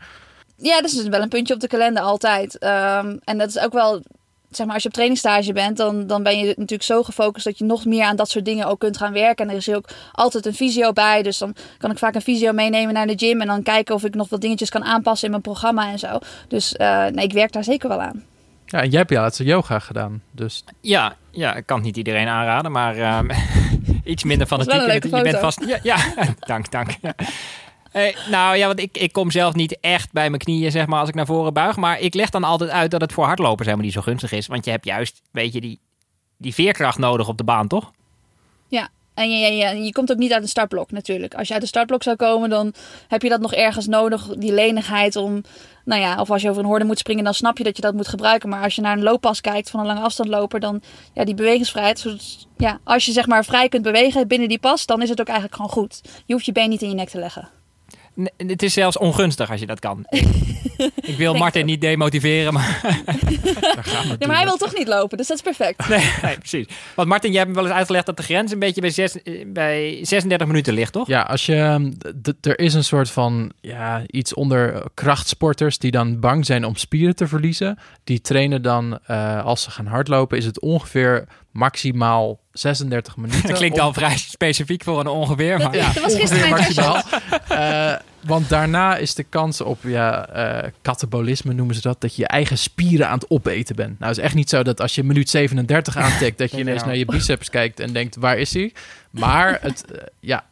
Ja, 0.56 0.74
dat 0.80 0.84
is 0.90 0.96
dus 0.96 1.08
wel 1.08 1.22
een 1.22 1.28
puntje 1.28 1.54
op 1.54 1.60
de 1.60 1.66
kalender 1.68 2.02
altijd. 2.02 2.58
Ehm, 2.58 3.16
en 3.24 3.38
dat 3.38 3.48
is 3.48 3.58
ook 3.58 3.72
wel, 3.72 4.02
zeg 4.50 4.66
maar, 4.66 4.74
als 4.74 4.82
je 4.82 4.88
op 4.88 4.94
trainingsstage 4.94 5.52
bent, 5.52 5.76
dan, 5.76 6.06
dan 6.06 6.22
ben 6.22 6.38
je 6.38 6.46
natuurlijk 6.46 6.82
zo 6.82 7.02
gefocust 7.02 7.44
dat 7.44 7.58
je 7.58 7.64
nog 7.64 7.84
meer 7.84 8.04
aan 8.04 8.16
dat 8.16 8.30
soort 8.30 8.44
dingen 8.44 8.66
ook 8.66 8.78
kunt 8.78 8.96
gaan 8.96 9.12
werken. 9.12 9.44
En 9.44 9.50
er 9.50 9.56
is 9.56 9.66
hier 9.66 9.76
ook 9.76 9.88
altijd 10.12 10.46
een 10.46 10.54
fysio 10.54 10.92
bij. 10.92 11.22
Dus 11.22 11.38
dan 11.38 11.54
kan 11.78 11.90
ik 11.90 11.98
vaak 11.98 12.14
een 12.14 12.20
fysio 12.20 12.52
meenemen 12.52 12.94
naar 12.94 13.06
de 13.06 13.18
gym 13.18 13.40
en 13.40 13.46
dan 13.46 13.62
kijken 13.62 13.94
of 13.94 14.04
ik 14.04 14.14
nog 14.14 14.28
wat 14.28 14.40
dingetjes 14.40 14.70
kan 14.70 14.84
aanpassen 14.84 15.24
in 15.24 15.30
mijn 15.30 15.42
programma 15.42 15.90
en 15.90 15.98
zo. 15.98 16.18
Dus 16.48 16.76
eh, 16.76 17.06
nee, 17.06 17.24
ik 17.24 17.32
werk 17.32 17.52
daar 17.52 17.64
zeker 17.64 17.88
wel 17.88 18.00
aan. 18.00 18.24
Ja, 18.66 18.82
en 18.82 18.90
jij 18.90 18.98
hebt 18.98 19.10
ja 19.10 19.20
laatst 19.20 19.42
yoga 19.42 19.78
gedaan. 19.78 20.22
Dus 20.30 20.64
Ja, 20.80 21.16
ja, 21.30 21.54
ik 21.54 21.66
kan 21.66 21.76
het 21.76 21.86
niet 21.86 21.96
iedereen 21.96 22.28
aanraden, 22.28 22.72
maar 22.72 22.96
ehm, 22.96 23.30
iets 24.04 24.24
minder 24.24 24.46
van 24.46 24.58
Dat 24.58 24.86
het 24.86 25.04
Je 25.04 25.22
bent 25.22 25.38
vast. 25.38 25.64
Ja, 25.66 25.78
ja. 25.82 25.96
dank, 26.38 26.70
dank. 26.70 26.90
Ja. 27.96 28.02
Eh, 28.02 28.28
nou 28.30 28.56
ja, 28.56 28.66
want 28.66 28.80
ik, 28.80 28.98
ik 28.98 29.12
kom 29.12 29.30
zelf 29.30 29.54
niet 29.54 29.80
echt 29.80 30.12
bij 30.12 30.28
mijn 30.28 30.42
knieën, 30.42 30.70
zeg 30.70 30.86
maar, 30.86 31.00
als 31.00 31.08
ik 31.08 31.14
naar 31.14 31.26
voren 31.26 31.52
buig. 31.52 31.76
Maar 31.76 32.00
ik 32.00 32.14
leg 32.14 32.30
dan 32.30 32.44
altijd 32.44 32.70
uit 32.70 32.90
dat 32.90 33.00
het 33.00 33.12
voor 33.12 33.24
hardlopers 33.24 33.64
helemaal 33.64 33.86
niet 33.86 33.94
zo 33.94 34.00
gunstig 34.00 34.32
is. 34.32 34.46
Want 34.46 34.64
je 34.64 34.70
hebt 34.70 34.84
juist, 34.84 35.22
weet 35.30 35.52
je, 35.52 35.60
die, 35.60 35.80
die 36.36 36.54
veerkracht 36.54 36.98
nodig 36.98 37.28
op 37.28 37.38
de 37.38 37.44
baan, 37.44 37.68
toch? 37.68 37.92
Ja. 38.68 38.88
En 39.14 39.30
je, 39.30 39.82
je, 39.84 39.92
komt 39.92 40.12
ook 40.12 40.18
niet 40.18 40.32
uit 40.32 40.42
een 40.42 40.48
startblok 40.48 40.90
natuurlijk. 40.90 41.34
Als 41.34 41.46
je 41.46 41.52
uit 41.52 41.62
de 41.62 41.68
startblok 41.68 42.02
zou 42.02 42.16
komen, 42.16 42.50
dan 42.50 42.74
heb 43.08 43.22
je 43.22 43.28
dat 43.28 43.40
nog 43.40 43.54
ergens 43.54 43.86
nodig. 43.86 44.26
Die 44.26 44.52
lenigheid 44.52 45.16
om, 45.16 45.42
nou 45.84 46.00
ja, 46.00 46.20
of 46.20 46.30
als 46.30 46.42
je 46.42 46.50
over 46.50 46.62
een 46.62 46.68
horde 46.68 46.84
moet 46.84 46.98
springen, 46.98 47.24
dan 47.24 47.34
snap 47.34 47.58
je 47.58 47.64
dat 47.64 47.76
je 47.76 47.82
dat 47.82 47.94
moet 47.94 48.08
gebruiken. 48.08 48.48
Maar 48.48 48.62
als 48.62 48.74
je 48.74 48.80
naar 48.80 48.96
een 48.96 49.02
looppas 49.02 49.40
kijkt 49.40 49.70
van 49.70 49.80
een 49.80 49.86
lange 49.86 50.00
afstandloper, 50.00 50.60
dan, 50.60 50.82
ja, 51.12 51.24
die 51.24 51.34
bewegingsvrijheid. 51.34 52.06
Ja, 52.56 52.78
als 52.84 53.06
je 53.06 53.12
zeg 53.12 53.26
maar 53.26 53.44
vrij 53.44 53.68
kunt 53.68 53.82
bewegen 53.82 54.28
binnen 54.28 54.48
die 54.48 54.58
pas, 54.58 54.86
dan 54.86 55.02
is 55.02 55.08
het 55.08 55.20
ook 55.20 55.26
eigenlijk 55.26 55.56
gewoon 55.56 55.70
goed. 55.70 56.00
Je 56.26 56.32
hoeft 56.32 56.46
je 56.46 56.52
been 56.52 56.68
niet 56.68 56.82
in 56.82 56.88
je 56.88 56.94
nek 56.94 57.08
te 57.08 57.18
leggen. 57.18 57.48
Het 58.36 58.62
is 58.62 58.72
zelfs 58.72 58.98
ongunstig 58.98 59.50
als 59.50 59.60
je 59.60 59.66
dat 59.66 59.78
kan. 59.78 60.04
ik 61.10 61.16
wil 61.16 61.34
Martin 61.34 61.66
niet 61.66 61.80
demotiveren, 61.80 62.52
maar 62.52 62.80
daar 63.74 63.84
gaan 63.84 64.08
we 64.08 64.16
Ja, 64.18 64.26
maar 64.26 64.36
hij 64.36 64.44
wil 64.44 64.56
toch 64.56 64.74
niet 64.74 64.88
lopen, 64.88 65.16
dus 65.18 65.26
dat 65.26 65.36
is 65.36 65.42
perfect. 65.42 65.88
nee, 65.88 66.10
nee, 66.22 66.38
precies. 66.38 66.66
Want 66.94 67.08
Martin, 67.08 67.30
jij 67.30 67.38
hebt 67.40 67.50
me 67.52 67.56
wel 67.56 67.66
eens 67.66 67.76
uitgelegd 67.76 68.06
dat 68.06 68.16
de 68.16 68.22
grens 68.22 68.52
een 68.52 68.58
beetje 68.58 68.80
bij, 68.80 68.90
zes, 68.90 69.22
eh, 69.22 69.44
bij 69.46 69.98
36 70.02 70.46
minuten 70.46 70.74
ligt, 70.74 70.92
toch? 70.92 71.06
Ja, 71.08 71.22
als 71.22 71.46
je. 71.46 71.90
d- 72.22 72.46
Er 72.46 72.58
is 72.58 72.74
een 72.74 72.84
soort 72.84 73.10
van. 73.10 73.52
Ja, 73.60 74.02
iets 74.06 74.34
onder 74.34 74.82
krachtsporters 74.94 75.78
die 75.78 75.90
dan 75.90 76.20
bang 76.20 76.46
zijn 76.46 76.64
om 76.64 76.76
spieren 76.76 77.16
te 77.16 77.26
verliezen. 77.28 77.78
Die 78.04 78.20
trainen 78.20 78.62
dan. 78.62 78.98
eh, 79.06 79.44
als 79.44 79.62
ze 79.62 79.70
gaan 79.70 79.86
hardlopen, 79.86 80.38
is 80.38 80.44
het 80.44 80.60
ongeveer 80.60 81.24
maximaal 81.50 82.40
36 82.58 83.16
minuten. 83.26 83.48
Dat 83.48 83.56
klinkt 83.56 83.78
om- 83.78 83.84
al 83.84 83.92
vrij 83.92 84.16
specifiek 84.16 84.84
voor 84.84 85.00
een 85.00 85.06
ongeveer. 85.06 85.58
Maar... 85.58 85.74
Ja, 85.76 85.92
Dat 85.92 86.02
was 86.02 86.14
gisteren 86.14 86.48
ongeveer 86.48 86.50
mijn 86.50 86.62
maximaal. 86.62 87.02
Eh, 87.48 87.92
want 88.20 88.48
daarna 88.48 88.96
is 88.96 89.14
de 89.14 89.22
kans 89.22 89.60
op 89.60 89.78
ja, 89.82 90.28
eh, 90.28 90.70
katabolisme 90.82 91.52
noemen 91.52 91.74
ze 91.74 91.80
dat, 91.80 92.00
dat 92.00 92.16
je 92.16 92.22
je 92.22 92.28
eigen 92.28 92.58
spieren 92.58 93.08
aan 93.08 93.18
het 93.18 93.30
opeten 93.30 93.76
bent. 93.76 93.98
Nou, 93.98 94.10
het 94.10 94.18
is 94.18 94.24
echt 94.24 94.34
niet 94.34 94.48
zo 94.48 94.62
dat 94.62 94.80
als 94.80 94.94
je 94.94 95.02
minuut 95.04 95.30
37 95.30 95.96
aantikt, 95.96 96.38
dat 96.38 96.50
je 96.50 96.58
ineens 96.66 96.84
naar 96.84 96.96
je 96.96 97.04
biceps 97.04 97.50
kijkt 97.50 97.80
en 97.80 97.92
denkt, 97.92 98.16
waar 98.16 98.38
is 98.38 98.54
hij? 98.54 98.72
Maar 99.10 99.58
het, 99.60 99.84
eh, 99.92 100.02
ja, 100.20 100.44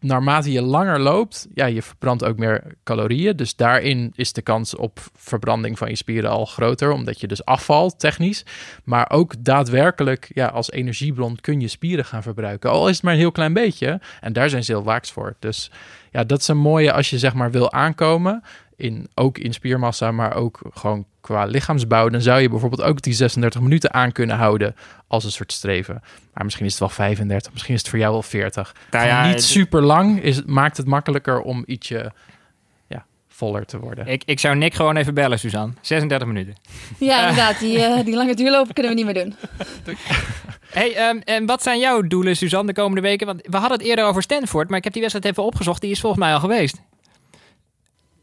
naarmate 0.00 0.52
je 0.52 0.62
langer 0.62 1.00
loopt, 1.00 1.48
ja, 1.54 1.66
je 1.66 1.82
verbrandt 1.82 2.24
ook 2.24 2.36
meer 2.36 2.74
calorieën. 2.84 3.36
Dus 3.36 3.56
daarin 3.56 4.12
is 4.14 4.32
de 4.32 4.42
kans 4.42 4.76
op 4.76 5.00
verbranding 5.14 5.78
van 5.78 5.88
je 5.88 5.96
spieren 5.96 6.30
al 6.30 6.44
groter, 6.44 6.92
omdat 6.92 7.20
je 7.20 7.26
dus 7.26 7.44
afvalt 7.44 7.98
technisch. 7.98 8.44
Maar 8.84 9.10
ook 9.10 9.34
daadwerkelijk, 9.38 10.30
ja, 10.34 10.46
als 10.46 10.70
energiebron 10.70 11.36
kun 11.40 11.60
je 11.60 11.68
spieren 11.68 12.04
gaan 12.04 12.22
verbruiken. 12.22 12.70
Al 12.70 12.88
is 12.88 12.94
het 12.94 13.04
maar 13.04 13.12
een 13.12 13.18
heel 13.18 13.32
klein 13.32 13.52
beetje. 13.52 14.00
En 14.20 14.32
daar 14.32 14.50
zijn 14.50 14.64
ze 14.64 14.72
heel 14.72 14.82
waaks 14.82 15.12
voor. 15.12 15.36
Dus 15.38 15.70
ja, 16.10 16.24
dat 16.24 16.40
is 16.40 16.48
een 16.48 16.58
mooie 16.58 16.92
als 16.92 17.10
je 17.10 17.18
zeg 17.18 17.34
maar 17.34 17.50
wil 17.50 17.72
aankomen. 17.72 18.42
In, 18.80 19.08
ook 19.14 19.38
in 19.38 19.52
spiermassa, 19.52 20.12
maar 20.12 20.34
ook 20.34 20.60
gewoon 20.74 21.04
qua 21.20 21.44
lichaamsbouw. 21.44 22.08
Dan 22.08 22.20
zou 22.20 22.40
je 22.40 22.48
bijvoorbeeld 22.48 22.82
ook 22.82 23.02
die 23.02 23.12
36 23.12 23.60
minuten 23.60 23.94
aan 23.94 24.12
kunnen 24.12 24.36
houden 24.36 24.74
als 25.06 25.24
een 25.24 25.30
soort 25.30 25.52
streven. 25.52 26.02
Maar 26.34 26.44
misschien 26.44 26.66
is 26.66 26.70
het 26.72 26.80
wel 26.80 26.88
35, 26.88 27.52
misschien 27.52 27.74
is 27.74 27.80
het 27.80 27.88
voor 27.88 27.98
jou 27.98 28.12
wel 28.12 28.22
40. 28.22 28.74
Nou 28.90 29.06
ja, 29.06 29.26
Niet 29.26 29.42
super 29.42 29.82
lang 29.82 30.22
is, 30.22 30.42
maakt 30.44 30.76
het 30.76 30.86
makkelijker 30.86 31.40
om 31.40 31.62
ietsje 31.66 32.12
ja, 32.88 33.04
voller 33.28 33.66
te 33.66 33.78
worden. 33.78 34.06
Ik, 34.06 34.22
ik 34.24 34.40
zou 34.40 34.56
Nick 34.56 34.74
gewoon 34.74 34.96
even 34.96 35.14
bellen, 35.14 35.38
Suzanne. 35.38 35.72
36 35.80 36.28
minuten. 36.28 36.54
Ja, 36.98 37.20
inderdaad, 37.20 37.58
die, 37.58 37.82
eh, 37.84 38.04
die 38.04 38.14
lange 38.14 38.34
duurlopen 38.34 38.74
kunnen 38.74 38.92
we 38.92 39.02
niet 39.02 39.14
meer 39.14 39.24
doen. 39.24 39.34
Hey, 40.70 40.94
ehm, 40.94 41.18
en 41.24 41.46
wat 41.46 41.62
zijn 41.62 41.78
jouw 41.78 42.02
doelen, 42.02 42.36
Suzanne, 42.36 42.66
de 42.66 42.80
komende 42.80 43.00
weken? 43.00 43.26
Want 43.26 43.40
we 43.42 43.56
hadden 43.56 43.78
het 43.78 43.86
eerder 43.86 44.04
over 44.04 44.22
Stanford, 44.22 44.68
maar 44.68 44.78
ik 44.78 44.84
heb 44.84 44.92
die 44.92 45.02
wedstrijd 45.02 45.30
even 45.32 45.44
opgezocht. 45.44 45.80
Die 45.80 45.90
is 45.90 46.00
volgens 46.00 46.22
mij 46.22 46.32
al 46.32 46.40
geweest. 46.40 46.80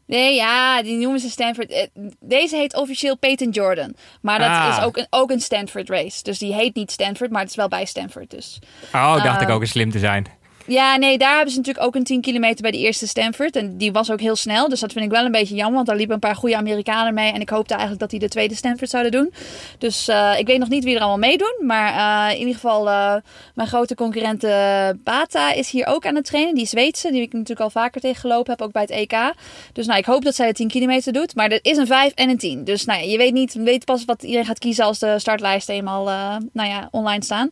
Nee, 0.08 0.34
ja, 0.34 0.82
die 0.82 0.96
noemen 0.96 1.20
ze 1.20 1.30
Stanford. 1.30 1.70
eh, 1.70 1.86
Deze 2.20 2.56
heet 2.56 2.76
officieel 2.76 3.16
Peyton 3.18 3.50
Jordan. 3.50 3.94
Maar 4.22 4.38
dat 4.38 4.48
Ah. 4.48 4.74
is 4.78 4.84
ook 4.84 4.96
een, 4.96 5.06
ook 5.10 5.30
een 5.30 5.40
Stanford 5.40 5.88
race. 5.88 6.22
Dus 6.22 6.38
die 6.38 6.54
heet 6.54 6.74
niet 6.74 6.90
Stanford, 6.90 7.30
maar 7.30 7.40
het 7.40 7.50
is 7.50 7.56
wel 7.56 7.68
bij 7.68 7.84
Stanford. 7.84 8.30
Dus. 8.30 8.58
Oh, 8.94 9.24
dacht 9.24 9.40
ik 9.42 9.48
ook 9.48 9.60
eens 9.60 9.70
slim 9.70 9.90
te 9.90 9.98
zijn. 9.98 10.26
Ja, 10.68 10.96
nee, 10.96 11.18
daar 11.18 11.34
hebben 11.34 11.50
ze 11.50 11.56
natuurlijk 11.56 11.86
ook 11.86 11.94
een 11.94 12.04
10 12.04 12.20
kilometer 12.20 12.62
bij 12.62 12.70
de 12.70 12.78
eerste 12.78 13.06
Stanford. 13.06 13.56
En 13.56 13.76
die 13.76 13.92
was 13.92 14.10
ook 14.10 14.20
heel 14.20 14.36
snel. 14.36 14.68
Dus 14.68 14.80
dat 14.80 14.92
vind 14.92 15.04
ik 15.04 15.10
wel 15.10 15.24
een 15.24 15.32
beetje 15.32 15.54
jammer. 15.54 15.74
Want 15.74 15.86
daar 15.86 15.96
liepen 15.96 16.14
een 16.14 16.20
paar 16.20 16.36
goede 16.36 16.56
Amerikanen 16.56 17.14
mee. 17.14 17.32
En 17.32 17.40
ik 17.40 17.48
hoopte 17.48 17.70
eigenlijk 17.70 18.00
dat 18.00 18.10
die 18.10 18.20
de 18.20 18.28
tweede 18.28 18.54
Stanford 18.54 18.90
zouden 18.90 19.12
doen. 19.12 19.32
Dus 19.78 20.08
eh, 20.08 20.38
ik 20.38 20.46
weet 20.46 20.58
nog 20.58 20.68
niet 20.68 20.84
wie 20.84 20.94
er 20.94 21.00
allemaal 21.00 21.28
meedoen. 21.28 21.54
Maar 21.60 22.28
eh, 22.28 22.32
in 22.32 22.38
ieder 22.38 22.54
geval, 22.54 22.88
eh, 22.88 23.14
mijn 23.54 23.68
grote 23.68 23.94
concurrent 23.94 24.44
eh, 24.44 24.88
Bata 25.04 25.52
is 25.52 25.70
hier 25.70 25.86
ook 25.86 26.06
aan 26.06 26.14
het 26.14 26.24
trainen. 26.24 26.54
Die 26.54 26.66
Zweedse, 26.66 27.10
die 27.10 27.20
ik 27.20 27.32
natuurlijk 27.32 27.60
al 27.60 27.70
vaker 27.70 28.00
tegen 28.00 28.20
gelopen 28.20 28.50
heb. 28.50 28.62
Ook 28.62 28.72
bij 28.72 28.82
het 28.82 28.90
EK. 28.90 29.32
Dus 29.72 29.86
nou, 29.86 29.98
ik 29.98 30.06
hoop 30.06 30.24
dat 30.24 30.34
zij 30.34 30.46
de 30.46 30.52
10 30.52 30.68
kilometer 30.68 31.12
doet. 31.12 31.34
Maar 31.34 31.50
er 31.50 31.58
is 31.62 31.76
een 31.76 31.86
5 31.86 32.12
en 32.14 32.28
een 32.28 32.38
10. 32.38 32.64
Dus 32.64 32.84
nou 32.84 33.02
je 33.02 33.16
weet 33.16 33.32
niet, 33.32 33.54
weet 33.54 33.84
pas 33.84 34.04
wat 34.04 34.22
iedereen 34.22 34.46
gaat 34.46 34.58
kiezen 34.58 34.84
als 34.84 34.98
de 34.98 35.18
startlijsten 35.18 35.74
eenmaal 35.74 36.04
nou 36.52 36.68
ja, 36.68 36.88
online 36.90 37.24
staan. 37.24 37.48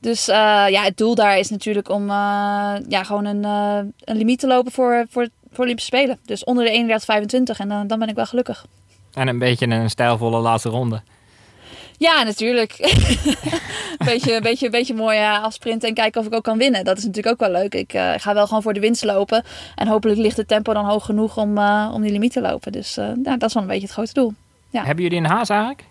Dus 0.00 0.26
ja, 0.26 0.82
het 0.82 0.96
doel 0.96 1.14
daar 1.14 1.38
is 1.38 1.50
natuurlijk 1.50 1.88
om 1.88 2.10
ja, 2.88 3.04
gewoon 3.04 3.24
een, 3.24 3.44
eh, 3.44 3.78
een 4.04 4.16
limiet 4.16 4.38
te 4.38 4.46
lopen 4.46 4.72
voor, 4.72 5.06
voor, 5.10 5.28
voor 5.52 5.64
Olympische 5.64 5.96
Spelen. 5.96 6.18
Dus 6.24 6.44
onder 6.44 6.64
de 6.64 6.70
31,25 6.70 7.58
en 7.58 7.68
dan 7.68 7.86
dan 7.86 7.98
ben 7.98 8.08
ik 8.08 8.14
wel 8.14 8.26
gelukkig. 8.26 8.66
En 9.14 9.28
een 9.28 9.38
beetje 9.38 9.66
een 9.66 9.90
stijlvolle 9.90 10.38
laatste 10.38 10.68
ronde. 10.68 11.02
Ja, 12.02 12.22
natuurlijk. 12.22 12.74
een 12.78 14.06
beetje, 14.12 14.34
een 14.34 14.42
beetje, 14.42 14.66
een 14.66 14.72
beetje 14.72 14.94
mooi 14.94 15.18
eh, 15.18 15.42
afsprinten 15.42 15.88
en 15.88 15.94
kijken 15.94 16.20
of 16.20 16.26
ik 16.26 16.34
ook 16.34 16.44
kan 16.44 16.58
winnen. 16.58 16.84
Dat 16.84 16.98
is 16.98 17.04
natuurlijk 17.04 17.34
ook 17.34 17.48
wel 17.48 17.60
leuk. 17.60 17.74
Ik 17.74 17.92
eh, 17.92 18.12
ga 18.16 18.34
wel 18.34 18.46
gewoon 18.46 18.62
voor 18.62 18.72
de 18.72 18.80
winst 18.80 19.04
lopen. 19.04 19.44
En 19.74 19.88
hopelijk 19.88 20.18
ligt 20.18 20.36
het 20.36 20.48
tempo 20.48 20.72
dan 20.72 20.84
hoog 20.84 21.04
genoeg 21.04 21.36
om, 21.36 21.58
eh, 21.58 21.90
om 21.94 22.02
die 22.02 22.12
limiet 22.12 22.32
te 22.32 22.40
lopen. 22.40 22.72
Dus 22.72 22.96
eh, 22.96 23.04
nou, 23.04 23.38
dat 23.38 23.48
is 23.48 23.54
wel 23.54 23.62
een 23.62 23.68
beetje 23.68 23.86
het 23.86 23.92
grote 23.92 24.12
doel. 24.12 24.32
Ja. 24.70 24.84
Hebben 24.84 25.02
jullie 25.04 25.18
een 25.18 25.26
haas 25.30 25.48
eigenlijk? 25.48 25.84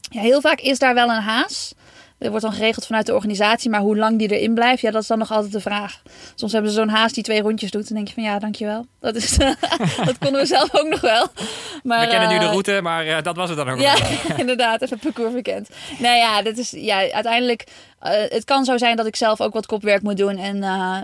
Ja, 0.00 0.20
heel 0.20 0.40
vaak 0.40 0.60
is 0.60 0.78
daar 0.78 0.94
wel 0.94 1.08
een 1.08 1.22
haas. 1.22 1.74
Er 2.20 2.28
wordt 2.28 2.44
dan 2.44 2.52
geregeld 2.52 2.86
vanuit 2.86 3.06
de 3.06 3.14
organisatie, 3.14 3.70
maar 3.70 3.80
hoe 3.80 3.96
lang 3.96 4.18
die 4.18 4.38
erin 4.38 4.54
blijft, 4.54 4.82
ja, 4.82 4.90
dat 4.90 5.02
is 5.02 5.08
dan 5.08 5.18
nog 5.18 5.30
altijd 5.30 5.52
de 5.52 5.60
vraag. 5.60 6.02
Soms 6.34 6.52
hebben 6.52 6.70
ze 6.70 6.76
zo'n 6.76 6.88
haas 6.88 7.12
die 7.12 7.22
twee 7.22 7.40
rondjes 7.42 7.70
doet. 7.70 7.88
En 7.88 7.94
denk 7.94 8.08
je 8.08 8.14
van 8.14 8.22
ja, 8.22 8.38
dankjewel. 8.38 8.86
Dat, 9.00 9.14
is, 9.14 9.36
dat 10.08 10.18
konden 10.18 10.40
we 10.40 10.46
zelf 10.56 10.74
ook 10.74 10.88
nog 10.88 11.00
wel. 11.00 11.26
Maar, 11.82 12.00
we 12.00 12.06
kennen 12.06 12.28
nu 12.28 12.38
de 12.38 12.44
eh, 12.44 12.50
route, 12.50 12.80
maar 12.82 13.06
eh, 13.06 13.22
dat 13.22 13.36
was 13.36 13.48
het 13.48 13.58
dan 13.58 13.68
ook. 13.68 13.80
Ja, 13.80 13.92
nog. 13.92 14.38
inderdaad, 14.44 14.82
even 14.82 14.98
parcours 14.98 15.32
verkend. 15.32 15.68
Nou 15.98 16.16
ja, 16.16 16.42
dat 16.42 16.56
is, 16.56 16.70
ja 16.70 17.10
uiteindelijk, 17.10 17.64
eh, 17.98 18.12
het 18.28 18.44
kan 18.44 18.64
zo 18.64 18.78
zijn 18.78 18.96
dat 18.96 19.06
ik 19.06 19.16
zelf 19.16 19.40
ook 19.40 19.52
wat 19.52 19.66
kopwerk 19.66 20.02
moet 20.02 20.16
doen. 20.16 20.36
En 20.36 20.60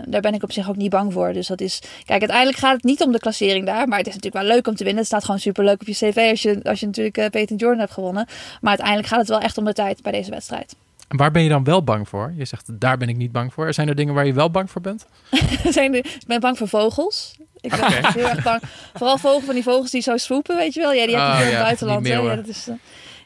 daar 0.07 0.21
ben 0.21 0.33
ik 0.33 0.43
op 0.43 0.51
zich 0.51 0.69
ook 0.69 0.75
niet 0.75 0.89
bang 0.89 1.13
voor. 1.13 1.33
Dus 1.33 1.47
dat 1.47 1.61
is, 1.61 1.81
kijk, 2.05 2.19
uiteindelijk 2.19 2.57
gaat 2.57 2.73
het 2.73 2.83
niet 2.83 3.01
om 3.01 3.11
de 3.11 3.19
klassering 3.19 3.65
daar. 3.65 3.87
Maar 3.87 3.97
het 3.97 4.07
is 4.07 4.13
natuurlijk 4.13 4.43
wel 4.43 4.55
leuk 4.55 4.67
om 4.67 4.75
te 4.75 4.83
winnen. 4.83 5.01
Het 5.01 5.11
staat 5.11 5.25
gewoon 5.25 5.39
super 5.39 5.63
leuk 5.63 5.81
op 5.81 5.87
je 5.87 5.93
cv 5.93 6.27
als 6.29 6.41
je, 6.41 6.59
als 6.63 6.79
je 6.79 6.85
natuurlijk 6.85 7.29
Peter 7.29 7.55
Jordan 7.55 7.79
hebt 7.79 7.93
gewonnen. 7.93 8.25
Maar 8.61 8.69
uiteindelijk 8.69 9.07
gaat 9.07 9.19
het 9.19 9.29
wel 9.29 9.39
echt 9.39 9.57
om 9.57 9.65
de 9.65 9.73
tijd 9.73 10.01
bij 10.01 10.11
deze 10.11 10.31
wedstrijd. 10.31 10.75
En 11.07 11.17
waar 11.17 11.31
ben 11.31 11.43
je 11.43 11.49
dan 11.49 11.63
wel 11.63 11.83
bang 11.83 12.09
voor? 12.09 12.33
Je 12.35 12.45
zegt, 12.45 12.79
daar 12.79 12.97
ben 12.97 13.09
ik 13.09 13.17
niet 13.17 13.31
bang 13.31 13.53
voor. 13.53 13.73
Zijn 13.73 13.87
er 13.87 13.95
dingen 13.95 14.13
waar 14.13 14.25
je 14.25 14.33
wel 14.33 14.51
bang 14.51 14.71
voor 14.71 14.81
bent? 14.81 15.05
Zijn 15.69 15.93
er, 15.93 16.05
ik 16.05 16.23
ben 16.27 16.39
bang 16.39 16.57
voor 16.57 16.67
vogels. 16.67 17.35
Ik 17.59 17.69
ben 17.69 18.11
heel 18.13 18.27
erg 18.27 18.43
bang. 18.43 18.61
Vooral 18.93 19.17
vogels 19.17 19.43
van 19.43 19.53
die 19.53 19.63
vogels 19.63 19.91
die 19.91 20.01
zo 20.01 20.17
swoepen, 20.17 20.55
weet 20.55 20.73
je 20.73 20.79
wel. 20.79 20.91
Ja, 20.91 21.05
die 21.05 21.15
heb 21.15 21.25
je 21.25 21.31
Oh, 21.31 21.37
veel 21.37 21.47
in 21.47 21.53
het 21.53 21.63
buitenland. 21.63 22.07
Ja, 22.07 22.15
meeuwen. 22.19 22.35
dat 22.35 22.47
is, 22.47 22.67
eh, 22.67 22.75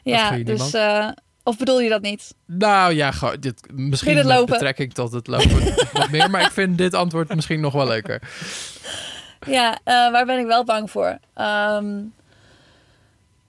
ja 0.02 0.38
dus... 0.38 0.72
eh, 0.74 1.08
of 1.42 1.56
bedoel 1.58 1.80
je 1.80 1.88
dat 1.88 2.02
niet? 2.02 2.34
Nou 2.46 2.92
ja, 2.94 3.10
gewoon, 3.10 3.36
dit, 3.40 3.62
misschien 3.72 4.16
het 4.16 4.26
met 4.26 4.36
lopen? 4.36 4.52
betrekking 4.52 4.92
tot 4.94 5.12
het 5.12 5.26
lopen 5.26 5.74
wat 5.92 6.10
meer. 6.10 6.30
Maar 6.30 6.40
ik 6.42 6.50
vind 6.50 6.78
dit 6.78 6.94
antwoord 6.94 7.34
misschien 7.34 7.60
nog 7.60 7.72
wel 7.72 7.86
leuker. 7.86 8.22
Ja, 9.46 9.78
eh, 9.84 9.94
waar 10.12 10.26
ben 10.26 10.38
ik 10.38 10.46
wel 10.46 10.64
bang 10.64 10.90
voor? 10.90 11.18
Ehm, 11.34 11.98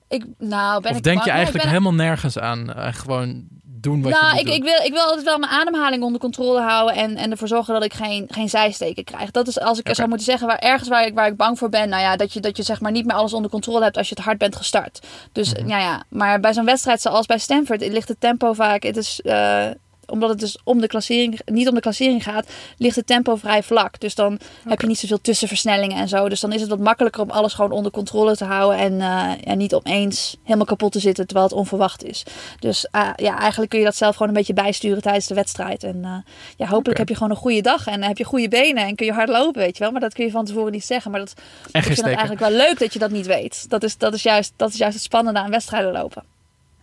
ik, 0.07 0.25
nou, 0.37 0.81
ben 0.81 0.91
of 0.91 0.97
ik 0.97 1.03
denk 1.03 1.15
bang? 1.17 1.23
je 1.27 1.31
Ja, 1.31 1.37
ik 1.37 1.43
eigenlijk 1.43 1.63
ben- 1.63 1.67
helemaal 1.73 1.93
nergens 1.93 2.37
aan? 2.39 2.93
Gewoon 2.93 3.47
doen 3.83 4.01
wat 4.01 4.13
je 4.13 4.19
Nou, 4.21 4.37
ik, 4.37 4.45
doen. 4.45 4.55
ik, 4.55 4.63
wil, 4.63 4.79
ik 4.83 4.91
wil 4.91 5.01
altijd 5.01 5.23
wel 5.23 5.37
mijn 5.37 5.51
ademhaling 5.51 6.03
onder 6.03 6.19
controle 6.19 6.61
houden 6.61 6.95
en, 6.95 7.15
en 7.15 7.31
ervoor 7.31 7.47
zorgen 7.47 7.73
dat 7.73 7.83
ik 7.83 7.93
geen, 7.93 8.27
geen 8.29 8.49
zijsteken 8.49 9.03
krijg. 9.03 9.31
Dat 9.31 9.47
is 9.47 9.59
als 9.59 9.79
ik 9.79 9.95
zou 9.95 10.07
moeten 10.07 10.25
zeggen, 10.25 10.47
waar, 10.47 10.59
ergens 10.59 10.89
waar 10.89 11.05
ik, 11.05 11.13
waar 11.13 11.27
ik 11.27 11.37
bang 11.37 11.57
voor 11.57 11.69
ben, 11.69 11.89
nou 11.89 12.01
ja, 12.01 12.15
dat 12.15 12.33
je, 12.33 12.39
dat 12.39 12.57
je 12.57 12.63
zeg 12.63 12.81
maar 12.81 12.91
niet 12.91 13.05
meer 13.05 13.15
alles 13.15 13.33
onder 13.33 13.51
controle 13.51 13.83
hebt 13.83 13.97
als 13.97 14.09
je 14.09 14.15
te 14.15 14.21
hard 14.21 14.37
bent 14.37 14.55
gestart. 14.55 15.07
Dus 15.31 15.53
ja, 15.65 15.79
ja, 15.79 16.03
maar 16.09 16.39
bij 16.39 16.53
zo'n 16.53 16.65
wedstrijd 16.65 17.01
zoals 17.01 17.25
bij 17.25 17.37
Stanford 17.37 17.81
ligt 17.81 18.07
het 18.07 18.19
tempo 18.19 18.53
vaak, 18.53 18.83
het 18.83 18.97
is, 18.97 19.21
eh, 19.21 19.69
omdat 20.05 20.29
het 20.29 20.39
dus 20.39 20.57
om 20.63 20.81
de 20.81 20.87
klassering, 20.87 21.39
niet 21.45 21.67
om 21.67 21.75
de 21.75 21.81
klassering 21.81 22.23
gaat, 22.23 22.47
ligt 22.77 22.95
het 22.95 23.07
tempo 23.07 23.35
vrij 23.35 23.63
vlak. 23.63 23.99
Dus 23.99 24.15
dan 24.15 24.39
heb 24.67 24.81
je 24.81 24.87
niet 24.87 24.99
zoveel 24.99 25.21
tussenversnellingen 25.21 25.97
en 25.97 26.07
zo. 26.07 26.29
Dus 26.29 26.39
dan 26.39 26.51
is 26.51 26.61
het 26.61 26.69
wat 26.69 26.79
makkelijker 26.79 27.21
om 27.21 27.29
alles 27.29 27.53
gewoon 27.53 27.71
onder 27.71 27.91
controle 27.91 28.35
te 28.35 28.45
houden 28.45 28.79
en, 28.79 29.01
eh, 29.01 29.51
en 29.51 29.57
niet 29.57 29.73
opeens 29.73 30.37
helemaal 30.43 30.65
kapot 30.65 30.91
te 30.91 30.99
zitten 30.99 31.25
terwijl 31.25 31.47
het 31.47 31.57
onverwacht 31.57 32.03
is. 32.03 32.23
Dus 32.59 32.87
eh, 32.91 33.09
ja, 33.15 33.39
eigenlijk 33.39 33.69
kun 33.69 33.79
je 33.79 33.85
dat 33.85 33.95
zelf 33.95 34.13
gewoon 34.13 34.27
een 34.27 34.37
beetje 34.37 34.53
bijsturen 34.53 35.01
tijdens 35.01 35.27
de 35.27 35.35
wedstrijd. 35.35 35.83
En 35.83 35.99
eh, 36.03 36.15
ja, 36.57 36.67
hopelijk 36.67 36.97
heb 36.97 37.09
je 37.09 37.15
gewoon 37.15 37.29
een 37.29 37.35
goede 37.35 37.61
dag 37.61 37.87
en 37.87 38.03
heb 38.03 38.17
je 38.17 38.23
goede 38.23 38.47
benen 38.47 38.85
en 38.85 38.95
kun 38.95 39.05
je 39.05 39.13
hard 39.13 39.29
lopen, 39.29 39.61
weet 39.61 39.77
je 39.77 39.83
wel. 39.83 39.91
Maar 39.91 40.01
dat 40.01 40.13
kun 40.13 40.25
je 40.25 40.31
van 40.31 40.45
tevoren 40.45 40.71
niet 40.71 40.85
zeggen. 40.85 41.11
Maar 41.11 41.19
dat, 41.19 41.33
ik 41.71 41.83
vind 41.83 41.97
het 41.97 42.05
eigenlijk 42.05 42.39
wel 42.39 42.51
leuk 42.51 42.79
dat 42.79 42.93
je 42.93 42.99
dat 42.99 43.11
niet 43.11 43.25
weet. 43.25 43.69
Dat 43.69 43.83
is, 43.83 43.97
dat 43.97 44.13
is, 44.13 44.23
juist, 44.23 44.53
dat 44.55 44.69
is 44.69 44.77
juist 44.77 44.95
het 44.95 45.03
spannende 45.03 45.39
aan 45.39 45.49
wedstrijden 45.49 45.91
lopen. 45.91 46.32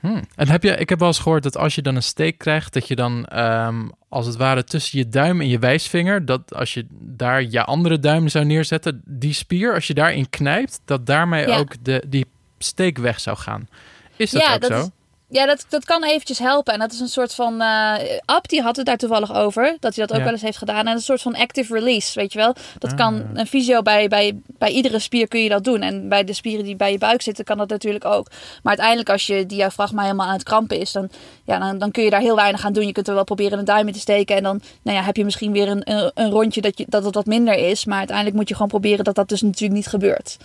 Hmm. 0.00 0.20
En 0.36 0.48
heb 0.48 0.62
je, 0.62 0.70
ik 0.76 0.88
heb 0.88 0.98
wel 0.98 1.08
eens 1.08 1.18
gehoord 1.18 1.42
dat 1.42 1.56
als 1.56 1.74
je 1.74 1.82
dan 1.82 1.96
een 1.96 2.02
steek 2.02 2.38
krijgt, 2.38 2.72
dat 2.72 2.88
je 2.88 2.96
dan 2.96 3.24
ehm, 3.26 3.88
als 4.08 4.26
het 4.26 4.36
ware 4.36 4.64
tussen 4.64 4.98
je 4.98 5.08
duim 5.08 5.40
en 5.40 5.48
je 5.48 5.58
wijsvinger, 5.58 6.24
dat 6.24 6.54
als 6.54 6.74
je 6.74 6.86
daar 6.90 7.42
je 7.42 7.64
andere 7.64 7.98
duim 7.98 8.28
zou 8.28 8.44
neerzetten, 8.44 9.02
die 9.04 9.32
spier, 9.32 9.74
als 9.74 9.86
je 9.86 9.94
daarin 9.94 10.30
knijpt, 10.30 10.80
dat 10.84 11.06
daarmee 11.06 11.46
Ja. 11.46 11.56
ook 11.58 11.74
de, 11.84 12.04
die 12.08 12.26
steek 12.58 12.98
weg 12.98 13.20
zou 13.20 13.36
gaan. 13.36 13.68
Is 14.16 14.30
dat 14.30 14.42
Ja, 14.42 14.54
ook 14.54 14.60
dat 14.60 14.70
zo? 14.70 14.78
is- 14.80 14.88
Ja, 15.32 15.46
dat, 15.46 15.66
dat 15.68 15.84
kan 15.84 16.04
eventjes 16.04 16.38
helpen. 16.38 16.72
En 16.72 16.78
dat 16.78 16.92
is 16.92 17.00
een 17.00 17.08
soort 17.08 17.34
van... 17.34 17.60
eh 17.60 17.94
Ab, 18.24 18.48
die 18.48 18.62
had 18.62 18.76
het 18.76 18.86
daar 18.86 18.96
toevallig 18.96 19.34
over. 19.34 19.76
Dat 19.80 19.94
hij 19.94 20.04
dat 20.06 20.12
ook 20.12 20.18
Ja. 20.18 20.24
wel 20.24 20.32
eens 20.32 20.42
heeft 20.42 20.58
gedaan. 20.58 20.86
En 20.86 20.92
een 20.94 21.00
soort 21.00 21.22
van 21.22 21.36
active 21.36 21.74
release, 21.74 22.18
weet 22.20 22.32
je 22.32 22.38
wel. 22.38 22.54
Dat 22.78 22.90
Ah. 22.90 22.96
kan 22.96 23.22
een 23.34 23.46
fysio 23.46 23.82
bij, 23.82 24.08
bij, 24.08 24.38
bij 24.46 24.70
iedere 24.70 24.98
spier 24.98 25.28
kun 25.28 25.40
je 25.42 25.48
dat 25.48 25.64
doen. 25.64 25.80
En 25.82 26.08
bij 26.08 26.24
de 26.24 26.32
spieren 26.32 26.64
die 26.64 26.76
bij 26.76 26.92
je 26.92 26.98
buik 26.98 27.22
zitten 27.22 27.44
kan 27.44 27.58
dat 27.58 27.68
natuurlijk 27.68 28.04
ook. 28.04 28.28
Maar 28.28 28.38
uiteindelijk 28.62 29.10
als 29.10 29.26
je 29.26 29.46
diafragma 29.46 30.02
helemaal 30.02 30.26
aan 30.26 30.32
het 30.32 30.42
krampen 30.42 30.78
is... 30.80 30.92
Dan, 30.92 31.08
ja, 31.44 31.58
dan, 31.58 31.78
dan 31.78 31.90
kun 31.90 32.04
je 32.04 32.10
daar 32.10 32.20
heel 32.20 32.36
weinig 32.36 32.64
aan 32.64 32.72
doen. 32.72 32.86
Je 32.86 32.92
kunt 32.92 33.08
er 33.08 33.14
wel 33.14 33.24
proberen 33.24 33.58
een 33.58 33.64
duim 33.64 33.86
in 33.86 33.92
te 33.92 33.98
steken. 33.98 34.36
En 34.36 34.42
dan 34.42 34.60
nou 34.82 34.96
ja, 34.96 35.02
heb 35.02 35.16
je 35.16 35.24
misschien 35.24 35.52
weer 35.52 35.68
een, 35.68 35.90
een, 35.92 36.10
een 36.14 36.30
rondje 36.30 36.60
dat, 36.60 36.78
je, 36.78 36.84
dat 36.88 37.04
het 37.04 37.14
wat 37.14 37.26
minder 37.26 37.54
is. 37.54 37.84
Maar 37.84 37.98
uiteindelijk 37.98 38.36
moet 38.36 38.48
je 38.48 38.54
gewoon 38.54 38.68
proberen 38.68 39.04
dat 39.04 39.14
dat 39.14 39.28
dus 39.28 39.42
natuurlijk 39.42 39.72
niet 39.72 39.86
gebeurt. 39.86 40.36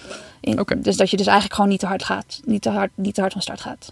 In-. 0.42 0.66
Dus 0.78 0.98
dat 0.98 1.10
je 1.10 1.18
dus 1.18 1.26
eigenlijk 1.26 1.56
gewoon 1.56 1.70
niet 1.70 1.80
te 1.80 1.86
hard 1.86 2.04
gaat. 2.04 2.40
Niet 2.44 2.62
te 2.62 2.70
hard, 2.70 2.92
niet 2.96 3.14
te 3.16 3.22
hard 3.22 3.34
van 3.34 3.42
start 3.42 3.62
gaat. 3.62 3.92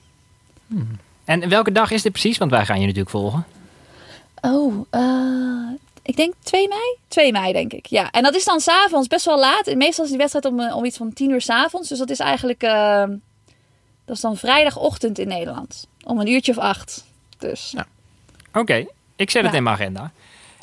En 1.26 1.50
welke 1.50 1.72
dag 1.72 1.92
is 1.92 2.02
dit 2.02 2.12
precies? 2.12 2.38
Want 2.38 2.52
wij 2.52 2.66
gaan 2.66 2.76
je 2.80 2.86
natuurlijk 2.86 3.10
volgen. 3.12 3.46
Oh, 4.42 4.86
eh, 4.90 5.70
ik 6.02 6.16
denk 6.16 6.34
2 6.44 6.68
mei? 6.68 6.96
2 7.08 7.32
mei, 7.32 7.54
denk 7.54 7.74
ik. 7.74 7.86
Ja, 7.86 8.12
en 8.12 8.24
dat 8.24 8.36
is 8.36 8.44
dan 8.46 8.60
s'avonds 8.60 9.08
best 9.08 9.26
wel 9.26 9.40
laat. 9.40 9.68
En 9.68 9.78
Meestal 9.78 10.04
is 10.04 10.10
die 10.10 10.20
wedstrijd 10.20 10.46
om, 10.46 10.60
eh, 10.60 10.76
om 10.76 10.86
iets 10.86 10.98
van 10.98 11.14
10 11.14 11.30
uur 11.32 11.42
s'avonds. 11.42 11.90
Dus 11.90 11.98
dat 11.98 12.10
is 12.10 12.20
eigenlijk... 12.20 12.64
eh, 12.64 13.04
dat 14.06 14.16
is 14.16 14.22
dan 14.22 14.38
vrijdagochtend 14.38 15.20
in 15.20 15.28
Nederland. 15.28 15.88
Om 16.04 16.20
een 16.20 16.28
uurtje 16.28 16.52
of 16.52 16.58
acht. 16.58 17.06
Dus 17.38 17.74
Oké, 18.54 18.86
ik 19.16 19.30
zet 19.30 19.42
het 19.44 19.52
Ja. 19.52 19.58
in 19.58 19.64
mijn 19.64 19.76
agenda. 19.76 20.12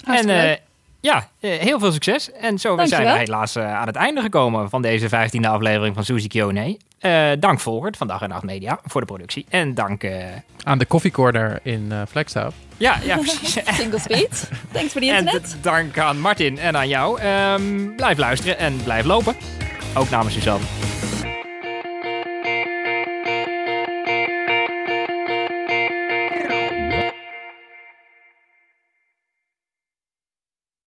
hartstikke 0.04 0.32
en. 0.38 0.58
Ja, 1.00 1.28
eh, 1.40 1.58
heel 1.58 1.78
veel 1.78 1.92
succes. 1.92 2.32
En 2.32 2.58
zo 2.58 2.78
zijn 2.84 3.02
we 3.12 3.18
helaas 3.18 3.56
eh, 3.56 3.74
aan 3.74 3.86
het 3.86 3.96
einde 3.96 4.20
gekomen 4.20 4.70
van 4.70 4.82
deze 4.82 5.08
vijftiende 5.08 5.48
aflevering 5.48 5.94
van 5.94 6.04
Suzy 6.04 6.26
Q&A. 6.28 6.72
Eh, 6.98 7.36
dank 7.38 7.60
Volkert 7.60 7.96
van 7.96 8.06
Dag 8.06 8.22
en 8.22 8.28
Nacht 8.28 8.42
Media 8.42 8.78
voor 8.84 9.00
de 9.00 9.06
productie. 9.06 9.46
En 9.48 9.74
dank... 9.74 10.02
eh, 10.02 10.24
Aan 10.62 10.78
de 10.78 10.84
koffiecorner 10.86 11.60
in 11.62 11.86
eh 11.90 12.02
Flagstaff. 12.10 12.56
ja, 12.76 12.96
ja, 13.04 13.16
precies. 13.16 13.52
Single 13.80 13.98
speed. 13.98 14.50
Thanks 14.72 14.92
voor 14.92 15.00
die 15.00 15.10
en 15.12 15.16
internet. 15.18 15.50
d- 15.60 15.64
dank 15.64 15.98
aan 15.98 16.20
Martin 16.20 16.58
en 16.58 16.76
aan 16.76 16.88
jou. 16.88 17.20
Ehm, 17.20 17.94
blijf 17.96 18.18
luisteren 18.18 18.58
en 18.58 18.76
blijf 18.84 19.04
lopen. 19.04 19.36
Ook 19.94 20.10
namens 20.10 20.34
Suzanne. 20.34 20.64